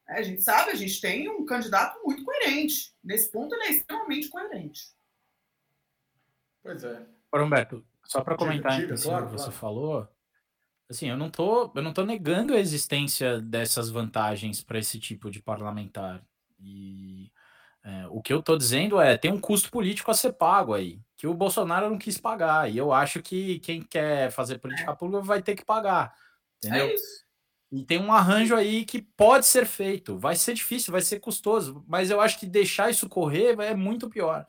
É, 0.07 0.19
a 0.19 0.23
gente 0.23 0.43
sabe, 0.43 0.71
a 0.71 0.75
gente 0.75 1.01
tem 1.01 1.31
um 1.31 1.47
candidato 1.47 1.99
muito 2.05 2.23
coerente. 2.23 2.95
Nesse 3.03 3.31
ponto, 3.33 3.55
ele 3.55 3.65
é 3.65 3.71
extremamente 3.71 4.29
coerente. 4.29 4.83
Pois 6.63 6.85
é. 6.85 7.07
Humberto, 7.35 7.87
só 8.05 8.23
para 8.23 8.37
comentar 8.37 8.73
diga, 8.81 8.95
diga, 8.95 9.03
claro, 9.03 9.27
que 9.27 9.33
você 9.33 9.45
claro. 9.45 9.59
falou, 9.59 10.09
Assim, 10.91 11.09
eu 11.09 11.17
não 11.17 11.31
tô, 11.31 11.71
eu 11.75 11.83
não 11.83 11.93
tô 11.93 12.05
negando 12.05 12.55
a 12.55 12.59
existência 12.59 13.41
dessas 13.41 13.91
vantagens 13.91 14.63
para 14.63 14.79
esse 14.79 14.99
tipo 14.99 15.31
de 15.31 15.43
parlamentar. 15.43 16.23
E 16.59 17.31
é, 17.85 18.07
o 18.09 18.23
que 18.23 18.33
eu 18.33 18.43
tô 18.43 18.57
dizendo 18.57 19.01
é, 19.01 19.17
tem 19.17 19.31
um 19.31 19.41
custo 19.41 19.71
político 19.71 20.11
a 20.11 20.15
ser 20.15 20.33
pago 20.33 20.73
aí, 20.73 21.01
que 21.17 21.27
o 21.27 21.35
Bolsonaro 21.35 21.91
não 21.91 21.99
quis 21.99 22.19
pagar. 22.19 22.71
E 22.71 22.79
eu 22.79 22.93
acho 22.93 23.23
que 23.23 23.59
quem 23.61 23.83
quer 23.83 24.31
fazer 24.31 24.59
política 24.59 24.91
é. 24.91 24.95
pública 24.95 25.23
vai 25.23 25.43
ter 25.43 25.55
que 25.55 25.65
pagar. 25.65 26.15
Entendeu? 26.57 26.87
É 26.87 26.95
isso. 26.95 27.29
E 27.71 27.85
tem 27.85 28.01
um 28.01 28.11
arranjo 28.11 28.57
aí 28.57 28.85
que 28.85 29.03
pode 29.03 29.45
ser 29.45 29.67
feito. 29.67 30.19
Vai 30.19 30.37
ser 30.37 30.55
difícil, 30.55 30.91
vai 30.91 31.03
ser 31.03 31.21
custoso, 31.21 31.85
mas 31.87 32.11
eu 32.11 32.19
acho 32.21 32.39
que 32.39 32.47
deixar 32.47 32.91
isso 32.91 33.09
correr 33.09 33.59
é 33.61 33.75
muito 33.75 34.09
pior. 34.09 34.47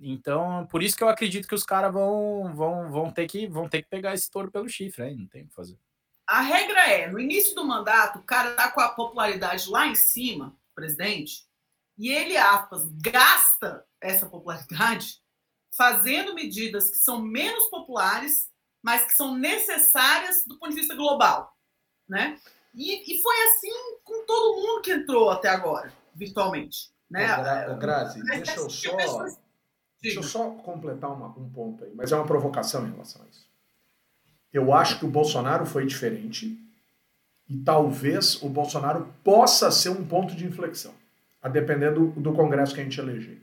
Então, 0.00 0.66
por 0.70 0.82
isso 0.82 0.96
que 0.96 1.02
eu 1.02 1.08
acredito 1.08 1.48
que 1.48 1.54
os 1.54 1.64
caras 1.64 1.92
vão, 1.92 2.54
vão, 2.54 2.90
vão, 2.90 3.10
ter 3.10 3.26
que, 3.26 3.46
vão 3.46 3.68
ter 3.68 3.82
que 3.82 3.88
pegar 3.88 4.14
esse 4.14 4.30
touro 4.30 4.50
pelo 4.50 4.68
chifre, 4.68 5.02
aí, 5.02 5.14
não 5.14 5.26
tem 5.26 5.42
o 5.42 5.48
que 5.48 5.54
fazer. 5.54 5.78
A 6.26 6.40
regra 6.40 6.88
é, 6.88 7.10
no 7.10 7.18
início 7.18 7.54
do 7.54 7.64
mandato, 7.64 8.18
o 8.18 8.22
cara 8.22 8.54
tá 8.54 8.70
com 8.70 8.80
a 8.80 8.90
popularidade 8.90 9.68
lá 9.68 9.86
em 9.86 9.94
cima, 9.94 10.56
presidente, 10.74 11.46
e 11.96 12.10
ele, 12.10 12.36
aspas, 12.36 12.88
gasta 13.02 13.84
essa 14.00 14.26
popularidade 14.26 15.20
fazendo 15.76 16.34
medidas 16.34 16.90
que 16.90 16.96
são 16.96 17.20
menos 17.20 17.64
populares, 17.64 18.50
mas 18.82 19.04
que 19.04 19.14
são 19.14 19.36
necessárias 19.36 20.44
do 20.46 20.58
ponto 20.58 20.70
de 20.70 20.80
vista 20.80 20.94
global, 20.94 21.56
né? 22.08 22.38
E, 22.74 23.16
e 23.16 23.22
foi 23.22 23.42
assim 23.44 23.70
com 24.04 24.24
todo 24.24 24.60
mundo 24.60 24.82
que 24.82 24.92
entrou 24.92 25.30
até 25.30 25.48
agora, 25.48 25.92
virtualmente. 26.14 26.90
Né? 27.10 27.26
Gra 27.26 27.74
Grazi, 27.74 28.22
deixa 28.22 28.60
eu 28.60 28.70
só... 28.70 29.47
Deixa 30.00 30.18
eu 30.18 30.22
só 30.22 30.50
completar 30.50 31.12
uma, 31.12 31.28
um 31.28 31.48
ponto 31.50 31.84
aí, 31.84 31.90
mas 31.94 32.12
é 32.12 32.16
uma 32.16 32.26
provocação 32.26 32.86
em 32.86 32.90
relação 32.90 33.22
a 33.22 33.28
isso. 33.28 33.46
Eu 34.52 34.72
acho 34.72 34.98
que 34.98 35.04
o 35.04 35.10
Bolsonaro 35.10 35.66
foi 35.66 35.86
diferente 35.86 36.58
e 37.48 37.56
talvez 37.58 38.40
o 38.42 38.48
Bolsonaro 38.48 39.08
possa 39.24 39.70
ser 39.70 39.90
um 39.90 40.04
ponto 40.04 40.34
de 40.34 40.46
inflexão, 40.46 40.92
a 41.42 41.48
depender 41.48 41.90
do, 41.90 42.08
do 42.08 42.32
Congresso 42.32 42.74
que 42.74 42.80
a 42.80 42.84
gente 42.84 43.00
eleger. 43.00 43.38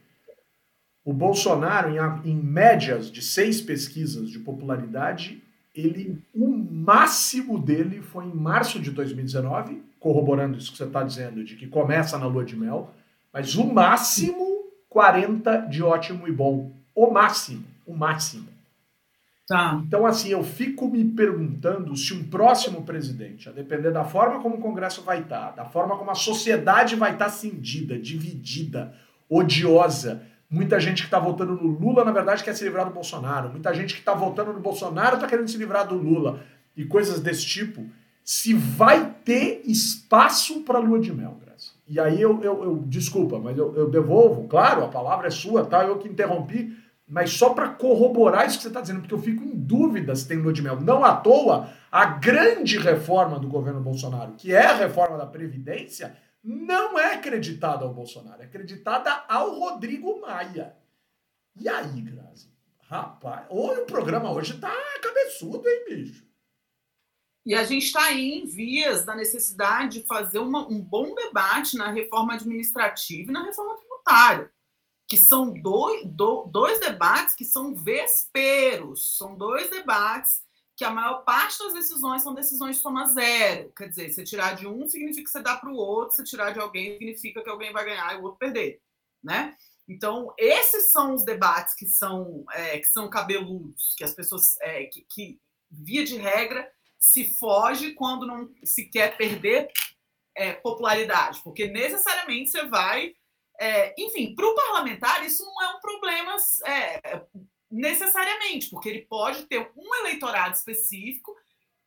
O 1.04 1.14
Bolsonaro, 1.14 1.90
em, 1.90 2.32
em 2.32 2.36
médias 2.36 3.12
de 3.12 3.22
seis 3.22 3.62
pesquisas 3.62 4.30
de 4.30 4.40
popularidade, 4.40 5.44
ele 5.74 6.20
o 6.34 6.48
máximo 6.48 7.60
dele 7.60 8.02
foi 8.02 8.26
em 8.26 8.34
março 8.34 8.80
de 8.80 8.90
2019, 8.92 9.84
corroborando 10.00 10.58
isso 10.58 10.72
que 10.72 10.78
você 10.78 10.86
está 10.86 11.04
dizendo, 11.04 11.44
de 11.44 11.56
que 11.56 11.68
começa 11.68 12.18
na 12.18 12.26
lua 12.26 12.46
de 12.46 12.56
mel, 12.56 12.94
mas 13.34 13.56
o 13.56 13.66
máximo 13.66 14.55
40 14.96 15.68
de 15.68 15.84
ótimo 15.84 16.26
e 16.26 16.32
bom. 16.32 16.72
O 16.96 17.12
máximo, 17.12 17.66
o 17.86 17.94
máximo. 17.94 18.48
Tá. 19.46 19.82
Então, 19.86 20.06
assim, 20.06 20.30
eu 20.30 20.42
fico 20.42 20.88
me 20.88 21.04
perguntando 21.04 21.98
se 21.98 22.14
um 22.14 22.24
próximo 22.24 22.82
presidente, 22.84 23.50
a 23.50 23.52
depender 23.52 23.92
da 23.92 24.06
forma 24.06 24.40
como 24.40 24.56
o 24.56 24.62
Congresso 24.62 25.02
vai 25.02 25.20
estar, 25.20 25.52
da 25.52 25.66
forma 25.66 25.98
como 25.98 26.12
a 26.12 26.16
sociedade 26.16 26.96
vai 26.96 27.12
estar 27.12 27.28
cindida, 27.28 28.00
dividida, 28.00 28.94
odiosa. 29.30 30.24
Muita 30.50 30.80
gente 30.80 31.02
que 31.02 31.08
está 31.08 31.20
votando 31.20 31.56
no 31.56 31.68
Lula, 31.68 32.06
na 32.06 32.14
verdade, 32.14 32.42
quer 32.42 32.56
se 32.56 32.64
livrar 32.64 32.86
do 32.86 32.94
Bolsonaro. 32.94 33.50
Muita 33.50 33.74
gente 33.74 33.96
que 33.96 34.00
está 34.00 34.14
votando 34.14 34.54
no 34.54 34.62
Bolsonaro 34.62 35.16
está 35.16 35.28
querendo 35.28 35.50
se 35.50 35.58
livrar 35.58 35.86
do 35.86 35.96
Lula. 35.96 36.40
E 36.74 36.86
coisas 36.86 37.20
desse 37.20 37.46
tipo. 37.46 37.86
Se 38.24 38.54
vai 38.54 39.14
ter 39.26 39.62
espaço 39.66 40.62
para 40.62 40.80
lua 40.80 41.02
de 41.02 41.12
mel. 41.12 41.38
E 41.88 42.00
aí 42.00 42.20
eu, 42.20 42.44
eu, 42.44 42.64
eu 42.64 42.78
desculpa, 42.88 43.38
mas 43.38 43.58
eu, 43.58 43.76
eu, 43.76 43.90
devolvo, 43.90 44.48
claro, 44.48 44.84
a 44.84 44.88
palavra 44.88 45.28
é 45.28 45.32
sua, 45.32 45.66
tá? 45.66 45.86
Eu 45.86 46.00
que 46.00 46.08
interrompi, 46.08 46.76
mas 47.08 47.32
só 47.32 47.54
para 47.54 47.70
corroborar 47.70 48.48
isso 48.48 48.58
que 48.58 48.64
você 48.64 48.70
está 48.70 48.82
dizendo, 48.82 49.02
porque 49.02 49.14
eu 49.14 49.22
fico 49.22 49.44
em 49.44 49.56
dúvida 49.56 50.16
se 50.16 50.28
tem 50.28 50.38
lua 50.38 50.52
de 50.52 50.64
mel. 50.64 50.82
Não 50.82 51.06
à 51.06 51.16
toa, 51.16 51.70
a 51.92 52.06
grande 52.06 52.80
reforma 52.80 53.38
do 53.38 53.48
governo 53.48 53.82
Bolsonaro, 53.82 54.34
que 54.34 54.52
é 54.52 54.66
a 54.66 54.76
reforma 54.76 55.18
da 55.18 55.28
Previdência, 55.28 56.18
não 56.44 56.98
é 56.98 57.14
acreditada 57.14 57.86
ao 57.86 57.94
Bolsonaro, 57.94 58.42
é 58.42 58.46
acreditada 58.46 59.24
ao 59.30 59.60
Rodrigo 59.60 60.20
Maia. 60.20 60.76
E 61.56 61.70
aí, 61.70 62.02
Grazi? 62.02 62.50
Rapaz, 62.88 63.46
o 63.50 63.86
programa 63.86 64.32
hoje 64.32 64.58
tá 64.58 64.74
cabeçudo, 65.02 65.68
hein, 65.68 65.86
bicho? 65.88 66.25
E 67.46 67.54
a 67.54 67.64
gente 67.64 67.86
está 67.86 68.06
aí 68.06 68.40
em 68.40 68.46
vias 68.46 69.06
da 69.06 69.16
necessidade 69.16 70.00
de 70.00 70.08
fazer 70.08 70.40
uma, 70.40 70.68
um 70.68 70.82
bom 70.82 71.14
debate 71.14 71.78
na 71.78 71.92
reforma 71.92 72.34
administrativa 72.34 73.30
e 73.30 73.34
na 73.34 73.44
reforma 73.44 73.78
tributária, 73.78 74.52
que 75.08 75.18
são 75.18 75.54
dois, 75.54 76.08
do, 76.08 76.46
dois 76.46 76.80
debates 76.80 77.36
que 77.36 77.46
são 77.46 77.76
vesperos, 77.76 79.16
são 79.16 79.38
dois 79.38 79.70
debates 79.70 80.44
que 80.76 80.84
a 80.84 80.90
maior 80.90 81.24
parte 81.24 81.60
das 81.60 81.74
decisões 81.74 82.22
são 82.22 82.34
decisões 82.34 82.76
de 82.76 82.82
soma 82.82 83.06
zero. 83.08 83.72
Quer 83.78 83.90
dizer, 83.90 84.12
você 84.12 84.24
tirar 84.24 84.56
de 84.56 84.68
um 84.68 84.90
significa 84.90 85.24
que 85.24 85.30
você 85.30 85.42
dá 85.42 85.56
para 85.56 85.70
o 85.70 85.76
outro, 85.76 86.16
você 86.16 86.24
tirar 86.24 86.52
de 86.52 86.60
alguém 86.60 86.94
significa 86.94 87.42
que 87.42 87.50
alguém 87.50 87.72
vai 87.72 87.86
ganhar 87.86 88.14
e 88.14 88.18
o 88.18 88.24
outro 88.24 88.40
perder. 88.40 88.82
Né? 89.24 89.56
Então, 89.88 90.34
esses 90.38 90.92
são 90.92 91.14
os 91.14 91.24
debates 91.24 91.76
que 91.76 91.86
são, 91.86 92.44
é, 92.52 92.80
que 92.80 92.88
são 92.88 93.10
cabeludos, 93.10 93.94
que 93.96 94.04
as 94.04 94.14
pessoas, 94.14 94.58
é, 94.62 94.86
que, 94.86 95.06
que, 95.10 95.40
via 95.72 96.04
de 96.04 96.18
regra, 96.18 96.70
se 97.06 97.24
foge 97.24 97.94
quando 97.94 98.26
não 98.26 98.50
se 98.64 98.86
quer 98.86 99.16
perder 99.16 99.72
é, 100.34 100.54
popularidade, 100.54 101.40
porque 101.44 101.68
necessariamente 101.68 102.50
você 102.50 102.66
vai. 102.66 103.14
É, 103.60 103.94
enfim, 104.02 104.34
para 104.34 104.48
o 104.48 104.56
parlamentar, 104.56 105.24
isso 105.24 105.46
não 105.46 105.62
é 105.62 105.76
um 105.76 105.80
problema 105.80 106.36
é, 106.66 107.22
necessariamente, 107.70 108.72
porque 108.72 108.90
ele 108.90 109.06
pode 109.06 109.46
ter 109.46 109.72
um 109.78 109.96
eleitorado 110.00 110.56
específico 110.56 111.38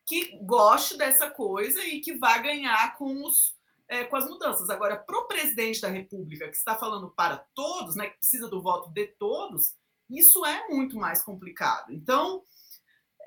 que 0.07 0.39
goste 0.41 0.97
dessa 0.97 1.29
coisa 1.29 1.83
e 1.83 1.99
que 1.99 2.17
vai 2.17 2.41
ganhar 2.41 2.97
com 2.97 3.25
os 3.25 3.57
é, 3.89 4.05
com 4.05 4.15
as 4.15 4.25
mudanças. 4.25 4.69
Agora, 4.69 4.95
para 4.95 5.17
o 5.17 5.27
presidente 5.27 5.81
da 5.81 5.89
República, 5.89 6.47
que 6.47 6.55
está 6.55 6.77
falando 6.77 7.09
para 7.09 7.37
todos, 7.53 7.95
né, 7.95 8.07
que 8.07 8.19
precisa 8.19 8.47
do 8.47 8.61
voto 8.61 8.89
de 8.91 9.07
todos, 9.07 9.75
isso 10.09 10.45
é 10.45 10.69
muito 10.69 10.95
mais 10.95 11.21
complicado. 11.21 11.91
Então, 11.91 12.43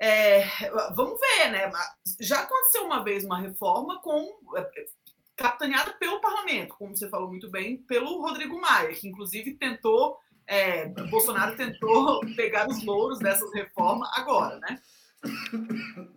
é, 0.03 0.45
vamos 0.93 1.17
ver, 1.17 1.49
né? 1.49 1.71
Já 2.19 2.41
aconteceu 2.41 2.83
uma 2.83 3.01
vez 3.01 3.23
uma 3.23 3.39
reforma 3.39 4.01
com 4.01 4.37
é, 4.57 4.85
capitaneada 5.33 5.93
pelo 5.93 6.19
parlamento, 6.19 6.75
como 6.77 6.93
você 6.93 7.07
falou 7.07 7.29
muito 7.29 7.49
bem, 7.49 7.77
pelo 7.77 8.21
Rodrigo 8.21 8.59
Maia, 8.59 8.93
que 8.93 9.07
inclusive 9.07 9.53
tentou, 9.53 10.17
é, 10.45 10.87
Bolsonaro 11.09 11.55
tentou 11.55 12.19
pegar 12.35 12.67
os 12.67 12.83
louros 12.83 13.19
dessas 13.19 13.49
reformas 13.53 14.09
agora, 14.17 14.59
né? 14.59 14.81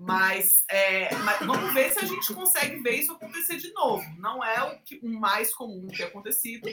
Mas, 0.01 0.64
é, 0.68 1.14
mas, 1.18 1.47
vamos 1.47 1.72
ver 1.72 1.93
se 1.93 2.01
a 2.01 2.05
gente 2.05 2.34
consegue 2.34 2.82
ver 2.82 2.97
isso 2.97 3.12
acontecer 3.12 3.57
de 3.59 3.72
novo. 3.72 4.05
Não 4.18 4.43
é 4.43 4.64
o, 4.64 4.82
que, 4.82 4.99
o 5.01 5.09
mais 5.09 5.55
comum 5.55 5.87
ter 5.87 6.05
acontecido. 6.05 6.68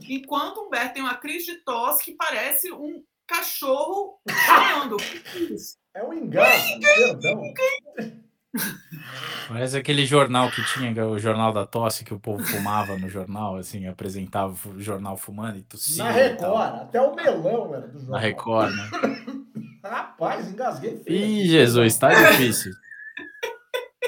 Enquanto 0.00 0.62
Humberto 0.62 0.94
tem 0.94 1.02
uma 1.04 1.14
crise 1.14 1.46
de 1.46 1.58
tosse 1.58 2.04
que 2.04 2.16
parece 2.16 2.72
um 2.72 3.04
cachorro 3.28 4.20
chorando. 4.28 4.96
É 5.98 6.04
um 6.04 6.12
engasgo, 6.12 6.80
perdão. 6.80 7.42
Parece 9.48 9.76
aquele 9.76 10.06
jornal 10.06 10.48
que 10.48 10.64
tinha, 10.64 11.04
o 11.04 11.18
jornal 11.18 11.52
da 11.52 11.66
tosse, 11.66 12.04
que 12.04 12.14
o 12.14 12.20
povo 12.20 12.40
fumava 12.44 12.96
no 12.96 13.08
jornal, 13.08 13.56
assim, 13.56 13.84
apresentava 13.88 14.54
o 14.68 14.80
jornal 14.80 15.16
fumando 15.16 15.58
e 15.58 15.62
tossia. 15.62 16.04
Na 16.04 16.10
Record, 16.12 16.74
até 16.82 17.00
o 17.02 17.16
melão 17.16 17.74
era 17.74 17.88
do 17.88 17.98
jornal. 17.98 18.10
Na 18.12 18.18
Record, 18.20 18.76
né? 18.76 18.90
Rapaz, 19.82 20.48
engasguei 20.48 20.98
feio. 20.98 21.18
Ih, 21.18 21.48
Jesus, 21.48 21.98
tá 21.98 22.14
difícil. 22.14 22.72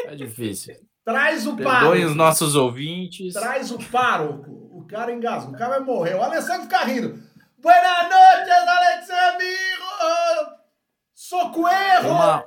Tá 0.05 0.14
difícil. 0.14 0.76
Traz 1.05 1.45
o 1.45 1.57
pároco. 1.57 2.07
os 2.07 2.14
nossos 2.14 2.55
ouvintes. 2.55 3.34
Traz 3.34 3.72
o 3.72 3.78
pároco. 3.91 4.49
O 4.49 4.86
cara 4.86 5.12
engasgou. 5.12 5.55
O 5.55 5.59
cara 5.59 5.78
vai 5.78 5.80
morrer. 5.80 6.14
O 6.14 6.22
Alessandro 6.22 6.62
fica 6.62 6.84
rindo. 6.84 7.20
Boa 7.59 8.03
noite, 8.05 8.49
Alexandro! 8.49 9.80
Socorro! 11.31 12.11
Uma... 12.11 12.45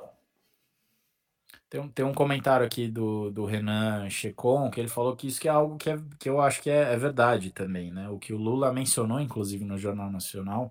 tem, 1.70 1.80
um, 1.80 1.88
tem 1.88 2.04
um 2.04 2.12
comentário 2.12 2.66
aqui 2.66 2.86
do, 2.86 3.30
do 3.30 3.46
Renan 3.46 4.10
Checon 4.10 4.70
que 4.70 4.78
ele 4.78 4.88
falou 4.88 5.16
que 5.16 5.26
isso 5.26 5.40
que 5.40 5.48
é 5.48 5.50
algo 5.50 5.78
que, 5.78 5.88
é, 5.88 5.98
que 6.18 6.28
eu 6.28 6.38
acho 6.38 6.60
que 6.60 6.68
é, 6.68 6.92
é 6.92 6.96
verdade 6.98 7.50
também, 7.50 7.90
né? 7.90 8.10
O 8.10 8.18
que 8.18 8.34
o 8.34 8.36
Lula 8.36 8.72
mencionou, 8.74 9.18
inclusive, 9.18 9.64
no 9.64 9.78
Jornal 9.78 10.10
Nacional 10.10 10.70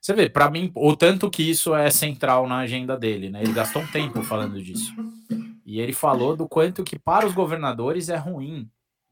você 0.00 0.14
vê, 0.14 0.30
para 0.30 0.50
mim, 0.50 0.72
o 0.74 0.96
tanto 0.96 1.30
que 1.30 1.42
isso 1.42 1.74
é 1.74 1.90
central 1.90 2.46
na 2.46 2.58
agenda 2.58 2.96
dele, 2.96 3.28
né? 3.28 3.42
Ele 3.42 3.52
gastou 3.52 3.82
um 3.82 3.86
tempo 3.86 4.22
falando 4.22 4.60
disso. 4.62 4.94
E 5.64 5.78
ele 5.78 5.92
falou 5.92 6.34
do 6.34 6.48
quanto 6.48 6.82
que 6.82 6.98
para 6.98 7.26
os 7.26 7.34
governadores 7.34 8.08
é 8.08 8.16
ruim, 8.16 8.68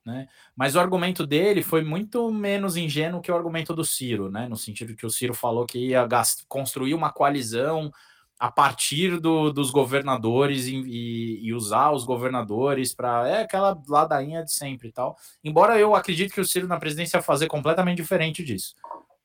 né? 0.09 0.27
Mas 0.57 0.75
o 0.75 0.81
argumento 0.81 1.27
dele 1.27 1.63
foi 1.63 1.85
muito 1.85 2.33
menos 2.33 2.77
ingênuo 2.77 3.21
que 3.21 3.31
o 3.31 3.37
argumento 3.37 3.75
do 3.75 3.85
Ciro, 3.85 4.31
né? 4.31 4.49
No 4.49 4.57
sentido 4.57 4.97
que 4.97 5.07
o 5.07 5.11
Ciro 5.11 5.35
falou 5.35 5.67
que 5.67 5.89
ia 5.89 6.09
construir 6.49 6.95
uma 6.95 7.13
coalizão 7.13 7.93
a 8.39 8.51
partir 8.51 9.21
do, 9.21 9.53
dos 9.53 9.71
governadores 9.71 10.67
e, 10.67 10.77
e, 10.77 11.47
e, 11.47 11.53
usar 11.53 11.91
os 11.91 12.05
governadores 12.05 12.95
para 12.95 13.29
é 13.29 13.43
aquela 13.43 13.77
ladainha 13.89 14.45
de 14.45 14.53
sempre 14.53 14.89
e 14.89 14.93
tal. 14.93 15.17
Embora 15.45 15.79
eu 15.79 15.95
acredite 15.95 16.33
que 16.33 16.41
o 16.41 16.45
Ciro 16.45 16.69
na 16.69 16.79
presidência 16.79 17.19
ia 17.19 17.23
fazer 17.23 17.49
completamente 17.49 17.97
diferente 17.97 18.45
disso 18.45 18.75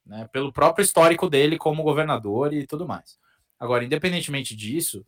né, 0.05 0.27
pelo 0.31 0.51
próprio 0.51 0.83
histórico 0.83 1.29
dele 1.29 1.57
como 1.57 1.83
governador 1.83 2.53
e 2.53 2.67
tudo 2.67 2.87
mais. 2.87 3.17
Agora, 3.59 3.83
independentemente 3.83 4.55
disso, 4.55 5.05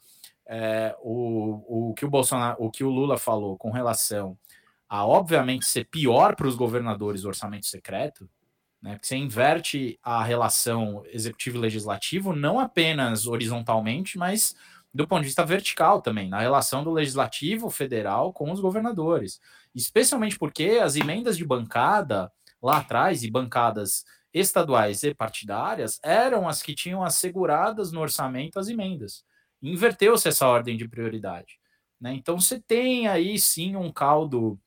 é, 0.47 0.95
o, 1.01 1.89
o 1.89 1.93
que 1.93 2.05
o 2.05 2.09
Bolsonaro, 2.09 2.55
o 2.59 2.69
que 2.69 2.83
o 2.83 2.89
Lula 2.89 3.17
falou 3.17 3.57
com 3.57 3.71
relação 3.71 4.37
a 4.87 5.05
obviamente 5.05 5.65
ser 5.65 5.85
pior 5.85 6.35
para 6.35 6.47
os 6.47 6.55
governadores 6.55 7.23
o 7.23 7.27
orçamento 7.27 7.65
secreto, 7.65 8.29
né, 8.81 8.93
porque 8.93 9.07
você 9.07 9.15
inverte 9.15 9.99
a 10.03 10.23
relação 10.23 11.03
executivo 11.07 11.57
e 11.57 11.61
legislativo 11.61 12.35
não 12.35 12.59
apenas 12.59 13.25
horizontalmente, 13.25 14.17
mas 14.17 14.55
do 14.93 15.07
ponto 15.07 15.21
de 15.21 15.27
vista 15.27 15.45
vertical 15.45 16.01
também, 16.01 16.29
na 16.29 16.39
relação 16.39 16.83
do 16.83 16.91
legislativo 16.91 17.69
federal 17.69 18.31
com 18.31 18.51
os 18.51 18.61
governadores, 18.61 19.41
especialmente 19.73 20.39
porque 20.39 20.79
as 20.81 20.95
emendas 20.95 21.37
de 21.37 21.43
bancada 21.43 22.31
lá 22.61 22.77
atrás 22.77 23.23
e 23.23 23.29
bancadas 23.29 24.05
estaduais 24.33 25.03
e 25.03 25.13
partidárias 25.13 25.99
eram 26.03 26.47
as 26.47 26.61
que 26.61 26.73
tinham 26.73 27.03
asseguradas 27.03 27.91
no 27.91 28.01
orçamento 28.01 28.59
as 28.59 28.69
emendas. 28.69 29.23
Inverteu-se 29.61 30.27
essa 30.27 30.47
ordem 30.47 30.77
de 30.77 30.87
prioridade. 30.87 31.57
Né? 31.99 32.13
Então 32.13 32.39
você 32.39 32.59
tem 32.59 33.07
aí 33.07 33.39
sim 33.39 33.75
um 33.75 33.91
caldo 33.91 34.59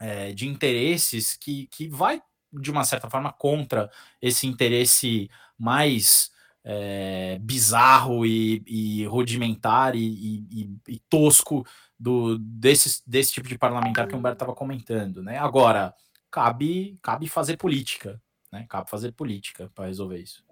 é, 0.00 0.32
de 0.32 0.48
interesses 0.48 1.36
que, 1.36 1.66
que 1.66 1.86
vai, 1.86 2.22
de 2.52 2.70
uma 2.70 2.84
certa 2.84 3.08
forma, 3.10 3.32
contra 3.32 3.90
esse 4.20 4.46
interesse 4.46 5.30
mais 5.58 6.30
é, 6.64 7.38
bizarro 7.40 8.24
e, 8.24 8.62
e 8.66 9.06
rudimentar 9.06 9.94
e, 9.94 10.46
e, 10.50 10.78
e, 10.88 10.98
tosco 11.08 11.66
do, 11.98 12.38
desse, 12.38 13.02
desse 13.06 13.32
tipo 13.32 13.48
de 13.48 13.58
parlamentar 13.58 14.08
que 14.08 14.14
o 14.14 14.18
Humberto 14.18 14.36
estava 14.36 14.54
comentando. 14.54 15.22
Né? 15.22 15.38
Agora, 15.38 15.94
cabe, 16.30 16.98
cabe 17.02 17.28
fazer 17.28 17.56
política. 17.56 18.20
Né? 18.50 18.66
Cabe 18.68 18.90
fazer 18.90 19.12
política 19.12 19.70
para 19.74 19.86
resolver 19.86 20.18
isso. 20.18 20.44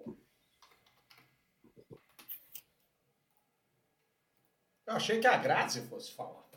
Eu 4.87 4.95
achei 4.95 5.19
que 5.19 5.27
a 5.27 5.37
Grazi 5.37 5.87
fosse 5.87 6.13
falar. 6.15 6.48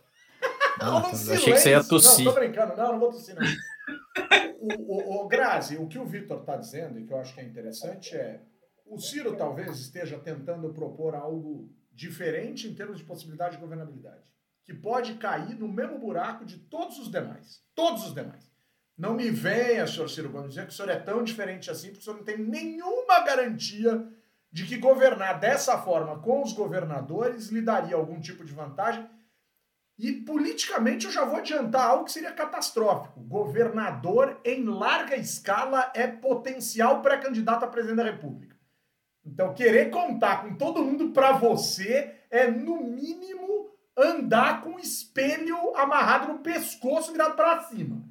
Não, 0.85 0.99
ah, 0.99 1.11
eu 1.11 1.35
achei 1.35 1.53
que 1.53 1.59
você 1.59 1.71
ia 1.71 1.85
tossir. 1.85 2.25
Não, 2.25 2.33
tô 2.33 2.41
brincando. 2.41 2.77
Não, 2.77 2.93
não 2.93 3.01
vou 3.01 3.11
tossir, 3.11 3.35
não. 3.35 3.43
o, 4.61 5.21
o, 5.21 5.25
o 5.25 5.29
Grazi, 5.29 5.77
o 5.77 5.87
que 5.87 5.99
o 5.99 6.05
Vitor 6.05 6.41
está 6.41 6.57
dizendo, 6.57 6.99
e 6.99 7.05
que 7.05 7.13
eu 7.13 7.19
acho 7.19 7.35
que 7.35 7.41
é 7.41 7.45
interessante, 7.45 8.15
é 8.15 8.41
o 8.87 8.99
Ciro 8.99 9.37
talvez 9.37 9.79
esteja 9.79 10.19
tentando 10.19 10.73
propor 10.73 11.15
algo 11.15 11.71
diferente 11.93 12.69
em 12.69 12.75
termos 12.75 12.99
de 12.99 13.05
possibilidade 13.05 13.57
de 13.57 13.61
governabilidade. 13.61 14.23
Que 14.65 14.75
pode 14.75 15.15
cair 15.15 15.59
no 15.59 15.67
mesmo 15.67 15.99
buraco 15.99 16.45
de 16.45 16.59
todos 16.59 16.99
os 16.99 17.11
demais. 17.11 17.63
Todos 17.75 18.07
os 18.07 18.15
demais. 18.15 18.53
Não 18.97 19.15
me 19.15 19.31
venha, 19.31 19.87
senhor 19.87 20.09
Ciro 20.09 20.29
Gomes, 20.29 20.51
dizer 20.51 20.67
que 20.67 20.73
o 20.73 20.77
senhor 20.77 20.91
é 20.91 20.99
tão 20.99 21.25
diferente 21.25 21.71
assim, 21.71 21.89
porque 21.89 22.01
o 22.01 22.05
senhor 22.05 22.17
não 22.17 22.25
tem 22.25 22.39
nenhuma 22.39 23.25
garantia 23.25 24.07
de 24.53 24.67
que 24.67 24.77
governar 24.77 25.41
dessa 25.41 25.79
forma 25.79 26.21
com 26.21 26.43
os 26.43 26.53
governadores 26.53 27.49
lhe 27.49 27.63
daria 27.63 27.97
algum 27.97 28.21
tipo 28.21 28.45
de 28.45 28.53
vantagem. 28.53 29.09
E 30.03 30.11
politicamente 30.11 31.07
eu 31.07 31.13
já 31.13 31.25
vou 31.25 31.37
adiantar 31.37 31.87
algo 31.87 32.07
que 32.07 32.11
seria 32.11 32.33
catastrófico. 32.33 33.21
Governador 33.21 34.37
em 34.45 34.65
larga 34.65 35.15
escala 35.15 35.93
é 35.95 36.09
potencial 36.09 37.01
pré-candidato 37.01 37.65
a 37.65 37.69
presidente 37.69 37.99
da 37.99 38.11
República. 38.11 38.57
Então, 39.25 39.55
querer 39.55 39.91
contar 39.91 40.43
com 40.43 40.57
todo 40.57 40.83
mundo 40.83 41.11
para 41.11 41.31
você 41.31 42.17
é, 42.29 42.51
no 42.51 42.83
mínimo, 42.83 43.71
andar 43.97 44.63
com 44.63 44.75
o 44.75 44.81
espelho 44.81 45.57
amarrado 45.77 46.33
no 46.33 46.41
pescoço 46.41 47.13
virado 47.13 47.37
para 47.37 47.61
cima. 47.61 48.03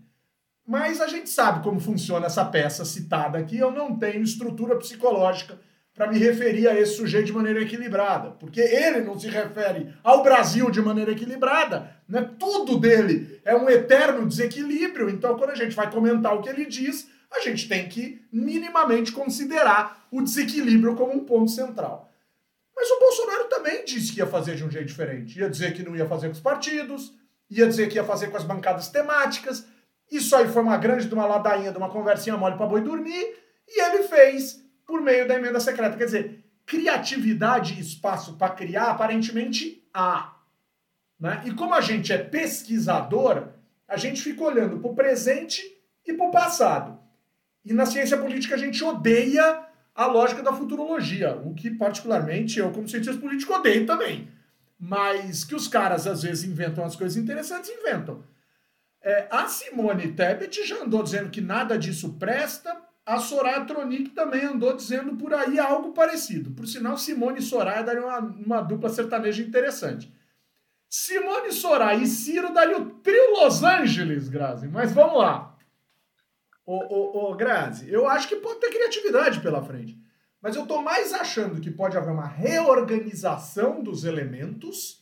Mas 0.65 1.01
a 1.01 1.07
gente 1.07 1.29
sabe 1.29 1.61
como 1.61 1.81
funciona 1.81 2.27
essa 2.27 2.45
peça 2.45 2.85
citada 2.85 3.37
aqui. 3.37 3.57
Eu 3.57 3.69
não 3.69 3.99
tenho 3.99 4.23
estrutura 4.23 4.77
psicológica 4.77 5.59
para 5.93 6.07
me 6.07 6.17
referir 6.17 6.67
a 6.67 6.79
esse 6.79 6.95
sujeito 6.95 7.27
de 7.27 7.33
maneira 7.33 7.61
equilibrada, 7.61 8.31
porque 8.31 8.61
ele 8.61 9.01
não 9.01 9.19
se 9.19 9.27
refere 9.27 9.93
ao 10.03 10.23
Brasil 10.23 10.71
de 10.71 10.81
maneira 10.81 11.11
equilibrada, 11.11 11.95
né? 12.07 12.29
Tudo 12.39 12.79
dele 12.79 13.41
é 13.43 13.55
um 13.55 13.69
eterno 13.69 14.25
desequilíbrio. 14.27 15.09
Então, 15.09 15.37
quando 15.37 15.51
a 15.51 15.55
gente 15.55 15.75
vai 15.75 15.91
comentar 15.91 16.33
o 16.33 16.41
que 16.41 16.49
ele 16.49 16.65
diz, 16.65 17.09
a 17.31 17.39
gente 17.41 17.67
tem 17.67 17.87
que 17.87 18.21
minimamente 18.31 19.11
considerar 19.11 20.05
o 20.11 20.21
desequilíbrio 20.21 20.95
como 20.95 21.13
um 21.13 21.25
ponto 21.25 21.51
central. 21.51 22.09
Mas 22.75 22.89
o 22.89 22.99
Bolsonaro 22.99 23.43
também 23.45 23.85
disse 23.85 24.13
que 24.13 24.19
ia 24.19 24.27
fazer 24.27 24.55
de 24.55 24.63
um 24.63 24.71
jeito 24.71 24.87
diferente. 24.87 25.39
Ia 25.39 25.49
dizer 25.49 25.73
que 25.73 25.83
não 25.83 25.95
ia 25.95 26.05
fazer 26.07 26.27
com 26.27 26.33
os 26.33 26.39
partidos, 26.39 27.13
ia 27.49 27.67
dizer 27.67 27.89
que 27.89 27.95
ia 27.95 28.03
fazer 28.03 28.27
com 28.27 28.37
as 28.37 28.43
bancadas 28.43 28.87
temáticas, 28.87 29.65
isso 30.11 30.35
aí 30.35 30.47
foi 30.49 30.61
uma 30.61 30.77
grande 30.77 31.07
de 31.07 31.13
uma 31.13 31.25
ladainha, 31.25 31.71
de 31.71 31.77
uma 31.77 31.89
conversinha 31.89 32.35
mole 32.35 32.57
para 32.57 32.65
boi 32.65 32.81
dormir, 32.81 33.33
e 33.67 33.81
ele 33.81 34.03
fez 34.03 34.61
por 34.85 35.01
meio 35.01 35.27
da 35.27 35.35
emenda 35.35 35.59
secreta. 35.59 35.97
Quer 35.97 36.05
dizer, 36.05 36.43
criatividade 36.65 37.73
e 37.73 37.79
espaço 37.79 38.37
para 38.37 38.53
criar, 38.53 38.91
aparentemente 38.91 39.87
há. 39.93 40.37
Né? 41.19 41.43
E 41.45 41.53
como 41.53 41.73
a 41.73 41.81
gente 41.81 42.11
é 42.11 42.17
pesquisador, 42.17 43.49
a 43.87 43.97
gente 43.97 44.21
fica 44.21 44.43
olhando 44.43 44.79
para 44.79 44.89
o 44.89 44.95
presente 44.95 45.61
e 46.05 46.13
para 46.13 46.27
o 46.27 46.31
passado. 46.31 46.99
E 47.63 47.73
na 47.73 47.85
ciência 47.85 48.17
política 48.17 48.55
a 48.55 48.57
gente 48.57 48.83
odeia 48.83 49.65
a 49.93 50.05
lógica 50.07 50.41
da 50.41 50.53
futurologia, 50.53 51.35
o 51.35 51.53
que 51.53 51.69
particularmente 51.69 52.57
eu, 52.57 52.71
como 52.71 52.87
cientista 52.87 53.19
político, 53.19 53.53
odeio 53.53 53.85
também. 53.85 54.29
Mas 54.79 55.43
que 55.43 55.53
os 55.53 55.67
caras 55.67 56.07
às 56.07 56.23
vezes 56.23 56.43
inventam 56.43 56.83
as 56.83 56.95
coisas 56.95 57.17
interessantes, 57.17 57.69
inventam. 57.69 58.23
É, 59.03 59.27
a 59.29 59.47
Simone 59.47 60.13
Tebet 60.13 60.65
já 60.65 60.83
andou 60.83 61.03
dizendo 61.03 61.29
que 61.29 61.41
nada 61.41 61.77
disso 61.77 62.13
presta, 62.13 62.75
a 63.05 63.17
Soraya 63.19 63.65
Tronic 63.65 64.09
também 64.09 64.45
andou 64.45 64.75
dizendo 64.75 65.15
por 65.15 65.33
aí 65.33 65.59
algo 65.59 65.91
parecido. 65.91 66.51
Por 66.51 66.67
sinal, 66.67 66.97
Simone 66.97 67.39
e 67.39 67.41
Soraya 67.41 67.83
dariam 67.83 68.05
uma, 68.05 68.19
uma 68.19 68.61
dupla 68.61 68.89
sertaneja 68.89 69.41
interessante. 69.41 70.13
Simone 70.89 71.51
Soraya 71.51 72.03
e 72.03 72.07
Ciro 72.07 72.53
daria 72.53 72.77
o 72.77 72.89
trio 72.95 73.31
Los 73.31 73.63
Angeles, 73.63 74.27
Grazi. 74.27 74.67
Mas 74.67 74.91
vamos 74.91 75.17
lá. 75.19 75.57
Ô, 76.65 76.75
ô, 76.75 77.31
ô, 77.31 77.35
Grazi, 77.35 77.91
eu 77.91 78.07
acho 78.07 78.27
que 78.27 78.35
pode 78.35 78.59
ter 78.59 78.69
criatividade 78.69 79.39
pela 79.39 79.63
frente. 79.63 79.99
Mas 80.41 80.55
eu 80.55 80.63
estou 80.63 80.81
mais 80.81 81.13
achando 81.13 81.61
que 81.61 81.71
pode 81.71 81.97
haver 81.97 82.11
uma 82.11 82.27
reorganização 82.27 83.81
dos 83.81 84.03
elementos 84.03 85.01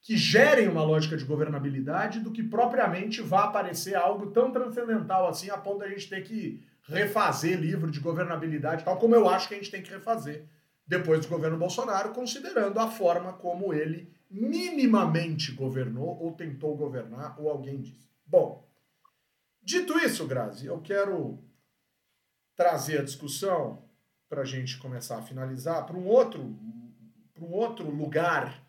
que 0.00 0.16
gerem 0.16 0.68
uma 0.68 0.82
lógica 0.82 1.16
de 1.16 1.24
governabilidade 1.24 2.20
do 2.20 2.30
que 2.30 2.42
propriamente 2.42 3.20
vá 3.20 3.44
aparecer 3.44 3.94
algo 3.94 4.30
tão 4.30 4.50
transcendental 4.50 5.28
assim 5.28 5.50
a 5.50 5.58
ponto 5.58 5.80
da 5.80 5.88
gente 5.88 6.08
ter 6.08 6.22
que 6.22 6.62
refazer 6.88 7.60
livro 7.60 7.90
de 7.90 8.00
governabilidade, 8.00 8.84
tal 8.84 8.98
como 8.98 9.14
eu 9.14 9.28
acho 9.28 9.46
que 9.46 9.54
a 9.54 9.56
gente 9.58 9.70
tem 9.70 9.82
que 9.82 9.90
refazer 9.90 10.48
depois 10.86 11.20
do 11.20 11.28
governo 11.28 11.58
Bolsonaro, 11.58 12.14
considerando 12.14 12.78
a 12.80 12.90
forma 12.90 13.34
como 13.34 13.74
ele 13.74 14.10
minimamente 14.30 15.52
governou 15.52 16.18
ou 16.18 16.32
tentou 16.32 16.74
governar, 16.76 17.38
ou 17.38 17.50
alguém 17.50 17.80
disse. 17.80 18.08
Bom, 18.26 18.66
dito 19.62 19.98
isso, 19.98 20.26
Grazi, 20.26 20.66
eu 20.66 20.80
quero 20.80 21.38
trazer 22.56 23.00
a 23.00 23.04
discussão 23.04 23.84
para 24.28 24.42
a 24.42 24.46
gente 24.46 24.78
começar 24.78 25.18
a 25.18 25.22
finalizar 25.22 25.84
para 25.86 25.96
um 25.96 26.06
outro 26.06 26.58
para 27.34 27.44
um 27.44 27.52
outro 27.52 27.88
lugar. 27.88 28.66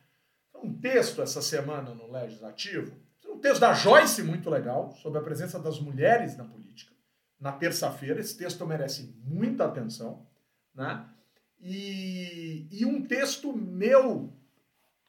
Um 0.62 0.74
texto 0.78 1.22
essa 1.22 1.42
semana 1.42 1.94
no 1.96 2.12
Legislativo, 2.12 2.94
um 3.26 3.40
texto 3.40 3.62
da 3.62 3.74
Joyce 3.74 4.22
muito 4.22 4.50
legal 4.50 4.92
sobre 5.02 5.20
a 5.20 5.24
presença 5.24 5.58
das 5.58 5.80
mulheres 5.80 6.36
na 6.36 6.44
política. 6.44 6.94
Na 7.40 7.52
terça-feira, 7.52 8.20
esse 8.20 8.38
texto 8.38 8.66
merece 8.66 9.16
muita 9.24 9.66
atenção, 9.66 10.26
né? 10.76 11.06
E, 11.62 12.68
e 12.72 12.86
um 12.86 13.06
texto 13.06 13.56
meu 13.56 14.34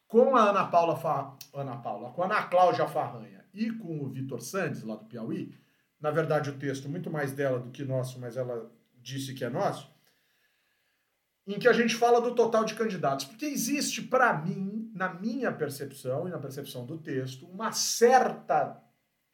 com 0.07 0.35
a 0.35 0.49
Ana 0.49 0.67
Paula, 0.67 0.97
Fa... 0.97 1.37
Ana 1.53 1.77
Paula, 1.77 2.11
com 2.11 2.21
a 2.21 2.25
Ana 2.25 2.43
Cláudia 2.43 2.87
Farranha 2.87 3.45
e 3.53 3.71
com 3.71 4.01
o 4.01 4.09
Vitor 4.09 4.41
Sandes, 4.41 4.83
lá 4.83 4.95
do 4.95 5.05
Piauí, 5.05 5.55
na 5.99 6.11
verdade 6.11 6.49
o 6.49 6.57
texto 6.57 6.89
muito 6.89 7.09
mais 7.09 7.31
dela 7.31 7.59
do 7.59 7.71
que 7.71 7.83
nosso, 7.83 8.19
mas 8.19 8.35
ela 8.35 8.69
disse 9.01 9.33
que 9.33 9.45
é 9.45 9.49
nosso, 9.49 9.89
em 11.47 11.57
que 11.57 11.67
a 11.67 11.73
gente 11.73 11.95
fala 11.95 12.21
do 12.21 12.35
total 12.35 12.63
de 12.65 12.75
candidatos. 12.75 13.25
Porque 13.25 13.45
existe, 13.45 14.01
para 14.01 14.33
mim, 14.33 14.91
na 14.93 15.13
minha 15.13 15.51
percepção 15.51 16.27
e 16.27 16.31
na 16.31 16.37
percepção 16.37 16.85
do 16.85 16.97
texto, 16.97 17.45
uma 17.45 17.71
certa 17.71 18.81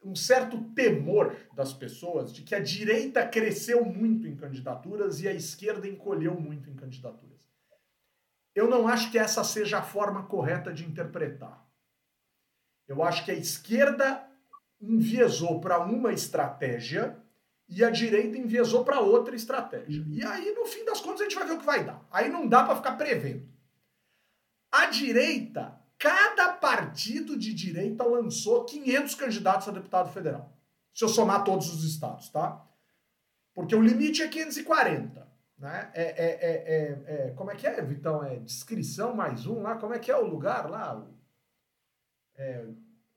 um 0.08 0.16
certo 0.16 0.62
temor 0.74 1.36
das 1.54 1.74
pessoas 1.74 2.32
de 2.32 2.42
que 2.42 2.56
a 2.56 2.60
direita 2.60 3.28
cresceu 3.28 3.84
muito 3.84 4.26
em 4.28 4.36
candidaturas 4.36 5.20
e 5.20 5.28
a 5.28 5.34
esquerda 5.34 5.88
encolheu 5.88 6.40
muito 6.40 6.70
em 6.70 6.76
candidaturas. 6.76 7.46
Eu 8.56 8.70
não 8.70 8.88
acho 8.88 9.12
que 9.12 9.20
essa 9.20 9.44
seja 9.44 9.80
a 9.80 9.84
forma 9.84 10.24
correta 10.24 10.74
de 10.74 10.86
interpretar. 10.86 11.68
Eu 12.88 13.04
acho 13.04 13.26
que 13.26 13.32
a 13.32 13.36
esquerda 13.36 14.26
enviesou 14.82 15.60
para 15.60 15.80
uma 15.80 16.14
estratégia 16.14 17.18
e 17.68 17.84
a 17.84 17.90
direita 17.90 18.38
enviesou 18.38 18.86
para 18.86 19.02
outra 19.02 19.36
estratégia. 19.36 20.06
E 20.08 20.24
aí, 20.24 20.54
no 20.54 20.66
fim 20.66 20.86
das 20.86 21.02
contas, 21.02 21.22
a 21.22 21.24
gente 21.26 21.36
vai 21.36 21.46
ver 21.46 21.54
o 21.54 21.60
que 21.60 21.66
vai 21.66 21.84
dar. 21.84 22.08
Aí 22.10 22.30
não 22.30 22.48
dá 22.48 22.64
para 22.64 22.78
ficar 22.78 22.94
prevendo. 22.94 23.46
A 24.72 24.86
direita, 24.86 25.80
cada 25.98 26.54
partido 26.54 27.38
de 27.38 27.54
direita 27.54 28.04
lançou 28.04 28.66
500 28.66 29.16
candidatos 29.16 29.68
a 29.68 29.72
deputado 29.72 30.12
federal. 30.12 30.54
Se 30.94 31.04
eu 31.04 31.10
somar 31.10 31.44
todos 31.44 31.74
os 31.74 31.84
estados, 31.84 32.30
tá? 32.30 32.66
Porque 33.54 33.76
o 33.76 33.82
limite 33.82 34.22
é 34.22 34.28
540. 34.28 35.28
Né? 35.58 35.92
É, 35.94 36.04
é, 36.04 36.28
é, 36.28 37.28
é, 37.28 37.32
como 37.32 37.50
é 37.50 37.56
que 37.56 37.66
é, 37.66 37.82
Vitão? 37.82 38.24
É 38.24 38.38
descrição 38.38 39.16
mais 39.16 39.48
um 39.48 39.62
lá? 39.62 39.76
Como 39.76 39.94
é 39.94 40.00
que 40.00 40.12
é 40.12 40.18
o 40.18 40.28
lugar 40.28 40.70
lá? 40.70 40.96
O, 40.96 41.18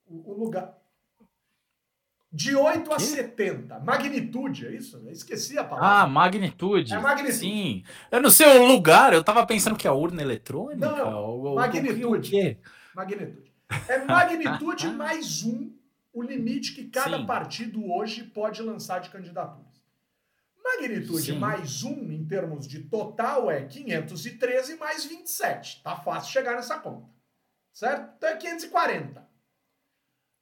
o, 0.07 0.31
o 0.31 0.45
lugar. 0.45 0.80
De 2.33 2.55
8 2.55 2.89
que? 2.89 2.95
a 2.95 2.99
70. 2.99 3.81
Magnitude, 3.81 4.67
é 4.67 4.73
isso? 4.73 4.97
Eu 4.97 5.11
esqueci 5.11 5.59
a 5.59 5.65
palavra. 5.65 6.03
Ah, 6.03 6.07
magnitude. 6.07 6.95
É 6.95 6.99
magnitude. 6.99 7.39
Sim. 7.39 7.83
Eu 8.11 8.23
não 8.23 8.31
sei 8.31 8.47
o 8.59 8.67
lugar, 8.67 9.13
eu 9.13 9.25
tava 9.25 9.45
pensando 9.45 9.77
que 9.77 9.87
é 9.87 9.91
a 9.91 9.95
urna 9.95 10.23
eletrônica. 10.23 10.89
Não, 10.89 11.25
ou, 11.25 11.55
magnitude. 11.57 12.05
O 12.05 12.21
quê? 12.21 12.59
Magnitude. 12.95 13.53
É 13.89 13.99
magnitude 14.05 14.89
mais 14.95 15.43
um, 15.43 15.73
o 16.13 16.23
limite 16.23 16.73
que 16.73 16.85
cada 16.85 17.19
Sim. 17.19 17.27
partido 17.27 17.93
hoje 17.93 18.23
pode 18.23 18.63
lançar 18.63 19.01
de 19.01 19.11
candidatura. 19.11 19.69
Magnitude 20.63 21.33
Sim. 21.33 21.39
mais 21.39 21.83
1 21.83 22.13
em 22.13 22.25
termos 22.25 22.69
de 22.69 22.81
total 22.81 23.51
é 23.51 23.65
513 23.65 24.77
mais 24.77 25.05
27. 25.05 25.83
Tá 25.83 25.97
fácil 25.97 26.33
chegar 26.33 26.55
nessa 26.55 26.79
conta. 26.79 27.09
Certo? 27.73 28.15
Então 28.17 28.29
é 28.29 28.37
540. 28.37 29.30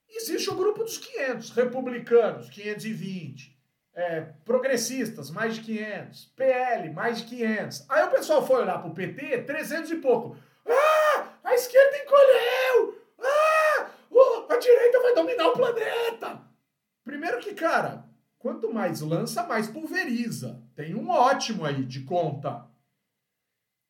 Existe 0.09 0.51
o 0.51 0.55
grupo 0.55 0.85
dos 0.85 0.99
500. 0.99 1.51
Republicanos, 1.51 2.49
520. 2.51 3.57
É, 3.95 4.21
progressistas, 4.45 5.31
mais 5.31 5.57
de 5.57 5.63
500. 5.63 6.25
PL, 6.37 6.91
mais 6.93 7.19
de 7.19 7.25
500. 7.25 7.85
Aí 7.89 8.05
o 8.05 8.11
pessoal 8.11 8.47
foi 8.47 8.63
olhar 8.63 8.81
pro 8.81 8.95
PT, 8.95 9.43
300 9.43 9.91
e 9.91 9.97
pouco. 9.97 10.37
Ah! 10.67 11.29
A 11.45 11.55
esquerda 11.55 11.99
encolheu! 11.99 13.03
Ah! 13.21 13.91
a 14.51 14.57
direita 14.57 15.01
vai 15.01 15.15
dominar 15.15 15.49
o 15.49 15.53
planeta! 15.53 16.41
Primeiro 17.05 17.39
que, 17.39 17.55
cara, 17.55 18.09
Quanto 18.39 18.73
mais 18.73 19.01
lança, 19.01 19.43
mais 19.43 19.69
pulveriza. 19.69 20.63
Tem 20.77 20.95
um 20.95 21.09
ótimo 21.11 21.65
aí 21.65 21.85
de 21.85 22.05
conta. 22.05 22.67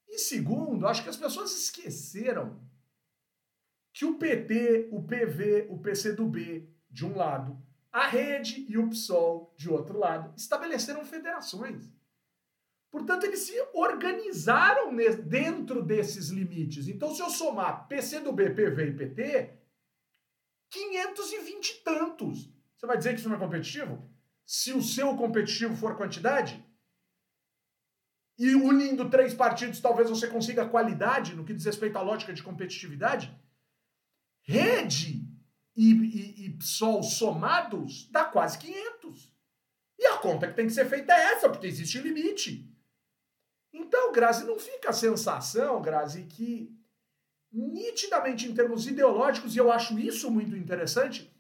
E 0.09 0.19
segundo, 0.19 0.87
acho 0.87 1.03
que 1.03 1.11
as 1.11 1.17
pessoas 1.17 1.53
esqueceram 1.53 2.59
que 3.99 4.05
o 4.05 4.17
PT, 4.17 4.91
o 4.93 5.03
PV, 5.03 5.67
o 5.69 5.79
PCdoB, 5.81 6.73
de 6.89 7.05
um 7.05 7.17
lado, 7.17 7.61
a 7.91 8.07
rede 8.07 8.65
e 8.69 8.79
o 8.79 8.89
PSOL, 8.89 9.53
de 9.59 9.69
outro 9.69 9.99
lado, 9.99 10.33
estabeleceram 10.37 11.05
federações. 11.05 11.93
Portanto, 12.93 13.25
eles 13.25 13.41
se 13.41 13.61
organizaram 13.75 14.95
dentro 15.27 15.83
desses 15.83 16.29
limites. 16.29 16.87
Então, 16.87 17.13
se 17.13 17.21
eu 17.21 17.29
somar 17.29 17.89
PCdoB, 17.89 18.51
PV 18.51 18.87
e 18.87 18.97
PT, 18.97 19.59
520 20.71 21.69
e 21.69 21.75
tantos. 21.83 22.49
Você 22.77 22.87
vai 22.87 22.97
dizer 22.97 23.15
que 23.15 23.19
isso 23.19 23.29
não 23.29 23.35
é 23.35 23.41
competitivo? 23.41 24.09
se 24.47 24.73
o 24.73 24.81
seu 24.81 25.17
competitivo 25.17 25.77
for 25.77 25.97
quantidade? 25.97 26.65
E 28.39 28.55
unindo 28.55 29.11
três 29.11 29.35
partidos, 29.35 29.81
talvez 29.81 30.09
você 30.09 30.29
consiga 30.29 30.69
qualidade 30.69 31.35
no 31.35 31.45
que 31.45 31.53
diz 31.53 31.65
respeito 31.65 31.99
à 31.99 32.01
lógica 32.01 32.33
de 32.33 32.45
competitividade? 32.45 33.37
Rede 34.49 35.29
e, 35.77 35.93
e, 35.93 36.47
e 36.47 36.51
PSOL 36.57 37.03
somados 37.03 38.09
dá 38.11 38.25
quase 38.25 38.57
500. 38.57 39.31
E 39.99 40.07
a 40.07 40.17
conta 40.17 40.49
que 40.49 40.55
tem 40.55 40.67
que 40.67 40.73
ser 40.73 40.87
feita 40.87 41.13
é 41.13 41.35
essa, 41.35 41.51
porque 41.51 41.67
existe 41.67 41.99
limite. 41.99 42.67
Então, 43.71 44.11
Grazi, 44.11 44.47
não 44.47 44.59
fica 44.59 44.89
a 44.89 44.95
sensação, 44.95 45.83
Grazi, 45.83 46.23
que 46.25 46.75
nitidamente 47.53 48.49
em 48.49 48.55
termos 48.55 48.87
ideológicos, 48.87 49.55
e 49.55 49.59
eu 49.59 49.71
acho 49.71 49.99
isso 49.99 50.31
muito 50.31 50.57
interessante, 50.57 51.31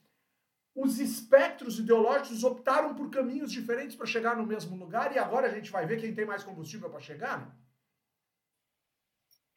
os 0.74 0.98
espectros 0.98 1.78
ideológicos 1.78 2.44
optaram 2.44 2.94
por 2.94 3.09
caminhos 3.09 3.50
diferentes 3.50 3.96
para 3.96 4.04
chegar 4.04 4.36
no 4.36 4.46
mesmo 4.46 4.76
lugar 4.76 5.14
e 5.14 5.18
agora 5.18 5.46
a 5.46 5.54
gente 5.54 5.70
vai 5.70 5.86
ver 5.86 5.98
quem 5.98 6.14
tem 6.14 6.26
mais 6.26 6.44
combustível 6.44 6.90
para 6.90 7.00
chegar? 7.00 7.56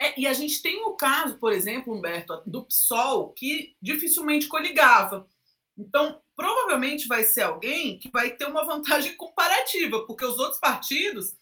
É, 0.01 0.19
e 0.19 0.25
a 0.25 0.33
gente 0.33 0.63
tem 0.63 0.83
o 0.83 0.95
caso, 0.95 1.37
por 1.37 1.53
exemplo, 1.53 1.93
Humberto, 1.93 2.41
do 2.43 2.65
PSOL, 2.65 3.31
que 3.33 3.75
dificilmente 3.79 4.47
coligava. 4.47 5.29
Então, 5.77 6.19
provavelmente 6.35 7.07
vai 7.07 7.23
ser 7.23 7.43
alguém 7.43 7.99
que 7.99 8.09
vai 8.09 8.31
ter 8.31 8.45
uma 8.45 8.65
vantagem 8.65 9.15
comparativa, 9.15 10.03
porque 10.07 10.25
os 10.25 10.39
outros 10.39 10.59
partidos 10.59 11.35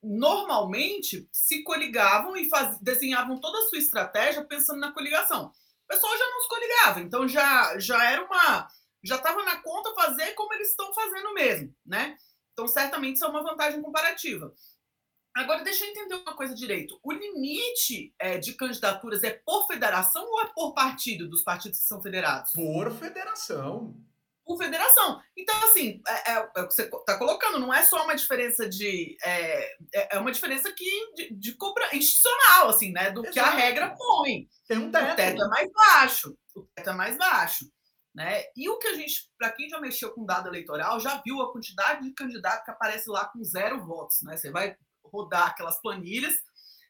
normalmente 0.00 1.28
se 1.32 1.64
coligavam 1.64 2.36
e 2.36 2.48
faz, 2.48 2.78
desenhavam 2.78 3.40
toda 3.40 3.58
a 3.58 3.62
sua 3.62 3.78
estratégia 3.78 4.44
pensando 4.44 4.78
na 4.78 4.92
coligação. 4.92 5.46
O 5.46 5.88
pessoal 5.88 6.16
já 6.16 6.30
não 6.30 6.40
se 6.42 6.48
coligava, 6.48 7.00
então 7.00 7.26
já, 7.26 7.76
já 7.76 8.04
era 8.04 8.24
uma 8.24 8.68
já 9.02 9.16
estava 9.16 9.42
na 9.44 9.60
conta 9.62 9.94
fazer 9.94 10.32
como 10.34 10.52
eles 10.54 10.70
estão 10.70 10.92
fazendo 10.92 11.34
mesmo, 11.34 11.74
né? 11.84 12.16
Então, 12.52 12.66
certamente, 12.66 13.16
isso 13.16 13.24
é 13.24 13.28
uma 13.28 13.42
vantagem 13.42 13.82
comparativa. 13.82 14.52
Agora, 15.36 15.62
deixa 15.62 15.84
eu 15.84 15.90
entender 15.90 16.14
uma 16.14 16.34
coisa 16.34 16.54
direito. 16.54 16.98
O 17.02 17.12
limite 17.12 18.14
é, 18.18 18.38
de 18.38 18.54
candidaturas 18.54 19.22
é 19.22 19.38
por 19.44 19.66
federação 19.66 20.24
ou 20.24 20.40
é 20.40 20.46
por 20.54 20.72
partido 20.72 21.28
dos 21.28 21.42
partidos 21.42 21.78
que 21.78 21.84
são 21.84 22.00
federados? 22.00 22.52
Por 22.52 22.90
federação. 22.92 23.94
por 24.46 24.56
federação. 24.56 25.20
Então, 25.36 25.54
assim, 25.64 26.00
é, 26.08 26.32
é, 26.32 26.50
é 26.56 26.60
o 26.62 26.68
que 26.68 26.74
você 26.74 26.84
está 26.84 27.18
colocando, 27.18 27.58
não 27.58 27.74
é 27.74 27.82
só 27.82 28.02
uma 28.04 28.16
diferença 28.16 28.66
de. 28.66 29.14
É, 29.22 29.76
é, 29.94 30.16
é 30.16 30.18
uma 30.18 30.32
diferença 30.32 30.72
que, 30.72 31.12
de, 31.14 31.34
de 31.34 31.52
cobra 31.52 31.94
institucional, 31.94 32.70
assim, 32.70 32.90
né? 32.92 33.10
Do 33.10 33.20
Exato. 33.20 33.32
que 33.34 33.40
a 33.40 33.50
regra 33.50 33.94
põe. 33.94 34.48
Tem 34.66 34.78
um 34.78 34.90
teto. 34.90 35.12
O 35.12 35.16
teto 35.16 35.42
é 35.42 35.48
mais 35.48 35.70
baixo. 35.70 36.38
O 36.54 36.62
teto 36.74 36.90
é 36.90 36.94
mais 36.94 37.18
baixo. 37.18 37.70
Né? 38.14 38.44
E 38.56 38.66
o 38.70 38.78
que 38.78 38.88
a 38.88 38.94
gente, 38.94 39.28
para 39.38 39.52
quem 39.52 39.68
já 39.68 39.78
mexeu 39.78 40.10
com 40.14 40.24
dado 40.24 40.48
eleitoral, 40.48 40.98
já 40.98 41.20
viu 41.22 41.42
a 41.42 41.52
quantidade 41.52 42.02
de 42.02 42.14
candidato 42.14 42.64
que 42.64 42.70
aparece 42.70 43.10
lá 43.10 43.26
com 43.26 43.44
zero 43.44 43.84
votos. 43.84 44.22
Né? 44.22 44.38
Você 44.38 44.50
vai 44.50 44.74
rodar 45.12 45.48
aquelas 45.48 45.80
planilhas, 45.80 46.34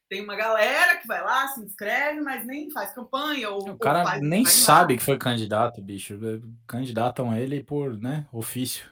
tem 0.08 0.22
uma 0.22 0.36
galera 0.36 0.98
que 0.98 1.06
vai 1.06 1.22
lá, 1.22 1.48
se 1.48 1.60
inscreve, 1.60 2.20
mas 2.20 2.46
nem 2.46 2.70
faz 2.70 2.92
campanha. 2.94 3.50
Ou, 3.50 3.70
o 3.70 3.78
cara 3.78 4.04
faz, 4.04 4.22
nem 4.22 4.44
sabe 4.44 4.80
nada. 4.80 4.96
que 4.96 5.02
foi 5.02 5.18
candidato, 5.18 5.82
bicho. 5.82 6.18
Candidatam 6.66 7.36
ele 7.36 7.62
por 7.62 7.98
né, 7.98 8.26
ofício. 8.32 8.88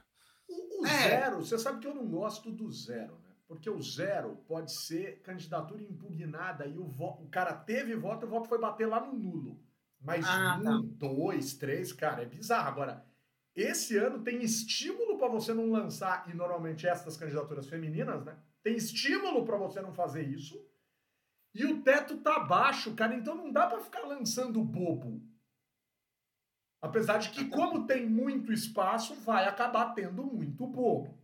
O, 0.48 0.82
o 0.82 0.86
é. 0.86 1.08
zero, 1.08 1.36
você 1.36 1.56
sabe 1.56 1.78
que 1.78 1.86
eu 1.86 1.94
não 1.94 2.06
gosto 2.06 2.50
do 2.50 2.70
zero, 2.70 3.12
né? 3.22 3.30
Porque 3.46 3.70
o 3.70 3.80
zero 3.80 4.42
pode 4.48 4.72
ser 4.72 5.20
candidatura 5.22 5.82
impugnada 5.82 6.66
e 6.66 6.76
o, 6.76 6.84
o 6.84 7.28
cara 7.30 7.54
teve 7.54 7.94
voto 7.94 8.24
e 8.24 8.26
o 8.26 8.30
voto 8.30 8.48
foi 8.48 8.58
bater 8.58 8.86
lá 8.86 9.00
no 9.00 9.12
nulo. 9.12 9.60
Mas 10.00 10.24
ah, 10.26 10.58
um, 10.60 10.64
tá. 10.64 10.80
dois, 10.96 11.54
três, 11.54 11.92
cara, 11.92 12.22
é 12.22 12.26
bizarro. 12.26 12.68
Agora, 12.68 13.06
esse 13.54 13.96
ano 13.96 14.22
tem 14.24 14.42
estímulo 14.42 15.16
para 15.16 15.28
você 15.28 15.54
não 15.54 15.70
lançar, 15.70 16.28
e 16.28 16.34
normalmente 16.34 16.86
essas 16.88 17.16
candidaturas 17.16 17.66
femininas, 17.66 18.24
né? 18.24 18.36
Tem 18.64 18.74
estímulo 18.74 19.44
para 19.44 19.58
você 19.58 19.80
não 19.82 19.92
fazer 19.92 20.26
isso. 20.26 20.58
E 21.54 21.64
o 21.66 21.82
teto 21.82 22.16
tá 22.22 22.40
baixo, 22.40 22.94
cara, 22.96 23.14
então 23.14 23.36
não 23.36 23.52
dá 23.52 23.66
para 23.66 23.80
ficar 23.80 24.00
lançando 24.00 24.64
bobo. 24.64 25.22
Apesar 26.82 27.18
de 27.18 27.30
que, 27.30 27.48
como 27.48 27.86
tem 27.86 28.08
muito 28.08 28.52
espaço, 28.52 29.14
vai 29.16 29.46
acabar 29.46 29.94
tendo 29.94 30.24
muito 30.24 30.66
bobo. 30.66 31.16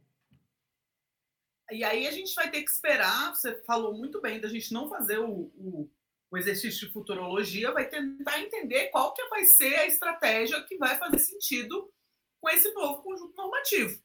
E 1.73 1.83
aí 1.83 2.07
a 2.07 2.11
gente 2.11 2.35
vai 2.35 2.51
ter 2.51 2.63
que 2.63 2.71
esperar. 2.71 3.35
Você 3.35 3.63
falou 3.65 3.95
muito 3.95 4.21
bem 4.21 4.41
da 4.41 4.49
gente 4.49 4.73
não 4.73 4.89
fazer 4.89 5.19
o, 5.19 5.51
o, 5.57 5.91
o 6.31 6.39
exercício 6.39 6.87
de 6.87 6.93
futurologia, 6.93 7.73
vai 7.73 7.89
tentar 7.89 8.41
entender 8.41 8.89
qual 8.89 9.15
que 9.15 9.27
vai 9.29 9.45
ser 9.45 9.75
a 9.77 9.87
estratégia 9.87 10.63
que 10.65 10.77
vai 10.77 10.97
fazer 10.99 11.19
sentido 11.19 11.91
com 12.41 12.49
esse 12.51 12.73
novo 12.73 13.03
conjunto 13.03 13.35
normativo. 13.37 14.01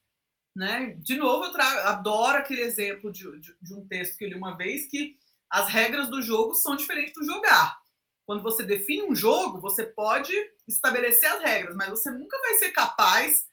Né? 0.56 0.96
De 1.00 1.18
novo, 1.18 1.46
eu 1.46 1.52
trago, 1.52 1.88
adoro 1.88 2.38
aquele 2.38 2.62
exemplo 2.62 3.12
de, 3.12 3.24
de, 3.40 3.56
de 3.62 3.74
um 3.74 3.86
texto 3.86 4.18
que 4.18 4.24
eu 4.24 4.30
li 4.30 4.36
uma 4.36 4.56
vez 4.56 4.88
que 4.88 5.18
as 5.50 5.68
regras 5.68 6.10
do 6.10 6.22
jogo 6.22 6.54
são 6.56 6.76
diferentes 6.76 7.14
do 7.14 7.26
jogar. 7.26 7.78
Quando 8.26 8.42
você 8.42 8.64
define 8.64 9.04
um 9.04 9.16
jogo, 9.16 9.60
você 9.60 9.84
pode 9.84 10.34
estabelecer 10.68 11.30
as 11.30 11.44
regras, 11.44 11.76
mas 11.76 11.90
você 11.90 12.10
nunca 12.10 12.40
vai 12.40 12.54
ser 12.56 12.72
capaz 12.72 13.46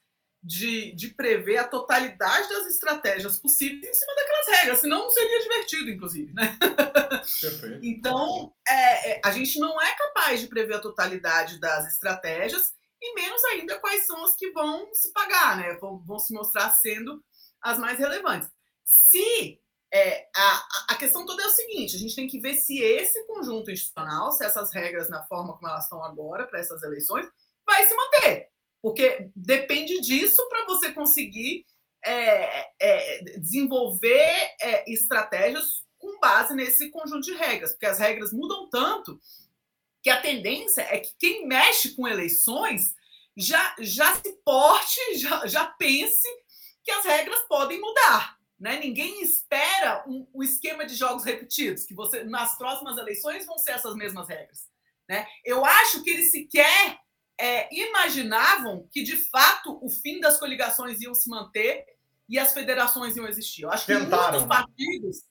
de, 0.43 0.93
de 0.93 1.09
prever 1.09 1.59
a 1.59 1.69
totalidade 1.69 2.49
das 2.49 2.67
estratégias 2.67 3.39
possíveis 3.39 3.85
em 3.85 3.95
cima 3.95 4.15
daquelas 4.15 4.61
regras, 4.61 4.79
senão 4.79 4.99
não 4.99 5.11
seria 5.11 5.41
divertido, 5.41 5.91
inclusive, 5.91 6.33
né? 6.33 6.59
Perfeito. 7.41 7.79
então, 7.83 8.53
é, 8.67 9.13
é, 9.13 9.21
a 9.25 9.31
gente 9.31 9.61
não 9.61 9.81
é 9.81 9.95
capaz 9.95 10.41
de 10.41 10.49
prever 10.49 10.75
a 10.75 10.81
totalidade 10.81 11.61
das 11.61 11.87
estratégias 11.93 12.75
e 13.03 13.15
menos 13.15 13.43
ainda 13.45 13.81
quais 13.81 14.07
são 14.07 14.25
as 14.25 14.37
que 14.37 14.51
vão 14.53 14.89
se 14.95 15.13
pagar, 15.13 15.57
né? 15.57 15.75
Vão, 15.75 15.99
vão 15.99 16.19
se 16.19 16.33
mostrar 16.33 16.71
sendo 16.71 17.23
as 17.61 17.79
mais 17.79 17.99
relevantes. 17.99 18.49
Se 18.85 19.61
é, 19.93 20.29
a, 20.35 20.69
a 20.91 20.95
questão 20.97 21.27
toda 21.27 21.43
é 21.43 21.47
o 21.47 21.51
seguinte: 21.51 21.97
a 21.97 21.99
gente 21.99 22.15
tem 22.15 22.29
que 22.29 22.41
ver 22.41 22.55
se 22.55 22.79
esse 22.79 23.27
conjunto 23.27 23.71
institucional, 23.71 24.33
se 24.33 24.45
essas 24.45 24.73
regras, 24.73 25.11
na 25.11 25.25
forma 25.25 25.55
como 25.55 25.69
elas 25.69 25.85
estão 25.85 26.03
agora 26.03 26.47
para 26.47 26.61
essas 26.61 26.83
eleições, 26.83 27.27
vai 27.67 27.87
se 27.87 27.95
manter. 27.95 28.49
Porque 28.81 29.31
depende 29.37 30.01
disso 30.01 30.49
para 30.49 30.65
você 30.65 30.93
conseguir 30.93 31.65
é, 32.05 32.69
é, 32.81 33.23
desenvolver 33.39 34.55
é, 34.61 34.91
estratégias 34.91 35.85
com 35.99 36.19
base 36.19 36.55
nesse 36.55 36.91
conjunto 36.91 37.23
de 37.23 37.35
regras. 37.35 37.73
Porque 37.73 37.87
as 37.87 37.99
regras 37.99 38.33
mudam 38.33 38.69
tanto 38.71 39.21
que 40.03 40.11
a 40.11 40.21
tendência 40.21 40.83
é 40.83 40.99
que 40.99 41.15
quem 41.19 41.47
mexe 41.47 41.95
com 41.95 42.09
eleições 42.09 42.95
já, 43.37 43.75
já 43.79 44.15
se 44.17 44.33
porte, 44.45 45.01
já, 45.17 45.47
já 45.47 45.65
pense 45.65 46.29
que 46.83 46.91
as 46.91 47.05
regras 47.05 47.41
podem 47.49 47.81
mudar. 47.81 48.37
Né? 48.59 48.79
Ninguém 48.79 49.23
espera 49.23 50.05
um, 50.07 50.27
um, 50.35 50.43
esquema 50.43 50.85
de 50.85 50.95
jogos 50.95 51.25
repetidos, 51.25 51.85
que 51.85 51.95
você 51.95 52.25
nas 52.25 52.59
próximas 52.59 52.99
eleições 52.99 53.47
vão 53.47 53.59
ser 53.59 53.73
essas 53.73 53.95
mesmas 53.95 54.29
regras. 54.29 54.69
Né? 55.09 55.27
Eu 55.45 55.65
acho 55.65 56.03
que 56.03 56.11
eles 56.11 56.31
sequer 56.31 56.99
é, 57.39 57.75
imaginavam 57.75 58.89
que, 58.93 59.03
de 59.03 59.17
fato, 59.17 59.79
o 59.83 59.89
fim 59.89 60.21
das 60.21 60.39
coligações 60.39 61.01
iam 61.01 61.15
se 61.15 61.29
manter 61.29 61.85
e 62.29 62.39
as 62.39 62.53
federações 62.53 63.17
iam 63.17 63.27
existir. 63.27 63.63
Eu 63.63 63.71
acho 63.71 63.87
que 63.87 63.97
Tentaram. 63.97 64.41
muitos 64.41 64.49
partidos 64.49 65.23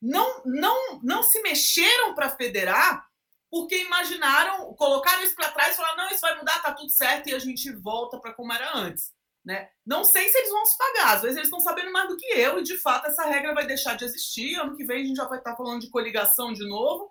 não, 0.00 0.42
não, 0.44 1.00
não 1.02 1.22
se 1.22 1.40
mexeram 1.40 2.14
para 2.14 2.30
federar 2.30 3.06
porque 3.52 3.82
imaginaram, 3.82 4.72
colocaram 4.72 5.22
isso 5.22 5.34
para 5.34 5.50
trás 5.50 5.74
e 5.74 5.76
falaram: 5.76 5.98
não, 5.98 6.08
isso 6.08 6.22
vai 6.22 6.34
mudar, 6.38 6.62
tá 6.62 6.72
tudo 6.72 6.88
certo 6.88 7.28
e 7.28 7.34
a 7.34 7.38
gente 7.38 7.70
volta 7.70 8.18
para 8.18 8.32
como 8.32 8.50
era 8.50 8.74
antes. 8.74 9.12
Né? 9.44 9.68
Não 9.84 10.04
sei 10.04 10.26
se 10.30 10.38
eles 10.38 10.50
vão 10.50 10.64
se 10.64 10.78
pagar, 10.78 11.16
às 11.16 11.22
vezes 11.22 11.36
eles 11.36 11.48
estão 11.48 11.60
sabendo 11.60 11.92
mais 11.92 12.08
do 12.08 12.16
que 12.16 12.26
eu, 12.26 12.60
e 12.60 12.62
de 12.62 12.78
fato 12.78 13.08
essa 13.08 13.24
regra 13.26 13.52
vai 13.52 13.66
deixar 13.66 13.94
de 13.94 14.06
existir. 14.06 14.54
Ano 14.54 14.74
que 14.74 14.86
vem 14.86 15.02
a 15.02 15.04
gente 15.04 15.16
já 15.16 15.26
vai 15.26 15.36
estar 15.36 15.54
falando 15.54 15.82
de 15.82 15.90
coligação 15.90 16.50
de 16.54 16.66
novo 16.66 17.10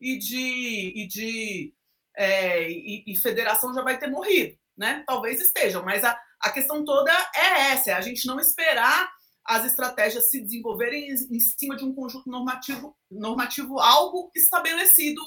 e 0.00 0.18
de, 0.18 0.92
e 0.96 1.06
de 1.06 1.74
é, 2.16 2.68
e, 2.68 3.04
e, 3.06 3.16
federação 3.16 3.72
já 3.72 3.82
vai 3.82 3.96
ter 3.96 4.10
morrido, 4.10 4.58
né? 4.76 5.04
Talvez 5.06 5.40
estejam, 5.40 5.84
mas 5.84 6.02
a, 6.02 6.18
a 6.40 6.50
questão 6.50 6.84
toda 6.84 7.12
é 7.32 7.70
essa: 7.70 7.92
é 7.92 7.94
a 7.94 8.00
gente 8.00 8.26
não 8.26 8.40
esperar 8.40 9.08
as 9.44 9.64
estratégias 9.64 10.30
se 10.30 10.40
desenvolverem 10.40 11.10
em, 11.10 11.36
em 11.36 11.38
cima 11.38 11.76
de 11.76 11.84
um 11.84 11.94
conjunto 11.94 12.28
normativo, 12.28 12.96
normativo 13.08 13.78
algo 13.78 14.32
estabelecido 14.34 15.22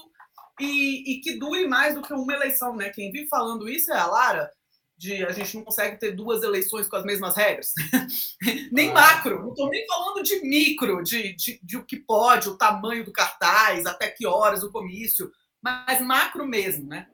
e, 0.60 1.14
e 1.14 1.22
que 1.22 1.38
dure 1.38 1.68
mais 1.68 1.96
do 1.96 2.02
que 2.02 2.14
uma 2.14 2.34
eleição, 2.34 2.76
né? 2.76 2.90
Quem 2.90 3.12
vive 3.12 3.28
falando 3.28 3.70
isso 3.70 3.92
é 3.92 3.98
a 3.98 4.08
Lara 4.08 4.52
de 5.00 5.24
a 5.24 5.32
gente 5.32 5.56
não 5.56 5.64
consegue 5.64 5.98
ter 5.98 6.12
duas 6.12 6.44
eleições 6.44 6.86
com 6.86 6.98
as 6.98 7.06
mesmas 7.06 7.34
regras. 7.38 7.74
nem 8.70 8.90
ah. 8.90 8.94
macro, 8.94 9.42
não 9.42 9.50
estou 9.52 9.70
nem 9.70 9.88
falando 9.88 10.22
de 10.22 10.42
micro, 10.42 11.02
de, 11.02 11.34
de, 11.38 11.60
de, 11.64 11.78
o 11.78 11.86
que 11.86 11.96
pode, 11.96 12.50
o 12.50 12.58
tamanho 12.58 13.06
do 13.06 13.14
cartaz, 13.14 13.86
até 13.86 14.10
que 14.10 14.28
horas 14.28 14.62
o 14.62 14.72
comício, 14.72 15.32
mas 15.62 16.02
macro 16.02 16.46
mesmo, 16.46 16.86
né? 16.86 17.08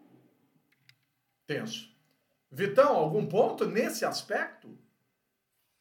Tenso. 1.46 1.94
Vitão, 2.52 2.96
algum 2.96 3.28
ponto 3.28 3.66
nesse 3.66 4.04
aspecto 4.04 4.76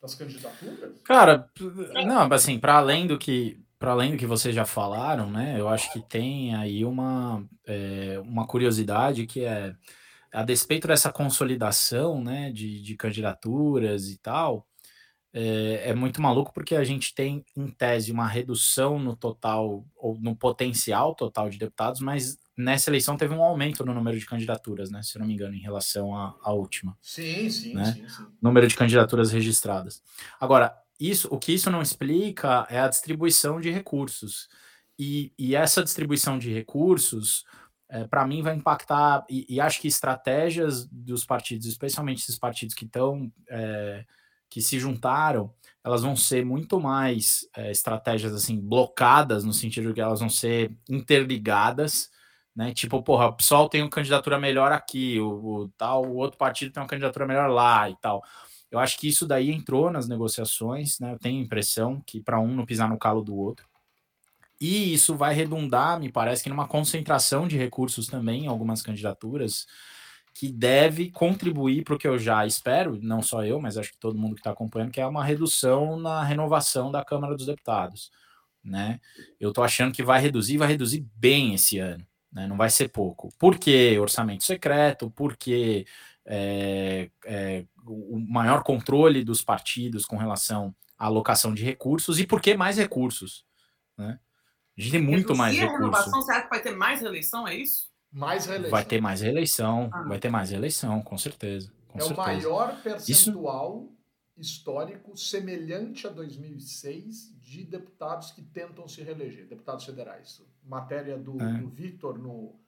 das 0.02 0.14
candidaturas? 0.14 1.00
Cara, 1.04 1.50
não, 2.04 2.30
assim, 2.30 2.58
para 2.58 2.74
além 2.74 3.06
do 3.06 3.18
que 3.18 3.63
para 3.84 3.92
além 3.92 4.12
do 4.12 4.16
que 4.16 4.24
vocês 4.24 4.54
já 4.54 4.64
falaram, 4.64 5.30
né? 5.30 5.60
Eu 5.60 5.68
acho 5.68 5.92
que 5.92 6.00
tem 6.00 6.54
aí 6.54 6.86
uma, 6.86 7.46
é, 7.66 8.18
uma 8.24 8.46
curiosidade 8.46 9.26
que 9.26 9.44
é 9.44 9.74
a 10.32 10.42
despeito 10.42 10.88
dessa 10.88 11.12
consolidação 11.12 12.24
né, 12.24 12.50
de, 12.50 12.80
de 12.80 12.96
candidaturas 12.96 14.08
e 14.08 14.16
tal, 14.16 14.66
é, 15.34 15.90
é, 15.90 15.94
muito 15.94 16.22
maluco 16.22 16.50
porque 16.54 16.74
a 16.74 16.82
gente 16.82 17.14
tem, 17.14 17.44
em 17.54 17.68
tese, 17.68 18.10
uma 18.10 18.26
redução 18.26 18.98
no 18.98 19.14
total, 19.14 19.84
ou 19.94 20.18
no 20.18 20.34
potencial 20.34 21.14
total 21.14 21.50
de 21.50 21.58
deputados, 21.58 22.00
mas 22.00 22.38
nessa 22.56 22.88
eleição 22.88 23.18
teve 23.18 23.34
um 23.34 23.42
aumento 23.42 23.84
no 23.84 23.92
número 23.92 24.18
de 24.18 24.24
candidaturas, 24.24 24.90
né? 24.90 25.02
Se 25.02 25.18
eu 25.18 25.20
não 25.20 25.26
me 25.26 25.34
engano, 25.34 25.54
em 25.54 25.60
relação 25.60 26.16
à, 26.16 26.34
à 26.42 26.54
última. 26.54 26.96
Sim, 27.02 27.50
sim, 27.50 27.74
né? 27.74 27.92
sim, 27.92 28.08
sim. 28.08 28.26
Número 28.40 28.66
de 28.66 28.76
candidaturas 28.76 29.30
registradas. 29.30 30.02
Agora, 30.40 30.74
isso, 30.98 31.28
o 31.30 31.38
que 31.38 31.52
isso 31.52 31.70
não 31.70 31.82
explica 31.82 32.66
é 32.70 32.80
a 32.80 32.88
distribuição 32.88 33.60
de 33.60 33.70
recursos. 33.70 34.48
E, 34.98 35.32
e 35.38 35.56
essa 35.56 35.82
distribuição 35.82 36.38
de 36.38 36.52
recursos 36.52 37.44
é, 37.88 38.04
para 38.04 38.26
mim 38.26 38.42
vai 38.42 38.54
impactar, 38.54 39.24
e, 39.28 39.46
e, 39.48 39.60
acho 39.60 39.80
que 39.80 39.88
estratégias 39.88 40.86
dos 40.86 41.24
partidos, 41.24 41.66
especialmente 41.66 42.22
esses 42.22 42.38
partidos 42.38 42.74
que 42.74 42.84
estão, 42.84 43.30
é, 43.48 44.04
que 44.48 44.60
se 44.62 44.78
juntaram, 44.78 45.52
elas 45.84 46.02
vão 46.02 46.16
ser 46.16 46.44
muito 46.44 46.80
mais 46.80 47.46
é, 47.56 47.70
estratégias 47.70 48.32
assim, 48.32 48.58
blocadas, 48.58 49.44
no 49.44 49.52
sentido 49.52 49.88
de 49.88 49.94
que 49.94 50.00
elas 50.00 50.20
vão 50.20 50.30
ser 50.30 50.76
interligadas, 50.88 52.10
né? 52.54 52.72
Tipo, 52.72 53.02
porra, 53.02 53.26
o 53.26 53.32
PSOL 53.36 53.68
tem 53.68 53.82
uma 53.82 53.90
candidatura 53.90 54.38
melhor 54.38 54.72
aqui, 54.72 55.20
o, 55.20 55.28
o, 55.28 55.68
tal, 55.76 56.04
o 56.06 56.16
outro 56.16 56.38
partido 56.38 56.72
tem 56.72 56.82
uma 56.82 56.88
candidatura 56.88 57.26
melhor 57.26 57.50
lá 57.50 57.90
e 57.90 57.96
tal. 58.00 58.22
Eu 58.74 58.80
acho 58.80 58.98
que 58.98 59.06
isso 59.06 59.24
daí 59.24 59.52
entrou 59.52 59.88
nas 59.88 60.08
negociações, 60.08 60.98
né? 60.98 61.12
Eu 61.12 61.18
tenho 61.18 61.40
a 61.40 61.44
impressão 61.44 62.02
que 62.04 62.20
para 62.20 62.40
um 62.40 62.48
não 62.48 62.66
pisar 62.66 62.88
no 62.88 62.98
calo 62.98 63.22
do 63.22 63.36
outro. 63.36 63.68
E 64.60 64.92
isso 64.92 65.14
vai 65.14 65.32
redundar, 65.32 66.00
me 66.00 66.10
parece, 66.10 66.42
que 66.42 66.48
numa 66.48 66.66
concentração 66.66 67.46
de 67.46 67.56
recursos 67.56 68.08
também 68.08 68.44
em 68.44 68.46
algumas 68.48 68.82
candidaturas, 68.82 69.64
que 70.34 70.50
deve 70.50 71.08
contribuir 71.08 71.84
para 71.84 71.94
o 71.94 71.98
que 71.98 72.08
eu 72.08 72.18
já 72.18 72.44
espero, 72.44 72.98
não 73.00 73.22
só 73.22 73.44
eu, 73.44 73.60
mas 73.60 73.78
acho 73.78 73.92
que 73.92 73.98
todo 73.98 74.18
mundo 74.18 74.34
que 74.34 74.40
está 74.40 74.50
acompanhando, 74.50 74.90
que 74.90 75.00
é 75.00 75.06
uma 75.06 75.24
redução 75.24 75.96
na 75.96 76.24
renovação 76.24 76.90
da 76.90 77.04
Câmara 77.04 77.36
dos 77.36 77.46
Deputados. 77.46 78.10
Né? 78.64 78.98
Eu 79.38 79.50
estou 79.50 79.62
achando 79.62 79.92
que 79.92 80.02
vai 80.02 80.20
reduzir, 80.20 80.56
vai 80.56 80.66
reduzir 80.66 81.06
bem 81.14 81.54
esse 81.54 81.78
ano, 81.78 82.04
né? 82.32 82.48
não 82.48 82.56
vai 82.56 82.70
ser 82.70 82.88
pouco. 82.88 83.32
Por 83.38 83.56
que 83.56 83.96
orçamento 84.00 84.42
secreto? 84.42 85.12
Porque 85.12 85.86
é, 86.26 87.10
é, 87.24 87.64
o 87.86 88.18
maior 88.18 88.62
controle 88.62 89.24
dos 89.24 89.42
partidos 89.42 90.04
com 90.04 90.16
relação 90.16 90.74
à 90.98 91.06
alocação 91.06 91.52
de 91.52 91.62
recursos 91.64 92.18
e 92.18 92.26
por 92.26 92.40
que 92.40 92.56
mais 92.56 92.78
recursos, 92.78 93.44
né? 93.96 94.18
A 94.76 94.80
gente 94.80 94.92
tem 94.92 95.02
muito 95.02 95.36
mais 95.36 95.54
recursos. 95.54 95.78
renovação, 95.78 96.20
você 96.20 96.32
acha 96.32 96.42
que 96.42 96.50
vai 96.50 96.60
ter 96.60 96.74
mais 96.74 97.00
reeleição, 97.00 97.46
é 97.46 97.54
isso? 97.54 97.88
Mais 98.10 98.46
reeleição. 98.46 98.70
Vai 98.70 98.84
ter 98.84 99.00
mais 99.00 99.20
reeleição, 99.20 99.90
ah. 99.92 100.02
vai 100.02 100.18
ter 100.18 100.30
mais 100.30 100.50
reeleição, 100.50 101.00
com 101.00 101.16
certeza. 101.16 101.72
Com 101.88 101.98
é 101.98 102.02
certeza. 102.02 102.20
o 102.20 102.24
maior 102.24 102.82
percentual 102.82 103.92
Isso... 104.36 104.56
histórico 104.56 105.16
semelhante 105.16 106.06
a 106.08 106.10
2006 106.10 107.32
de 107.38 107.64
deputados 107.64 108.32
que 108.32 108.42
tentam 108.42 108.88
se 108.88 109.00
reeleger, 109.02 109.46
deputados 109.46 109.84
federais. 109.84 110.42
Matéria 110.64 111.16
do, 111.16 111.40
é. 111.40 111.58
do 111.58 111.68
Vitor 111.68 112.18
no, 112.18 112.58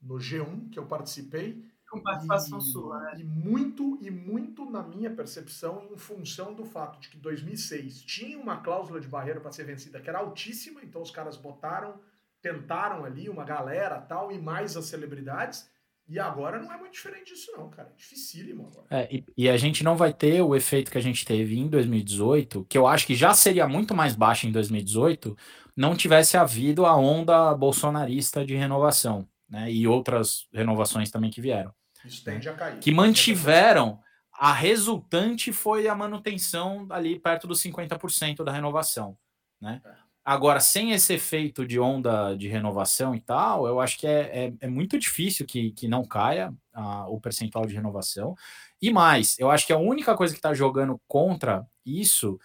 no 0.00 0.16
G1, 0.16 0.68
que 0.70 0.78
eu 0.78 0.86
participei. 0.86 1.64
Com 1.90 2.00
participação 2.00 2.58
e, 2.58 2.62
sua, 2.62 3.00
né? 3.00 3.16
E 3.18 3.24
muito, 3.24 3.98
e 4.00 4.10
muito 4.10 4.64
na 4.70 4.82
minha 4.82 5.10
percepção, 5.10 5.88
em 5.92 5.98
função 5.98 6.54
do 6.54 6.64
fato 6.64 7.00
de 7.00 7.08
que 7.08 7.16
2006 7.16 8.02
tinha 8.02 8.38
uma 8.38 8.58
cláusula 8.58 9.00
de 9.00 9.08
barreira 9.08 9.40
para 9.40 9.50
ser 9.50 9.64
vencida 9.64 10.00
que 10.00 10.08
era 10.08 10.20
altíssima, 10.20 10.80
então 10.82 11.02
os 11.02 11.10
caras 11.10 11.36
botaram 11.36 11.98
tentaram 12.42 13.04
ali 13.04 13.28
uma 13.28 13.44
galera 13.44 14.00
tal, 14.00 14.32
e 14.32 14.38
mais 14.38 14.76
as 14.76 14.86
celebridades. 14.86 15.68
E 16.08 16.18
agora 16.18 16.60
não 16.60 16.72
é 16.72 16.76
muito 16.76 16.92
diferente 16.92 17.32
disso, 17.32 17.52
não, 17.56 17.70
cara. 17.70 17.88
É 17.88 17.96
dificílimo 17.96 18.66
agora. 18.66 18.86
É, 18.90 19.14
e, 19.14 19.24
e, 19.36 19.48
a 19.48 19.56
gente 19.56 19.84
não 19.84 19.96
vai 19.96 20.12
ter 20.12 20.42
o 20.42 20.56
efeito 20.56 20.90
que 20.90 20.98
a 20.98 21.02
gente 21.02 21.24
teve 21.24 21.56
em 21.56 21.68
2018, 21.68 22.66
que 22.68 22.76
eu 22.76 22.86
acho 22.86 23.06
que 23.06 23.14
já 23.14 23.32
seria 23.32 23.68
muito 23.68 23.94
mais 23.94 24.16
baixo 24.16 24.48
em 24.48 24.50
2018, 24.50 25.36
não 25.76 25.94
tivesse 25.94 26.36
havido 26.36 26.84
a 26.84 26.96
onda 26.96 27.54
bolsonarista 27.54 28.44
de 28.44 28.56
renovação, 28.56 29.28
né? 29.48 29.70
E 29.70 29.86
outras 29.86 30.48
renovações 30.52 31.12
também 31.12 31.30
que 31.30 31.40
vieram. 31.40 31.72
Isso 32.04 32.24
tende 32.24 32.48
a 32.48 32.54
cair. 32.54 32.78
Que 32.78 32.92
mantiveram. 32.92 34.00
A 34.32 34.52
resultante 34.52 35.52
foi 35.52 35.86
a 35.86 35.94
manutenção 35.94 36.86
ali 36.88 37.18
perto 37.18 37.46
dos 37.46 37.62
50% 37.62 38.42
da 38.42 38.50
renovação, 38.50 39.18
né? 39.60 39.82
É. 39.84 40.10
Agora, 40.24 40.60
sem 40.60 40.92
esse 40.92 41.14
efeito 41.14 41.66
de 41.66 41.80
onda 41.80 42.34
de 42.36 42.46
renovação 42.46 43.14
e 43.14 43.20
tal, 43.20 43.66
eu 43.66 43.80
acho 43.80 43.98
que 43.98 44.06
é, 44.06 44.46
é, 44.46 44.52
é 44.60 44.68
muito 44.68 44.98
difícil 44.98 45.46
que, 45.46 45.72
que 45.72 45.88
não 45.88 46.04
caia 46.04 46.54
a, 46.72 47.08
o 47.08 47.20
percentual 47.20 47.66
de 47.66 47.74
renovação. 47.74 48.34
E 48.80 48.92
mais, 48.92 49.38
eu 49.38 49.50
acho 49.50 49.66
que 49.66 49.72
a 49.72 49.78
única 49.78 50.14
coisa 50.16 50.34
que 50.34 50.38
está 50.38 50.52
jogando 50.52 51.00
contra 51.08 51.66
isso 51.84 52.38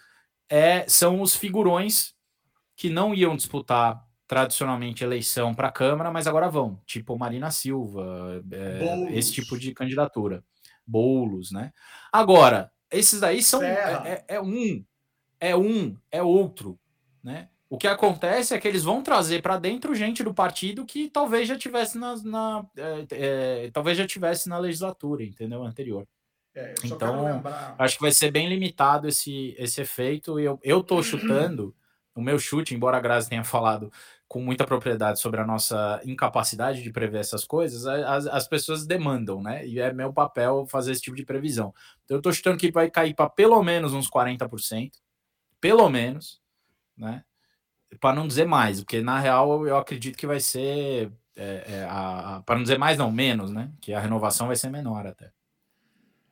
é, 0.48 0.86
são 0.88 1.20
os 1.20 1.36
figurões 1.36 2.14
que 2.76 2.88
não 2.88 3.14
iam 3.14 3.36
disputar 3.36 4.05
tradicionalmente 4.26 5.04
eleição 5.04 5.54
para 5.54 5.68
a 5.68 5.72
Câmara, 5.72 6.10
mas 6.10 6.26
agora 6.26 6.48
vão, 6.48 6.80
tipo 6.84 7.16
Marina 7.16 7.50
Silva, 7.50 8.42
é, 8.50 9.16
esse 9.16 9.32
tipo 9.32 9.58
de 9.58 9.72
candidatura. 9.72 10.42
Bolos, 10.86 11.50
né? 11.50 11.72
Agora, 12.12 12.70
esses 12.90 13.20
daí 13.20 13.42
são. 13.42 13.62
É, 13.62 14.24
é, 14.28 14.36
é 14.36 14.40
um, 14.40 14.84
é 15.40 15.56
um, 15.56 15.96
é 16.10 16.22
outro, 16.22 16.78
né? 17.22 17.48
O 17.68 17.76
que 17.76 17.88
acontece 17.88 18.54
é 18.54 18.60
que 18.60 18.68
eles 18.68 18.84
vão 18.84 19.02
trazer 19.02 19.42
para 19.42 19.58
dentro 19.58 19.94
gente 19.94 20.22
do 20.22 20.32
partido 20.32 20.86
que 20.86 21.10
talvez 21.10 21.48
já 21.48 21.58
tivesse 21.58 21.98
na, 21.98 22.16
na 22.22 22.66
é, 22.76 23.06
é, 23.10 23.70
talvez 23.72 23.98
já 23.98 24.06
tivesse 24.06 24.48
na 24.48 24.56
legislatura, 24.58 25.24
entendeu? 25.24 25.64
Anterior. 25.64 26.06
É, 26.54 26.72
então, 26.84 27.42
acho 27.76 27.96
que 27.96 28.02
vai 28.02 28.12
ser 28.12 28.30
bem 28.30 28.48
limitado 28.48 29.08
esse, 29.08 29.54
esse 29.58 29.80
efeito. 29.80 30.38
E 30.40 30.44
eu, 30.44 30.58
eu 30.62 30.82
tô 30.82 31.02
chutando, 31.02 31.74
o 32.16 32.22
meu 32.22 32.38
chute, 32.38 32.74
embora 32.74 32.96
a 32.96 33.00
Grazi 33.00 33.28
tenha 33.28 33.44
falado 33.44 33.92
com 34.26 34.40
muita 34.40 34.66
propriedade 34.66 35.20
sobre 35.20 35.40
a 35.40 35.46
nossa 35.46 36.00
incapacidade 36.04 36.82
de 36.82 36.90
prever 36.90 37.20
essas 37.20 37.44
coisas, 37.44 37.86
as, 37.86 38.26
as 38.26 38.48
pessoas 38.48 38.84
demandam, 38.84 39.40
né? 39.40 39.64
E 39.66 39.78
é 39.78 39.92
meu 39.92 40.12
papel 40.12 40.66
fazer 40.66 40.92
esse 40.92 41.02
tipo 41.02 41.16
de 41.16 41.24
previsão. 41.24 41.72
Então, 42.04 42.16
eu 42.16 42.22
tô 42.22 42.32
chutando 42.32 42.58
que 42.58 42.72
vai 42.72 42.90
cair 42.90 43.14
para 43.14 43.30
pelo 43.30 43.62
menos 43.62 43.92
uns 43.92 44.10
40%, 44.10 44.90
pelo 45.60 45.88
menos, 45.88 46.40
né? 46.96 47.22
para 48.00 48.14
não 48.14 48.26
dizer 48.26 48.46
mais, 48.46 48.80
porque 48.80 49.00
na 49.00 49.18
real 49.18 49.66
eu 49.66 49.76
acredito 49.76 50.16
que 50.16 50.26
vai 50.26 50.40
ser, 50.40 51.12
é, 51.36 51.64
é, 51.84 51.88
para 52.44 52.56
não 52.56 52.62
dizer 52.62 52.78
mais, 52.78 52.98
não, 52.98 53.10
menos, 53.10 53.52
né? 53.52 53.70
Que 53.80 53.92
a 53.92 54.00
renovação 54.00 54.48
vai 54.48 54.56
ser 54.56 54.70
menor 54.70 55.06
até. 55.06 55.30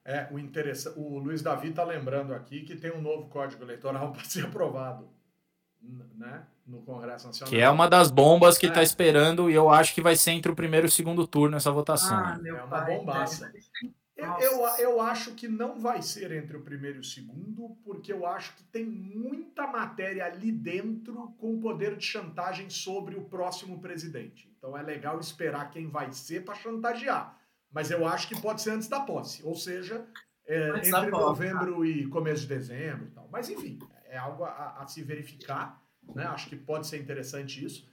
É, 0.04 0.28
o 0.30 0.38
interessante. 0.38 0.98
O 0.98 1.18
Luiz 1.18 1.40
Davi 1.40 1.70
está 1.70 1.82
lembrando 1.82 2.34
aqui 2.34 2.62
que 2.62 2.76
tem 2.76 2.92
um 2.92 3.00
novo 3.00 3.28
código 3.28 3.62
eleitoral 3.62 4.12
para 4.12 4.24
ser 4.24 4.44
aprovado, 4.44 5.08
né? 6.16 6.46
No 6.66 6.82
Congresso 6.82 7.26
Nacional. 7.26 7.50
Que 7.50 7.60
é 7.60 7.68
uma 7.68 7.88
das 7.88 8.10
bombas 8.10 8.56
que 8.56 8.66
está 8.66 8.80
é. 8.80 8.84
esperando 8.84 9.50
e 9.50 9.54
eu 9.54 9.70
acho 9.70 9.94
que 9.94 10.00
vai 10.00 10.16
ser 10.16 10.30
entre 10.30 10.50
o 10.50 10.56
primeiro 10.56 10.86
e 10.86 10.88
o 10.88 10.92
segundo 10.92 11.26
turno 11.26 11.56
essa 11.56 11.70
votação. 11.70 12.16
Ah, 12.16 12.40
é 12.44 12.52
uma 12.52 12.80
bombaça. 12.80 13.52
Eu, 14.16 14.64
eu 14.78 15.00
acho 15.00 15.32
que 15.32 15.48
não 15.48 15.80
vai 15.80 16.00
ser 16.00 16.30
entre 16.30 16.56
o 16.56 16.62
primeiro 16.62 16.98
e 16.98 17.00
o 17.00 17.04
segundo, 17.04 17.76
porque 17.84 18.12
eu 18.12 18.24
acho 18.24 18.54
que 18.54 18.62
tem 18.64 18.84
muita 18.84 19.66
matéria 19.66 20.24
ali 20.24 20.52
dentro 20.52 21.34
com 21.38 21.60
poder 21.60 21.96
de 21.96 22.04
chantagem 22.04 22.70
sobre 22.70 23.16
o 23.16 23.24
próximo 23.24 23.80
presidente. 23.80 24.48
Então 24.56 24.78
é 24.78 24.82
legal 24.82 25.18
esperar 25.18 25.68
quem 25.70 25.88
vai 25.88 26.12
ser 26.12 26.44
para 26.44 26.54
chantagear. 26.54 27.36
Mas 27.72 27.90
eu 27.90 28.06
acho 28.06 28.28
que 28.28 28.40
pode 28.40 28.62
ser 28.62 28.70
antes 28.70 28.86
da 28.86 29.00
posse, 29.00 29.42
ou 29.44 29.56
seja, 29.56 30.06
é, 30.46 30.68
entre 30.76 30.90
tá. 30.90 31.10
novembro 31.10 31.84
e 31.84 32.06
começo 32.06 32.42
de 32.42 32.48
dezembro 32.48 33.06
e 33.06 33.10
tal. 33.10 33.28
Mas 33.32 33.50
enfim, 33.50 33.80
é 34.14 34.18
algo 34.18 34.44
a, 34.44 34.76
a 34.78 34.86
se 34.86 35.02
verificar. 35.02 35.82
Né? 36.14 36.24
Acho 36.24 36.48
que 36.48 36.56
pode 36.56 36.86
ser 36.86 37.00
interessante 37.00 37.64
isso. 37.64 37.88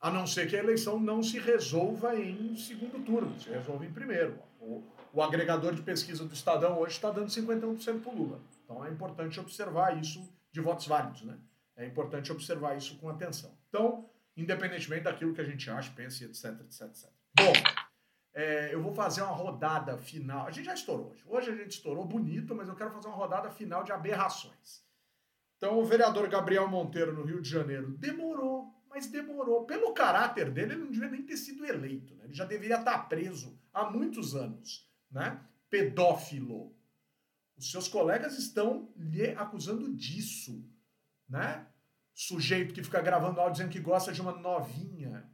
A 0.00 0.10
não 0.10 0.26
ser 0.26 0.48
que 0.48 0.56
a 0.56 0.58
eleição 0.58 0.98
não 0.98 1.22
se 1.22 1.38
resolva 1.38 2.16
em 2.16 2.56
segundo 2.56 3.04
turno, 3.04 3.38
se 3.38 3.50
resolva 3.50 3.84
em 3.84 3.92
primeiro. 3.92 4.38
O, 4.58 4.82
o 5.12 5.22
agregador 5.22 5.74
de 5.74 5.82
pesquisa 5.82 6.24
do 6.24 6.34
Estadão 6.34 6.78
hoje 6.78 6.94
está 6.94 7.10
dando 7.10 7.28
51% 7.28 8.02
para 8.02 8.12
o 8.12 8.16
Lula. 8.16 8.40
Então 8.64 8.84
é 8.84 8.90
importante 8.90 9.38
observar 9.38 9.98
isso 9.98 10.26
de 10.50 10.60
votos 10.60 10.86
válidos, 10.86 11.22
né? 11.22 11.38
É 11.76 11.86
importante 11.86 12.32
observar 12.32 12.76
isso 12.76 12.96
com 12.98 13.08
atenção. 13.08 13.50
Então, 13.68 14.08
independentemente 14.36 15.04
daquilo 15.04 15.34
que 15.34 15.40
a 15.40 15.44
gente 15.44 15.70
acha, 15.70 15.90
pense, 15.94 16.24
etc, 16.24 16.60
etc, 16.60 16.82
etc. 16.82 17.10
Bom, 17.36 17.52
é, 18.34 18.74
eu 18.74 18.82
vou 18.82 18.92
fazer 18.92 19.22
uma 19.22 19.32
rodada 19.32 19.96
final. 19.98 20.46
A 20.46 20.50
gente 20.50 20.64
já 20.66 20.74
estourou 20.74 21.10
hoje. 21.10 21.22
Hoje 21.26 21.50
a 21.50 21.56
gente 21.56 21.70
estourou 21.70 22.04
bonito, 22.04 22.54
mas 22.54 22.68
eu 22.68 22.74
quero 22.74 22.90
fazer 22.90 23.08
uma 23.08 23.16
rodada 23.16 23.50
final 23.50 23.84
de 23.84 23.92
aberrações. 23.92 24.89
Então, 25.60 25.78
o 25.78 25.84
vereador 25.84 26.26
Gabriel 26.26 26.66
Monteiro, 26.66 27.12
no 27.12 27.22
Rio 27.22 27.42
de 27.42 27.50
Janeiro, 27.50 27.90
demorou, 27.90 28.74
mas 28.88 29.08
demorou. 29.08 29.66
Pelo 29.66 29.92
caráter 29.92 30.50
dele, 30.50 30.72
ele 30.72 30.84
não 30.84 30.90
devia 30.90 31.10
nem 31.10 31.20
ter 31.22 31.36
sido 31.36 31.66
eleito. 31.66 32.14
Né? 32.14 32.24
Ele 32.24 32.32
já 32.32 32.46
deveria 32.46 32.78
estar 32.78 33.10
preso 33.10 33.60
há 33.70 33.90
muitos 33.90 34.34
anos 34.34 34.88
né? 35.10 35.38
pedófilo. 35.68 36.74
Os 37.58 37.70
seus 37.70 37.88
colegas 37.88 38.38
estão 38.38 38.90
lhe 38.96 39.32
acusando 39.32 39.94
disso, 39.94 40.66
né? 41.28 41.66
Sujeito 42.14 42.72
que 42.72 42.82
fica 42.82 43.02
gravando 43.02 43.38
áudio 43.38 43.52
dizendo 43.52 43.72
que 43.72 43.80
gosta 43.80 44.12
de 44.12 44.20
uma 44.22 44.32
novinha. 44.32 45.30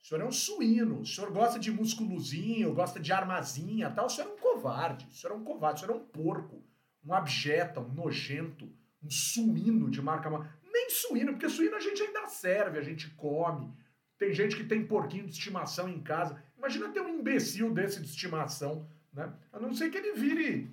O 0.00 0.06
senhor 0.06 0.20
é 0.20 0.24
um 0.24 0.30
suíno, 0.32 1.00
o 1.00 1.06
senhor 1.06 1.32
gosta 1.32 1.58
de 1.58 1.72
musculozinho, 1.72 2.72
gosta 2.72 3.00
de 3.00 3.12
armazinha, 3.12 3.90
tal. 3.90 4.06
O 4.06 4.08
senhor 4.08 4.28
é 4.28 4.32
um 4.32 4.38
covarde, 4.38 5.08
o 5.08 5.12
senhor 5.12 5.32
é 5.32 5.36
um 5.36 5.42
covarde, 5.42 5.82
o 5.82 5.86
senhor 5.86 5.98
é 5.98 6.00
um 6.00 6.06
porco, 6.06 6.64
um 7.04 7.12
abjeta, 7.12 7.80
um 7.80 7.92
nojento, 7.92 8.72
um 9.04 9.10
suíno 9.10 9.90
de 9.90 10.00
marca. 10.00 10.30
Nem 10.72 10.90
suíno, 10.90 11.32
porque 11.32 11.48
suíno 11.48 11.76
a 11.76 11.80
gente 11.80 12.02
ainda 12.02 12.26
serve, 12.28 12.78
a 12.78 12.82
gente 12.82 13.10
come. 13.10 13.72
Tem 14.18 14.32
gente 14.32 14.56
que 14.56 14.64
tem 14.64 14.86
porquinho 14.86 15.26
de 15.26 15.32
estimação 15.32 15.88
em 15.88 16.00
casa. 16.00 16.42
Imagina 16.56 16.90
ter 16.90 17.00
um 17.00 17.08
imbecil 17.08 17.72
desse 17.72 18.00
de 18.00 18.08
estimação, 18.08 18.88
né? 19.12 19.32
A 19.52 19.58
não 19.58 19.74
ser 19.74 19.90
que 19.90 19.98
ele 19.98 20.12
vire 20.12 20.70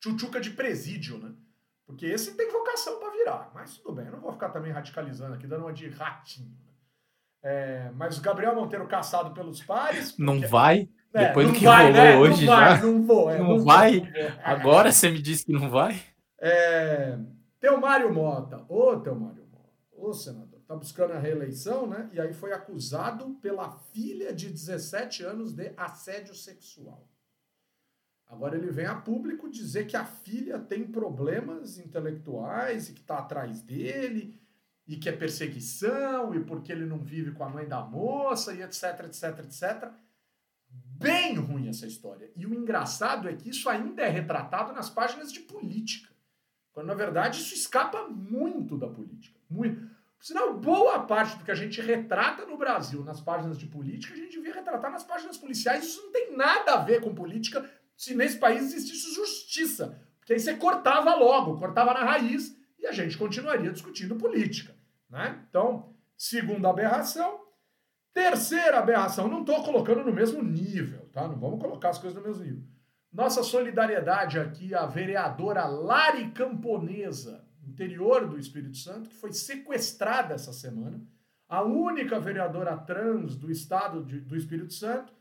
tchutchuca 0.00 0.40
de 0.40 0.50
presídio, 0.50 1.18
né? 1.18 1.32
Porque 1.86 2.06
esse 2.06 2.34
tem 2.34 2.50
vocação 2.50 2.98
para 2.98 3.10
virar. 3.10 3.50
Mas 3.54 3.76
tudo 3.76 3.96
bem, 3.96 4.06
eu 4.06 4.12
não 4.12 4.20
vou 4.20 4.32
ficar 4.32 4.48
também 4.48 4.72
radicalizando 4.72 5.34
aqui, 5.34 5.46
dando 5.46 5.64
uma 5.64 5.72
de 5.72 5.88
ratinho. 5.88 6.48
Né? 6.48 6.72
É, 7.42 7.90
mas 7.94 8.16
o 8.16 8.22
Gabriel 8.22 8.54
Monteiro 8.54 8.86
caçado 8.86 9.34
pelos 9.34 9.62
pares. 9.62 10.12
Porque... 10.12 10.22
Não 10.22 10.40
vai? 10.40 10.88
É, 11.12 11.26
Depois 11.26 11.46
do 11.46 11.52
que 11.52 11.64
vai, 11.64 11.92
rolou 11.92 12.02
né? 12.02 12.16
hoje 12.16 12.46
não 12.46 12.54
já. 12.54 12.68
Vai, 12.68 12.82
não 12.82 13.02
vou. 13.06 13.30
É, 13.30 13.38
não, 13.38 13.48
não, 13.48 13.64
vai? 13.64 14.02
Agora 14.42 14.90
você 14.90 15.10
me 15.10 15.20
disse 15.20 15.44
que 15.44 15.52
não 15.52 15.70
vai? 15.70 16.00
É, 16.40 17.18
Teomário 17.64 18.12
Mota. 18.12 18.62
Ô, 18.68 18.94
Teomário 19.00 19.46
Mota. 19.46 19.72
Ô, 19.90 20.12
senador 20.12 20.60
está 20.60 20.76
buscando 20.76 21.14
a 21.14 21.18
reeleição, 21.18 21.86
né? 21.86 22.10
E 22.12 22.20
aí 22.20 22.34
foi 22.34 22.52
acusado 22.52 23.36
pela 23.36 23.70
filha 23.70 24.34
de 24.34 24.50
17 24.50 25.22
anos 25.22 25.54
de 25.54 25.72
assédio 25.74 26.34
sexual. 26.34 27.08
Agora 28.26 28.58
ele 28.58 28.70
vem 28.70 28.84
a 28.84 28.94
público 28.94 29.48
dizer 29.48 29.86
que 29.86 29.96
a 29.96 30.04
filha 30.04 30.58
tem 30.58 30.86
problemas 30.86 31.78
intelectuais 31.78 32.90
e 32.90 32.92
que 32.92 33.00
está 33.00 33.16
atrás 33.16 33.62
dele 33.62 34.38
e 34.86 34.98
que 34.98 35.08
é 35.08 35.12
perseguição 35.12 36.34
e 36.34 36.44
porque 36.44 36.70
ele 36.70 36.84
não 36.84 36.98
vive 36.98 37.32
com 37.32 37.44
a 37.44 37.48
mãe 37.48 37.66
da 37.66 37.80
moça 37.80 38.52
e 38.52 38.60
etc, 38.60 39.06
etc, 39.06 39.38
etc. 39.38 39.90
Bem 40.68 41.36
ruim 41.36 41.68
essa 41.68 41.86
história. 41.86 42.30
E 42.36 42.44
o 42.44 42.52
engraçado 42.52 43.26
é 43.26 43.34
que 43.34 43.48
isso 43.48 43.70
ainda 43.70 44.02
é 44.02 44.10
retratado 44.10 44.74
nas 44.74 44.90
páginas 44.90 45.32
de 45.32 45.40
política. 45.40 46.13
Quando 46.74 46.88
na 46.88 46.94
verdade 46.94 47.40
isso 47.40 47.54
escapa 47.54 48.08
muito 48.08 48.76
da 48.76 48.88
política. 48.88 49.38
Muito. 49.48 49.88
Sinal, 50.20 50.54
boa 50.58 51.00
parte 51.00 51.38
do 51.38 51.44
que 51.44 51.50
a 51.50 51.54
gente 51.54 51.80
retrata 51.80 52.44
no 52.44 52.56
Brasil 52.56 53.04
nas 53.04 53.20
páginas 53.20 53.56
de 53.56 53.66
política, 53.66 54.12
a 54.12 54.16
gente 54.16 54.32
devia 54.32 54.54
retratar 54.54 54.90
nas 54.90 55.04
páginas 55.04 55.36
policiais. 55.36 55.84
Isso 55.84 56.02
não 56.02 56.10
tem 56.10 56.36
nada 56.36 56.72
a 56.72 56.78
ver 56.78 57.00
com 57.00 57.14
política, 57.14 57.70
se 57.96 58.14
nesse 58.14 58.38
país 58.38 58.62
existisse 58.62 59.14
justiça. 59.14 60.00
Porque 60.18 60.32
aí 60.32 60.40
você 60.40 60.54
cortava 60.56 61.14
logo, 61.14 61.58
cortava 61.58 61.94
na 61.94 62.04
raiz 62.04 62.56
e 62.78 62.86
a 62.86 62.92
gente 62.92 63.16
continuaria 63.16 63.70
discutindo 63.70 64.16
política. 64.16 64.74
Né? 65.08 65.44
Então, 65.48 65.94
segunda 66.16 66.70
aberração. 66.70 67.44
Terceira 68.12 68.78
aberração, 68.78 69.28
não 69.28 69.40
estou 69.40 69.62
colocando 69.62 70.04
no 70.04 70.12
mesmo 70.12 70.40
nível, 70.40 71.08
tá? 71.12 71.26
Não 71.26 71.36
vamos 71.36 71.60
colocar 71.60 71.90
as 71.90 71.98
coisas 71.98 72.16
no 72.16 72.26
mesmo 72.26 72.44
nível. 72.44 72.62
Nossa 73.14 73.44
solidariedade 73.44 74.40
aqui 74.40 74.74
à 74.74 74.86
vereadora 74.86 75.64
Lari 75.66 76.32
Camponesa, 76.32 77.44
interior 77.64 78.26
do 78.26 78.36
Espírito 78.36 78.76
Santo, 78.76 79.08
que 79.08 79.14
foi 79.14 79.32
sequestrada 79.32 80.34
essa 80.34 80.52
semana. 80.52 81.00
A 81.48 81.62
única 81.62 82.18
vereadora 82.18 82.76
trans 82.76 83.36
do 83.36 83.52
estado 83.52 84.02
de, 84.02 84.18
do 84.18 84.36
Espírito 84.36 84.74
Santo 84.74 85.12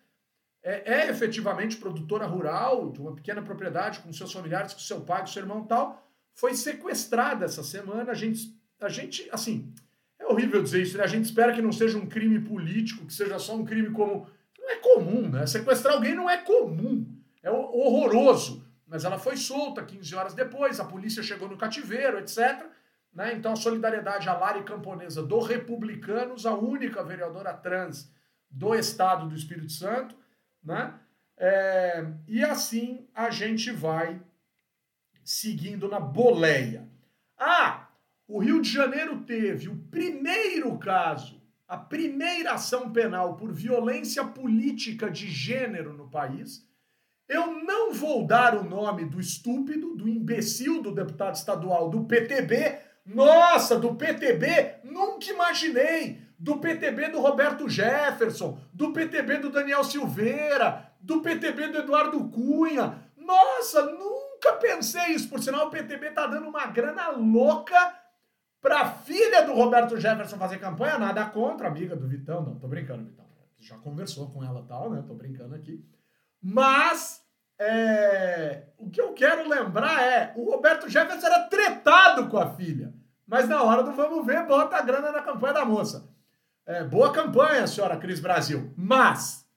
é, 0.63 0.91
é, 0.91 1.09
efetivamente 1.11 1.77
produtora 1.77 2.25
rural 2.25 2.89
de 2.91 2.99
uma 2.99 3.13
pequena 3.13 3.43
propriedade 3.43 3.99
com 3.99 4.11
seus 4.11 4.33
familiares, 4.33 4.73
com 4.73 4.79
seu 4.79 5.01
pai, 5.01 5.21
com 5.21 5.27
seu 5.27 5.43
irmão 5.43 5.63
tal. 5.63 6.03
Foi 6.33 6.55
sequestrada 6.55 7.45
essa 7.45 7.61
semana. 7.61 8.11
A 8.11 8.15
gente, 8.15 8.59
a 8.81 8.89
gente, 8.89 9.29
assim, 9.31 9.71
é 10.17 10.25
horrível 10.25 10.63
dizer 10.63 10.81
isso, 10.81 10.97
né? 10.97 11.03
A 11.03 11.07
gente 11.07 11.25
espera 11.25 11.53
que 11.53 11.61
não 11.61 11.71
seja 11.71 11.99
um 11.99 12.07
crime 12.07 12.39
político, 12.39 13.05
que 13.05 13.13
seja 13.13 13.37
só 13.37 13.55
um 13.55 13.63
crime 13.63 13.91
como. 13.91 14.27
Não 14.57 14.71
é 14.71 14.75
comum, 14.77 15.29
né? 15.29 15.45
Sequestrar 15.45 15.93
alguém 15.93 16.15
não 16.15 16.27
é 16.27 16.37
comum. 16.37 17.12
É 17.43 17.51
horroroso. 17.51 18.65
Mas 18.87 19.05
ela 19.05 19.19
foi 19.19 19.37
solta 19.37 19.83
15 19.83 20.15
horas 20.15 20.33
depois, 20.33 20.79
a 20.79 20.85
polícia 20.85 21.21
chegou 21.21 21.47
no 21.47 21.57
cativeiro, 21.57 22.17
etc. 22.17 22.65
Né? 23.13 23.33
Então, 23.33 23.53
a 23.53 23.55
solidariedade 23.55 24.27
à 24.27 24.37
Lari 24.37 24.63
Camponesa 24.63 25.21
do 25.21 25.39
Republicanos, 25.39 26.45
a 26.45 26.53
única 26.53 27.03
vereadora 27.03 27.53
trans 27.53 28.11
do 28.49 28.73
estado 28.73 29.27
do 29.27 29.35
Espírito 29.35 29.71
Santo. 29.71 30.15
Né? 30.63 30.93
É, 31.37 32.05
e 32.27 32.43
assim 32.43 33.07
a 33.13 33.29
gente 33.29 33.71
vai 33.71 34.21
seguindo 35.23 35.87
na 35.87 35.99
boleia. 35.99 36.87
Ah, 37.37 37.87
o 38.27 38.39
Rio 38.39 38.61
de 38.61 38.71
Janeiro 38.71 39.21
teve 39.21 39.69
o 39.69 39.77
primeiro 39.89 40.77
caso, 40.77 41.41
a 41.67 41.77
primeira 41.77 42.53
ação 42.53 42.91
penal 42.91 43.35
por 43.35 43.51
violência 43.51 44.23
política 44.23 45.09
de 45.09 45.27
gênero 45.27 45.93
no 45.93 46.09
país. 46.09 46.67
Eu 47.27 47.63
não 47.63 47.93
vou 47.93 48.25
dar 48.25 48.55
o 48.55 48.63
nome 48.63 49.05
do 49.05 49.19
estúpido, 49.19 49.95
do 49.95 50.07
imbecil 50.07 50.81
do 50.81 50.93
deputado 50.93 51.35
estadual 51.35 51.89
do 51.89 52.03
PTB. 52.05 52.79
Nossa, 53.05 53.77
do 53.77 53.95
PTB, 53.95 54.79
nunca 54.83 55.31
imaginei. 55.31 56.21
Do 56.37 56.57
PTB 56.57 57.09
do 57.09 57.21
Roberto 57.21 57.69
Jefferson, 57.69 58.59
do 58.73 58.91
PTB 58.91 59.37
do 59.37 59.49
Daniel 59.49 59.83
Silveira, 59.83 60.91
do 60.99 61.21
PTB 61.21 61.69
do 61.69 61.77
Eduardo 61.77 62.29
Cunha. 62.29 63.01
Nossa, 63.15 63.85
nunca 63.85 64.53
pensei 64.59 65.13
isso. 65.13 65.29
Por 65.29 65.41
sinal, 65.41 65.67
o 65.67 65.69
PTB 65.69 66.11
tá 66.11 66.27
dando 66.27 66.49
uma 66.49 66.65
grana 66.65 67.11
louca 67.11 68.03
Pra 68.63 68.89
filha 68.89 69.45
do 69.45 69.53
Roberto 69.53 69.99
Jefferson 69.99 70.37
fazer 70.37 70.57
campanha, 70.57 70.97
nada 70.97 71.25
contra, 71.25 71.67
amiga 71.67 71.97
do 71.97 72.07
Vitão. 72.07 72.45
Não, 72.45 72.55
tô 72.55 72.69
brincando, 72.69 73.03
Vitão. 73.03 73.25
Já 73.59 73.77
conversou 73.77 74.31
com 74.31 74.41
ela 74.41 74.63
tal, 74.65 74.89
né? 74.89 75.03
Tô 75.05 75.13
brincando 75.13 75.53
aqui. 75.53 75.85
Mas 76.43 77.23
é, 77.57 78.63
o 78.77 78.89
que 78.89 78.99
eu 78.99 79.13
quero 79.13 79.47
lembrar 79.47 80.03
é: 80.03 80.33
o 80.35 80.51
Roberto 80.51 80.89
Jefferson 80.89 81.25
era 81.25 81.47
tretado 81.47 82.27
com 82.27 82.37
a 82.37 82.53
filha. 82.55 82.93
Mas 83.25 83.47
na 83.47 83.63
hora 83.63 83.81
do 83.81 83.93
vamos 83.93 84.25
ver, 84.25 84.45
bota 84.45 84.75
a 84.75 84.81
grana 84.81 85.11
na 85.11 85.21
campanha 85.21 85.53
da 85.53 85.65
moça. 85.65 86.11
É, 86.65 86.83
boa 86.83 87.11
campanha, 87.11 87.65
senhora 87.65 87.97
Cris 87.97 88.19
Brasil. 88.19 88.73
Mas, 88.75 89.47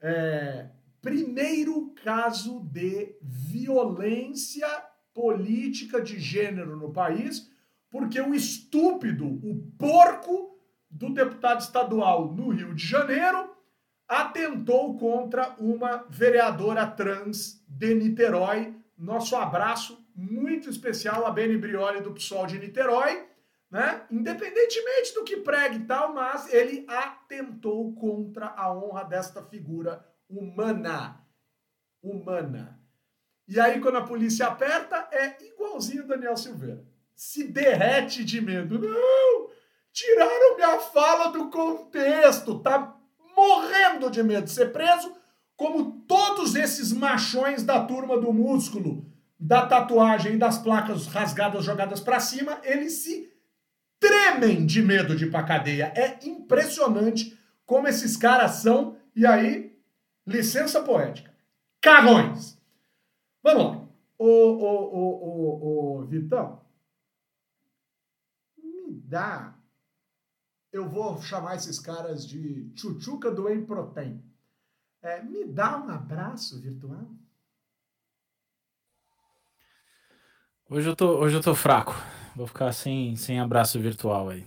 é, 0.00 0.66
primeiro 1.02 1.92
caso 2.04 2.60
de 2.60 3.16
violência 3.20 4.68
política 5.12 6.00
de 6.00 6.18
gênero 6.18 6.76
no 6.76 6.92
país 6.92 7.50
porque 7.90 8.20
o 8.20 8.34
estúpido, 8.34 9.26
o 9.26 9.72
porco 9.78 10.58
do 10.90 11.12
deputado 11.14 11.60
estadual 11.60 12.32
no 12.32 12.50
Rio 12.50 12.74
de 12.74 12.86
Janeiro 12.86 13.55
atentou 14.08 14.96
contra 14.96 15.54
uma 15.58 16.04
vereadora 16.08 16.86
trans 16.86 17.62
de 17.68 17.94
Niterói. 17.94 18.74
Nosso 18.96 19.36
abraço 19.36 20.04
muito 20.14 20.70
especial 20.70 21.26
a 21.26 21.30
Beni 21.30 21.58
Brioli 21.58 22.00
do 22.00 22.12
PSOL 22.12 22.46
de 22.46 22.58
Niterói, 22.58 23.26
né? 23.70 24.06
Independentemente 24.10 25.14
do 25.14 25.24
que 25.24 25.36
pregue 25.38 25.76
e 25.76 25.84
tal, 25.84 26.14
mas 26.14 26.52
ele 26.52 26.86
atentou 26.88 27.94
contra 27.94 28.46
a 28.46 28.72
honra 28.72 29.04
desta 29.04 29.42
figura 29.42 30.04
humana. 30.28 31.20
Humana. 32.02 32.80
E 33.48 33.60
aí, 33.60 33.80
quando 33.80 33.98
a 33.98 34.04
polícia 34.04 34.46
aperta, 34.46 35.08
é 35.12 35.36
igualzinho 35.44 36.06
Daniel 36.06 36.36
Silveira 36.36 36.84
se 37.16 37.44
derrete 37.44 38.22
de 38.22 38.40
medo. 38.42 38.78
Não! 38.78 39.50
Tiraram 39.90 40.56
minha 40.56 40.78
fala 40.78 41.32
do 41.32 41.48
contexto. 41.48 42.58
Tá 42.58 42.95
morrendo 43.36 44.10
de 44.10 44.22
medo 44.22 44.44
de 44.44 44.50
ser 44.50 44.72
preso, 44.72 45.14
como 45.56 46.00
todos 46.06 46.54
esses 46.54 46.92
machões 46.92 47.62
da 47.62 47.84
turma 47.84 48.18
do 48.18 48.32
músculo, 48.32 49.06
da 49.38 49.66
tatuagem 49.66 50.34
e 50.34 50.38
das 50.38 50.58
placas 50.58 51.06
rasgadas 51.06 51.64
jogadas 51.64 52.00
para 52.00 52.18
cima, 52.20 52.58
eles 52.64 52.94
se 52.94 53.32
tremem 54.00 54.64
de 54.64 54.82
medo 54.82 55.14
de 55.14 55.26
ir 55.26 55.30
pra 55.30 55.42
cadeia. 55.42 55.92
É 55.94 56.18
impressionante 56.26 57.38
como 57.64 57.88
esses 57.88 58.16
caras 58.16 58.52
são. 58.56 58.96
E 59.14 59.26
aí, 59.26 59.78
licença 60.26 60.82
poética. 60.82 61.34
Cagões! 61.80 62.58
Vamos 63.42 63.64
lá. 63.64 63.88
Ô, 64.18 64.26
ô, 64.26 64.94
ô, 64.94 65.20
ô, 65.22 66.00
ô, 66.00 66.06
Vitão, 66.06 66.60
dá. 68.88 69.55
Eu 70.76 70.86
vou 70.86 71.22
chamar 71.22 71.56
esses 71.56 71.78
caras 71.78 72.28
de 72.28 72.70
tchutchuca 72.74 73.30
do 73.30 73.50
Emprotem. 73.50 74.22
É, 75.00 75.22
me 75.22 75.46
dá 75.46 75.78
um 75.78 75.88
abraço 75.88 76.60
virtual? 76.60 77.16
Hoje 80.68 80.86
eu 80.86 80.94
tô, 80.94 81.18
hoje 81.18 81.34
eu 81.34 81.42
tô 81.42 81.54
fraco. 81.54 81.94
Vou 82.36 82.46
ficar 82.46 82.74
sem, 82.74 83.16
sem 83.16 83.40
abraço 83.40 83.80
virtual 83.80 84.28
aí. 84.28 84.46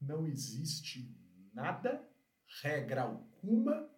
Não 0.00 0.28
existe 0.28 1.12
nada, 1.52 2.08
regra 2.62 3.02
alguma, 3.02 3.90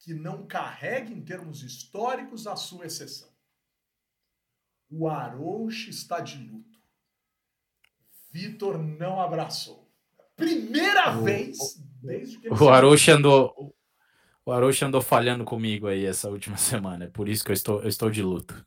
que 0.00 0.12
não 0.12 0.44
carregue 0.44 1.14
em 1.14 1.24
termos 1.24 1.62
históricos 1.62 2.48
a 2.48 2.56
sua 2.56 2.86
exceção. 2.86 3.30
O 4.90 5.06
Arouche 5.06 5.88
está 5.88 6.18
de 6.18 6.36
luto. 6.36 6.67
Vitor 8.30 8.78
não 8.78 9.20
abraçou. 9.20 9.88
Primeira 10.36 11.16
o, 11.16 11.22
vez 11.22 11.56
desde 12.02 12.38
que 12.38 12.46
ele 12.46 12.54
O 12.54 12.68
Aroshi 12.68 13.10
andou 13.10 13.74
o 14.44 14.52
Aroshi 14.52 14.84
andou 14.84 15.02
falhando 15.02 15.44
comigo 15.44 15.86
aí 15.86 16.06
essa 16.06 16.30
última 16.30 16.56
semana, 16.58 17.04
é 17.04 17.08
por 17.08 17.28
isso 17.28 17.44
que 17.44 17.50
eu 17.50 17.54
estou, 17.54 17.82
eu 17.82 17.88
estou 17.88 18.10
de 18.10 18.22
luto. 18.22 18.66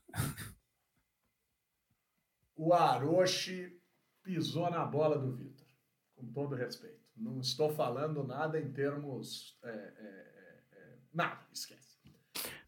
O 2.54 2.72
Aroshi 2.72 3.76
pisou 4.22 4.70
na 4.70 4.84
bola 4.84 5.18
do 5.18 5.34
Vitor, 5.34 5.66
com 6.14 6.26
todo 6.32 6.54
respeito. 6.54 7.02
Não 7.16 7.40
estou 7.40 7.68
falando 7.68 8.22
nada 8.22 8.60
em 8.60 8.70
termos. 8.72 9.58
É, 9.64 9.70
é, 9.70 9.72
é, 9.72 10.62
é 10.72 10.98
nada, 11.12 11.40
esquece 11.52 11.92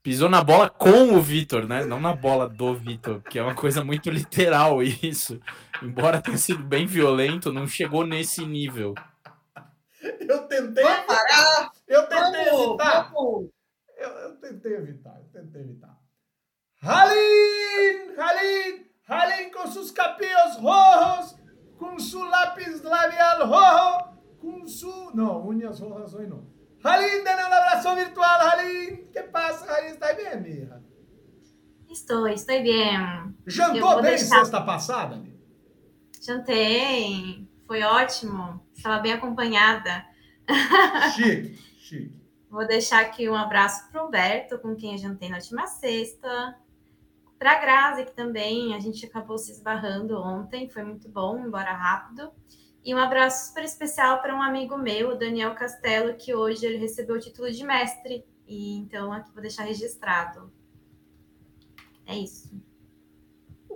pisou 0.05 0.29
na 0.29 0.45
bola 0.45 0.69
com 0.69 1.15
o 1.15 1.23
Vitor, 1.23 1.67
né? 1.67 1.87
Não 1.87 1.99
na 1.99 2.15
bola 2.15 2.47
do 2.47 2.75
Vitor, 2.75 3.23
que 3.23 3.39
é 3.39 3.43
uma 3.43 3.55
coisa 3.55 3.83
muito 3.83 4.11
literal 4.11 4.83
isso. 4.83 5.41
Embora 5.83 6.23
tenha 6.23 6.39
sido 6.39 6.63
bem 6.63 6.87
violento, 6.87 7.53
não 7.53 7.67
chegou 7.67 8.07
nesse 8.07 8.45
nível. 8.47 8.95
Eu 10.21 10.47
tentei 10.47 10.85
evitar. 10.85 11.73
Eu 11.87 12.03
tentei 12.07 12.45
vamos, 12.45 12.69
evitar. 12.69 13.13
Vamos. 13.13 13.51
Eu, 13.97 14.09
eu, 14.09 14.37
tentei 14.37 14.75
evitar, 14.75 15.19
eu 15.19 15.43
tentei 15.43 15.63
evitar. 15.63 15.99
Halim! 16.83 18.15
Halim! 18.17 18.87
Halim 19.09 19.51
com 19.51 19.67
seus 19.67 19.91
cabelos 19.91 20.57
rojos, 20.57 21.37
com 21.79 21.99
seu 21.99 22.25
lápis 22.25 22.83
labial 22.83 23.47
rojo, 23.47 24.19
com 24.39 24.67
su... 24.67 25.11
Não, 25.15 25.47
unhas 25.47 25.81
rojas 25.81 26.15
hoje 26.15 26.29
não. 26.29 26.47
Halim, 26.83 27.25
dando 27.25 27.41
um 27.41 27.47
abraço 27.47 27.95
virtual, 27.95 28.41
Halim. 28.41 29.09
que 29.11 29.23
passa, 29.25 29.71
Halim? 29.73 29.93
Está 29.93 30.13
bem, 30.13 30.41
minha? 30.41 30.83
Estou, 31.91 32.27
estou 32.29 32.63
bem. 32.63 33.37
Jantou 33.47 34.03
bem 34.03 34.11
deixar... 34.11 34.41
sexta 34.41 34.61
passada? 34.61 35.34
Jantei, 36.25 37.47
foi 37.67 37.83
ótimo. 37.83 38.59
Estava 38.75 38.99
bem 38.99 39.13
acompanhada. 39.13 40.07
Chique, 41.15 41.57
chique. 41.79 42.25
Vou 42.49 42.67
deixar 42.67 43.03
aqui 43.03 43.29
um 43.29 43.35
abraço 43.35 43.91
para 43.91 44.03
o 44.03 44.07
Humberto, 44.09 44.59
com 44.59 44.75
quem 44.75 44.93
eu 44.93 44.99
jantei 44.99 45.29
na 45.29 45.37
última 45.37 45.67
sexta. 45.67 46.59
Para 47.39 47.53
a 47.53 47.61
Grazi, 47.61 48.07
que 48.07 48.13
também 48.13 48.75
a 48.75 48.81
gente 48.81 49.05
acabou 49.05 49.37
se 49.37 49.53
esbarrando 49.53 50.19
ontem, 50.19 50.71
foi 50.71 50.83
muito 50.83 51.11
bom, 51.11 51.39
embora 51.45 51.75
rápido. 51.75 52.33
E 52.83 52.95
um 52.95 52.99
abraço 52.99 53.49
super 53.49 53.65
especial 53.65 54.23
para 54.23 54.35
um 54.35 54.41
amigo 54.41 54.79
meu, 54.79 55.11
o 55.11 55.19
Daniel 55.19 55.55
Castelo, 55.55 56.15
que 56.15 56.35
hoje 56.35 56.65
ele 56.65 56.79
recebeu 56.79 57.17
o 57.17 57.21
título 57.21 57.51
de 57.51 57.65
mestre 57.65 58.25
E 58.47 58.79
então 58.79 59.13
aqui 59.13 59.31
vou 59.33 59.43
deixar 59.43 59.65
registrado. 59.65 60.51
É 62.07 62.17
isso. 62.17 62.51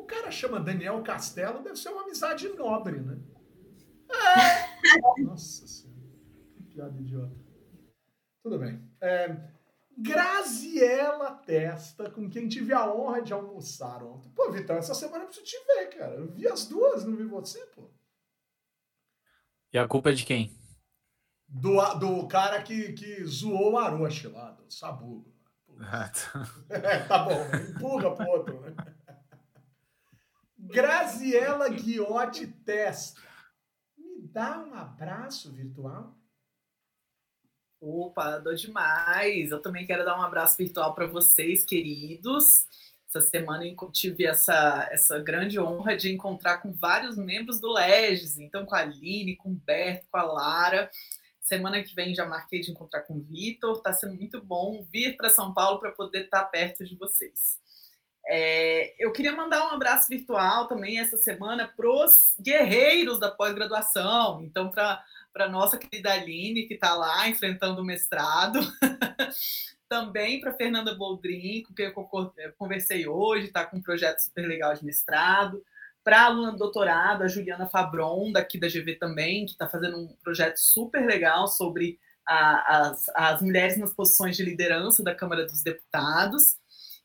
O 0.08 0.10
cara 0.10 0.30
chama 0.30 0.58
Daniel 0.58 1.02
Castelo, 1.02 1.62
deve 1.62 1.76
ser 1.76 1.90
uma 1.90 2.00
amizade 2.00 2.48
nobre, 2.48 2.98
né? 2.98 3.18
É. 4.10 5.22
Nossa 5.22 5.66
senhora. 5.66 6.00
Que 6.56 6.62
piada 6.62 6.98
idiota. 6.98 7.36
Tudo 8.42 8.58
bem. 8.58 8.90
É, 9.02 9.36
Graziela 9.98 11.34
Testa, 11.34 12.10
com 12.10 12.26
quem 12.30 12.48
tive 12.48 12.72
a 12.72 12.90
honra 12.90 13.20
de 13.20 13.34
almoçar 13.34 14.02
ontem. 14.02 14.30
Pô, 14.30 14.50
Vitão, 14.50 14.76
essa 14.76 14.94
semana 14.94 15.24
eu 15.24 15.26
preciso 15.26 15.44
te 15.46 15.58
ver, 15.66 15.88
cara. 15.88 16.14
Eu 16.14 16.32
vi 16.32 16.48
as 16.48 16.66
duas, 16.66 17.04
não 17.04 17.14
vi 17.14 17.24
você, 17.24 17.60
pô. 17.66 17.90
E 19.70 19.76
a 19.76 19.86
culpa 19.86 20.08
é 20.08 20.14
de 20.14 20.24
quem? 20.24 20.58
Do, 21.46 21.76
do 21.98 22.26
cara 22.28 22.62
que, 22.62 22.94
que 22.94 23.22
zoou 23.24 23.72
o 23.72 23.78
Aroche 23.78 24.26
lá, 24.28 24.52
do 24.52 24.72
Sabugo. 24.72 25.36
Ah, 25.80 26.08
tá. 26.08 26.44
É, 26.70 26.98
tá 27.04 27.22
bom, 27.22 27.40
empurra 27.70 28.12
pro 28.16 28.26
outro, 28.26 28.60
né? 28.62 28.74
Graziela 30.68 31.70
Guiotti 31.70 32.46
Testa. 32.46 33.22
Me 33.96 34.20
dá 34.28 34.58
um 34.58 34.74
abraço 34.74 35.50
virtual? 35.50 36.14
Opa, 37.80 38.38
dou 38.38 38.54
demais. 38.54 39.50
Eu 39.50 39.62
também 39.62 39.86
quero 39.86 40.04
dar 40.04 40.18
um 40.18 40.22
abraço 40.22 40.58
virtual 40.58 40.94
para 40.94 41.06
vocês, 41.06 41.64
queridos. 41.64 42.66
Essa 43.08 43.22
semana 43.22 43.66
eu 43.66 43.90
tive 43.90 44.26
essa, 44.26 44.86
essa 44.90 45.18
grande 45.18 45.58
honra 45.58 45.96
de 45.96 46.12
encontrar 46.12 46.58
com 46.58 46.70
vários 46.70 47.16
membros 47.16 47.58
do 47.58 47.72
Legis, 47.72 48.38
então 48.38 48.66
com 48.66 48.74
a 48.74 48.80
Aline, 48.80 49.36
com 49.36 49.52
o 49.52 49.54
Berto, 49.54 50.06
com 50.10 50.18
a 50.18 50.22
Lara. 50.22 50.90
Semana 51.40 51.82
que 51.82 51.94
vem 51.94 52.14
já 52.14 52.26
marquei 52.26 52.60
de 52.60 52.70
encontrar 52.70 53.02
com 53.02 53.14
o 53.14 53.22
Vitor. 53.22 53.78
Está 53.78 53.94
sendo 53.94 54.14
muito 54.16 54.44
bom 54.44 54.86
vir 54.92 55.16
para 55.16 55.30
São 55.30 55.54
Paulo 55.54 55.80
para 55.80 55.92
poder 55.92 56.24
estar 56.24 56.44
tá 56.44 56.46
perto 56.46 56.84
de 56.84 56.94
vocês. 56.94 57.58
É, 58.30 58.94
eu 58.98 59.10
queria 59.10 59.32
mandar 59.32 59.66
um 59.66 59.70
abraço 59.70 60.06
virtual 60.08 60.68
também 60.68 61.00
essa 61.00 61.16
semana 61.16 61.72
para 61.74 61.88
os 61.88 62.34
guerreiros 62.38 63.18
da 63.18 63.30
pós-graduação. 63.30 64.42
Então, 64.42 64.70
para 64.70 65.02
a 65.36 65.48
nossa 65.48 65.78
querida 65.78 66.12
Aline, 66.12 66.66
que 66.66 66.74
está 66.74 66.94
lá 66.94 67.26
enfrentando 67.28 67.80
o 67.80 67.84
mestrado. 67.84 68.60
também 69.88 70.40
para 70.40 70.52
Fernanda 70.52 70.94
Boldrin, 70.94 71.62
com 71.62 71.72
quem 71.74 71.86
eu 71.86 72.52
conversei 72.58 73.08
hoje, 73.08 73.46
está 73.46 73.64
com 73.64 73.78
um 73.78 73.82
projeto 73.82 74.18
super 74.18 74.46
legal 74.46 74.74
de 74.74 74.84
mestrado. 74.84 75.64
Para 76.04 76.20
a 76.20 76.24
aluna 76.26 76.52
do 76.52 76.58
doutorado, 76.58 77.22
a 77.22 77.28
Juliana 77.28 77.66
Fabron, 77.66 78.30
daqui 78.30 78.58
da 78.58 78.68
GV 78.68 78.96
também, 78.96 79.46
que 79.46 79.52
está 79.52 79.68
fazendo 79.68 79.98
um 79.98 80.08
projeto 80.22 80.56
super 80.56 81.04
legal 81.04 81.48
sobre 81.48 81.98
a, 82.26 82.78
as, 82.80 83.08
as 83.14 83.40
mulheres 83.40 83.78
nas 83.78 83.92
posições 83.92 84.36
de 84.36 84.44
liderança 84.44 85.02
da 85.02 85.14
Câmara 85.14 85.46
dos 85.46 85.62
Deputados. 85.62 86.58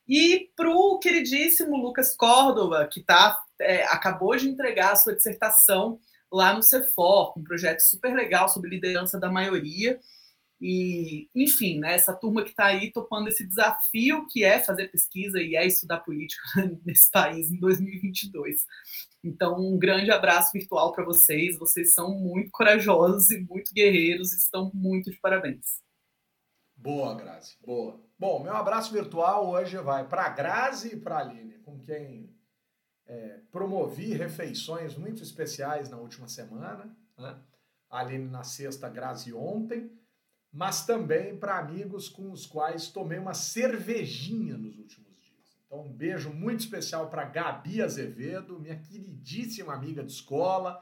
E 0.07 0.49
para 0.55 0.69
o 0.69 0.99
queridíssimo 0.99 1.77
Lucas 1.77 2.15
Córdova, 2.15 2.87
que 2.87 3.01
tá, 3.01 3.41
é, 3.59 3.83
acabou 3.85 4.35
de 4.35 4.49
entregar 4.49 4.91
a 4.91 4.95
sua 4.95 5.15
dissertação 5.15 5.99
lá 6.31 6.53
no 6.53 6.63
CEFOR, 6.63 7.37
um 7.37 7.43
projeto 7.43 7.81
super 7.81 8.13
legal 8.13 8.49
sobre 8.49 8.69
liderança 8.69 9.19
da 9.19 9.31
maioria. 9.31 9.99
E, 10.59 11.29
enfim, 11.35 11.79
né, 11.79 11.93
essa 11.93 12.13
turma 12.13 12.41
que 12.41 12.51
está 12.51 12.67
aí 12.67 12.91
topando 12.91 13.27
esse 13.27 13.45
desafio 13.45 14.25
que 14.27 14.43
é 14.43 14.59
fazer 14.59 14.87
pesquisa 14.87 15.41
e 15.41 15.55
é 15.55 15.67
estudar 15.67 15.99
política 15.99 16.41
nesse 16.85 17.11
país 17.11 17.51
em 17.51 17.59
2022. 17.59 18.65
Então, 19.23 19.59
um 19.59 19.77
grande 19.77 20.09
abraço 20.09 20.51
virtual 20.53 20.93
para 20.93 21.03
vocês. 21.05 21.57
Vocês 21.57 21.93
são 21.93 22.17
muito 22.17 22.49
corajosos 22.51 23.29
e 23.29 23.41
muito 23.41 23.73
guerreiros, 23.73 24.33
estão 24.33 24.71
muito 24.73 25.11
de 25.11 25.17
parabéns. 25.17 25.81
Boa, 26.75 27.15
Grazi, 27.15 27.55
boa. 27.65 28.01
Bom, 28.23 28.41
meu 28.41 28.55
abraço 28.55 28.93
virtual 28.93 29.49
hoje 29.49 29.75
vai 29.79 30.07
para 30.07 30.23
a 30.23 30.29
Grazi 30.29 30.95
e 30.95 30.97
para 30.97 31.17
a 31.17 31.19
Aline, 31.19 31.59
com 31.59 31.77
quem 31.77 32.33
é, 33.05 33.41
promovi 33.51 34.13
refeições 34.13 34.95
muito 34.95 35.21
especiais 35.21 35.89
na 35.89 35.97
última 35.97 36.29
semana. 36.29 36.95
Né? 37.17 37.37
A 37.89 37.99
Aline 37.99 38.29
na 38.29 38.45
sexta, 38.45 38.87
a 38.87 38.89
Grazi 38.89 39.33
ontem, 39.33 39.91
mas 40.49 40.85
também 40.85 41.37
para 41.37 41.59
amigos 41.59 42.07
com 42.07 42.31
os 42.31 42.45
quais 42.45 42.87
tomei 42.87 43.19
uma 43.19 43.33
cervejinha 43.33 44.55
nos 44.55 44.77
últimos 44.77 45.19
dias. 45.21 45.57
Então, 45.65 45.81
um 45.81 45.91
beijo 45.91 46.31
muito 46.31 46.61
especial 46.61 47.09
para 47.09 47.25
Gabi 47.25 47.81
Azevedo, 47.81 48.57
minha 48.57 48.79
queridíssima 48.79 49.73
amiga 49.73 50.01
de 50.01 50.13
escola, 50.13 50.81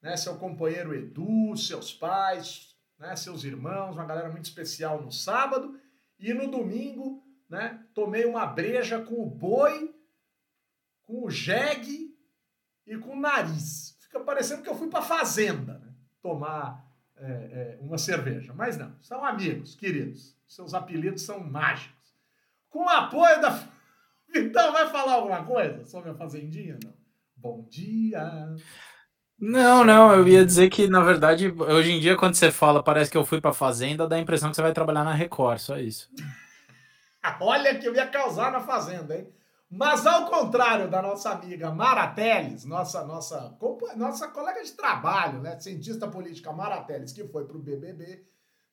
né? 0.00 0.16
seu 0.16 0.36
companheiro 0.36 0.94
Edu, 0.94 1.56
seus 1.56 1.92
pais, 1.92 2.76
né, 2.96 3.16
seus 3.16 3.42
irmãos, 3.42 3.96
uma 3.96 4.06
galera 4.06 4.30
muito 4.30 4.44
especial 4.44 5.02
no 5.02 5.10
sábado. 5.10 5.76
E 6.18 6.32
no 6.32 6.50
domingo, 6.50 7.22
né, 7.48 7.84
tomei 7.94 8.24
uma 8.24 8.46
breja 8.46 9.00
com 9.00 9.22
o 9.22 9.30
boi, 9.30 9.94
com 11.02 11.24
o 11.24 11.30
jegue 11.30 12.16
e 12.86 12.96
com 12.96 13.14
o 13.14 13.20
nariz. 13.20 13.96
Fica 14.00 14.20
parecendo 14.20 14.62
que 14.62 14.68
eu 14.68 14.74
fui 14.74 14.88
para 14.88 15.02
fazenda 15.02 15.78
né, 15.78 15.94
tomar 16.22 16.86
é, 17.16 17.26
é, 17.26 17.78
uma 17.80 17.98
cerveja. 17.98 18.52
Mas 18.54 18.76
não, 18.76 18.94
são 19.00 19.24
amigos, 19.24 19.74
queridos. 19.74 20.36
Seus 20.46 20.74
apelidos 20.74 21.22
são 21.22 21.40
mágicos. 21.40 22.14
Com 22.68 22.84
o 22.84 22.88
apoio 22.88 23.40
da. 23.40 23.68
Então, 24.34 24.72
vai 24.72 24.88
falar 24.90 25.14
alguma 25.14 25.44
coisa 25.44 25.84
sobre 25.84 26.10
a 26.10 26.14
Fazendinha? 26.14 26.78
Não. 26.82 26.94
Bom 27.36 27.66
dia. 27.68 28.54
Não, 29.38 29.84
não, 29.84 30.14
eu 30.14 30.26
ia 30.26 30.46
dizer 30.46 30.70
que, 30.70 30.88
na 30.88 31.02
verdade, 31.02 31.48
hoje 31.48 31.92
em 31.92 32.00
dia, 32.00 32.16
quando 32.16 32.34
você 32.34 32.50
fala, 32.50 32.82
parece 32.82 33.10
que 33.10 33.18
eu 33.18 33.24
fui 33.24 33.38
pra 33.38 33.52
fazenda, 33.52 34.08
dá 34.08 34.16
a 34.16 34.20
impressão 34.20 34.48
que 34.48 34.56
você 34.56 34.62
vai 34.62 34.72
trabalhar 34.72 35.04
na 35.04 35.12
Record, 35.12 35.58
só 35.58 35.78
isso. 35.78 36.10
Olha 37.40 37.78
que 37.78 37.86
eu 37.86 37.94
ia 37.94 38.06
causar 38.06 38.50
na 38.50 38.60
fazenda, 38.60 39.14
hein? 39.14 39.28
Mas 39.68 40.06
ao 40.06 40.26
contrário 40.26 40.88
da 40.88 41.02
nossa 41.02 41.30
amiga 41.30 41.70
Mara 41.72 42.06
Teles, 42.08 42.64
nossa, 42.64 43.04
nossa, 43.04 43.54
nossa 43.96 44.28
colega 44.28 44.62
de 44.62 44.72
trabalho, 44.72 45.40
né, 45.40 45.58
cientista 45.58 46.06
política 46.06 46.52
Mara 46.52 46.80
Teles, 46.82 47.12
que 47.12 47.26
foi 47.26 47.44
pro 47.44 47.58
BBB, 47.58 48.24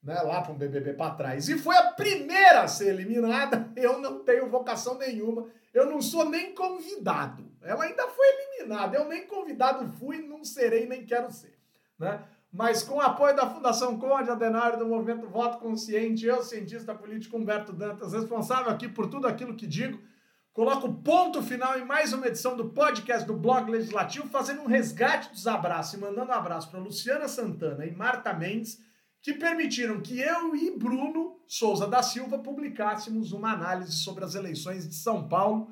né, 0.03 0.21
lá 0.21 0.47
um 0.49 0.55
BBB 0.55 0.93
para 0.93 1.15
trás, 1.15 1.49
e 1.49 1.57
foi 1.57 1.75
a 1.75 1.91
primeira 1.93 2.61
a 2.61 2.67
ser 2.67 2.89
eliminada, 2.89 3.71
eu 3.75 3.97
não 3.97 4.23
tenho 4.23 4.49
vocação 4.49 4.97
nenhuma 4.99 5.47
eu 5.73 5.87
não 5.87 6.01
sou 6.01 6.29
nem 6.29 6.53
convidado. 6.53 7.51
Ela 7.61 7.85
ainda 7.85 8.07
foi 8.07 8.27
eliminada. 8.27 8.42
Eu 8.59 9.07
nem 9.07 9.27
convidado 9.27 9.87
fui, 9.97 10.19
não 10.19 10.43
serei, 10.43 10.87
nem 10.87 11.05
quero 11.05 11.31
ser. 11.31 11.57
Né? 11.99 12.23
Mas 12.51 12.83
com 12.83 12.95
o 12.95 13.01
apoio 13.01 13.35
da 13.35 13.49
Fundação 13.49 13.97
Conde 13.97 14.29
Adenário, 14.29 14.77
do 14.77 14.85
Movimento 14.85 15.27
Voto 15.27 15.57
Consciente, 15.57 16.25
eu, 16.25 16.43
cientista 16.43 16.93
político 16.93 17.35
Humberto 17.35 17.73
Dantas, 17.73 18.13
responsável 18.13 18.71
aqui 18.71 18.87
por 18.87 19.07
tudo 19.07 19.27
aquilo 19.27 19.55
que 19.55 19.65
digo, 19.65 19.99
coloco 20.53 20.93
ponto 20.93 21.41
final 21.41 21.79
em 21.79 21.83
mais 21.83 22.13
uma 22.13 22.27
edição 22.27 22.55
do 22.55 22.69
podcast 22.69 23.25
do 23.25 23.33
Blog 23.33 23.71
Legislativo, 23.71 24.27
fazendo 24.27 24.61
um 24.61 24.67
resgate 24.67 25.31
dos 25.31 25.47
abraços 25.47 25.95
e 25.95 25.97
mandando 25.97 26.29
um 26.29 26.35
abraço 26.35 26.69
para 26.69 26.79
Luciana 26.79 27.27
Santana 27.27 27.87
e 27.87 27.91
Marta 27.91 28.31
Mendes, 28.33 28.79
que 29.19 29.33
permitiram 29.33 29.99
que 29.99 30.19
eu 30.19 30.55
e 30.55 30.77
Bruno 30.77 31.39
Souza 31.47 31.87
da 31.87 32.03
Silva 32.03 32.37
publicássemos 32.37 33.31
uma 33.31 33.51
análise 33.51 33.93
sobre 33.93 34.25
as 34.25 34.35
eleições 34.35 34.87
de 34.87 34.93
São 34.93 35.27
Paulo 35.27 35.71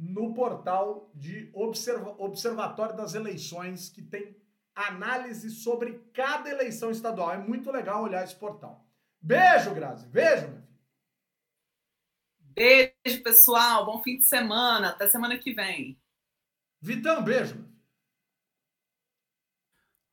no 0.00 0.32
portal 0.32 1.10
de 1.14 1.50
Observa 1.52 2.14
Observatório 2.18 2.96
das 2.96 3.14
Eleições, 3.14 3.90
que 3.90 4.00
tem 4.00 4.34
análise 4.74 5.50
sobre 5.50 5.98
cada 6.14 6.48
eleição 6.48 6.90
estadual. 6.90 7.32
É 7.32 7.38
muito 7.38 7.70
legal 7.70 8.02
olhar 8.02 8.24
esse 8.24 8.34
portal. 8.34 8.88
Beijo, 9.20 9.74
Grazi. 9.74 10.06
Beijo, 10.06 10.48
meu 10.48 10.62
filho. 10.62 10.70
Beijo, 12.40 13.22
pessoal. 13.22 13.84
Bom 13.84 14.02
fim 14.02 14.16
de 14.16 14.24
semana. 14.24 14.88
Até 14.88 15.06
semana 15.06 15.38
que 15.38 15.52
vem. 15.52 16.00
Vitão, 16.80 17.22
beijo. 17.22 17.62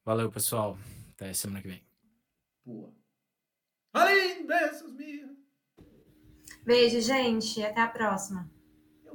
Valeu, 0.03 0.29
pessoal. 0.29 0.77
Até 1.13 1.33
semana 1.33 1.61
que 1.61 1.69
vem. 1.69 1.87
Boa. 2.65 2.93
Aline, 3.93 4.45
beijos, 4.45 4.91
minha. 4.91 5.33
Beijo, 6.65 6.99
gente. 6.99 7.63
Até 7.63 7.79
a 7.79 7.87
próxima. 7.87 8.56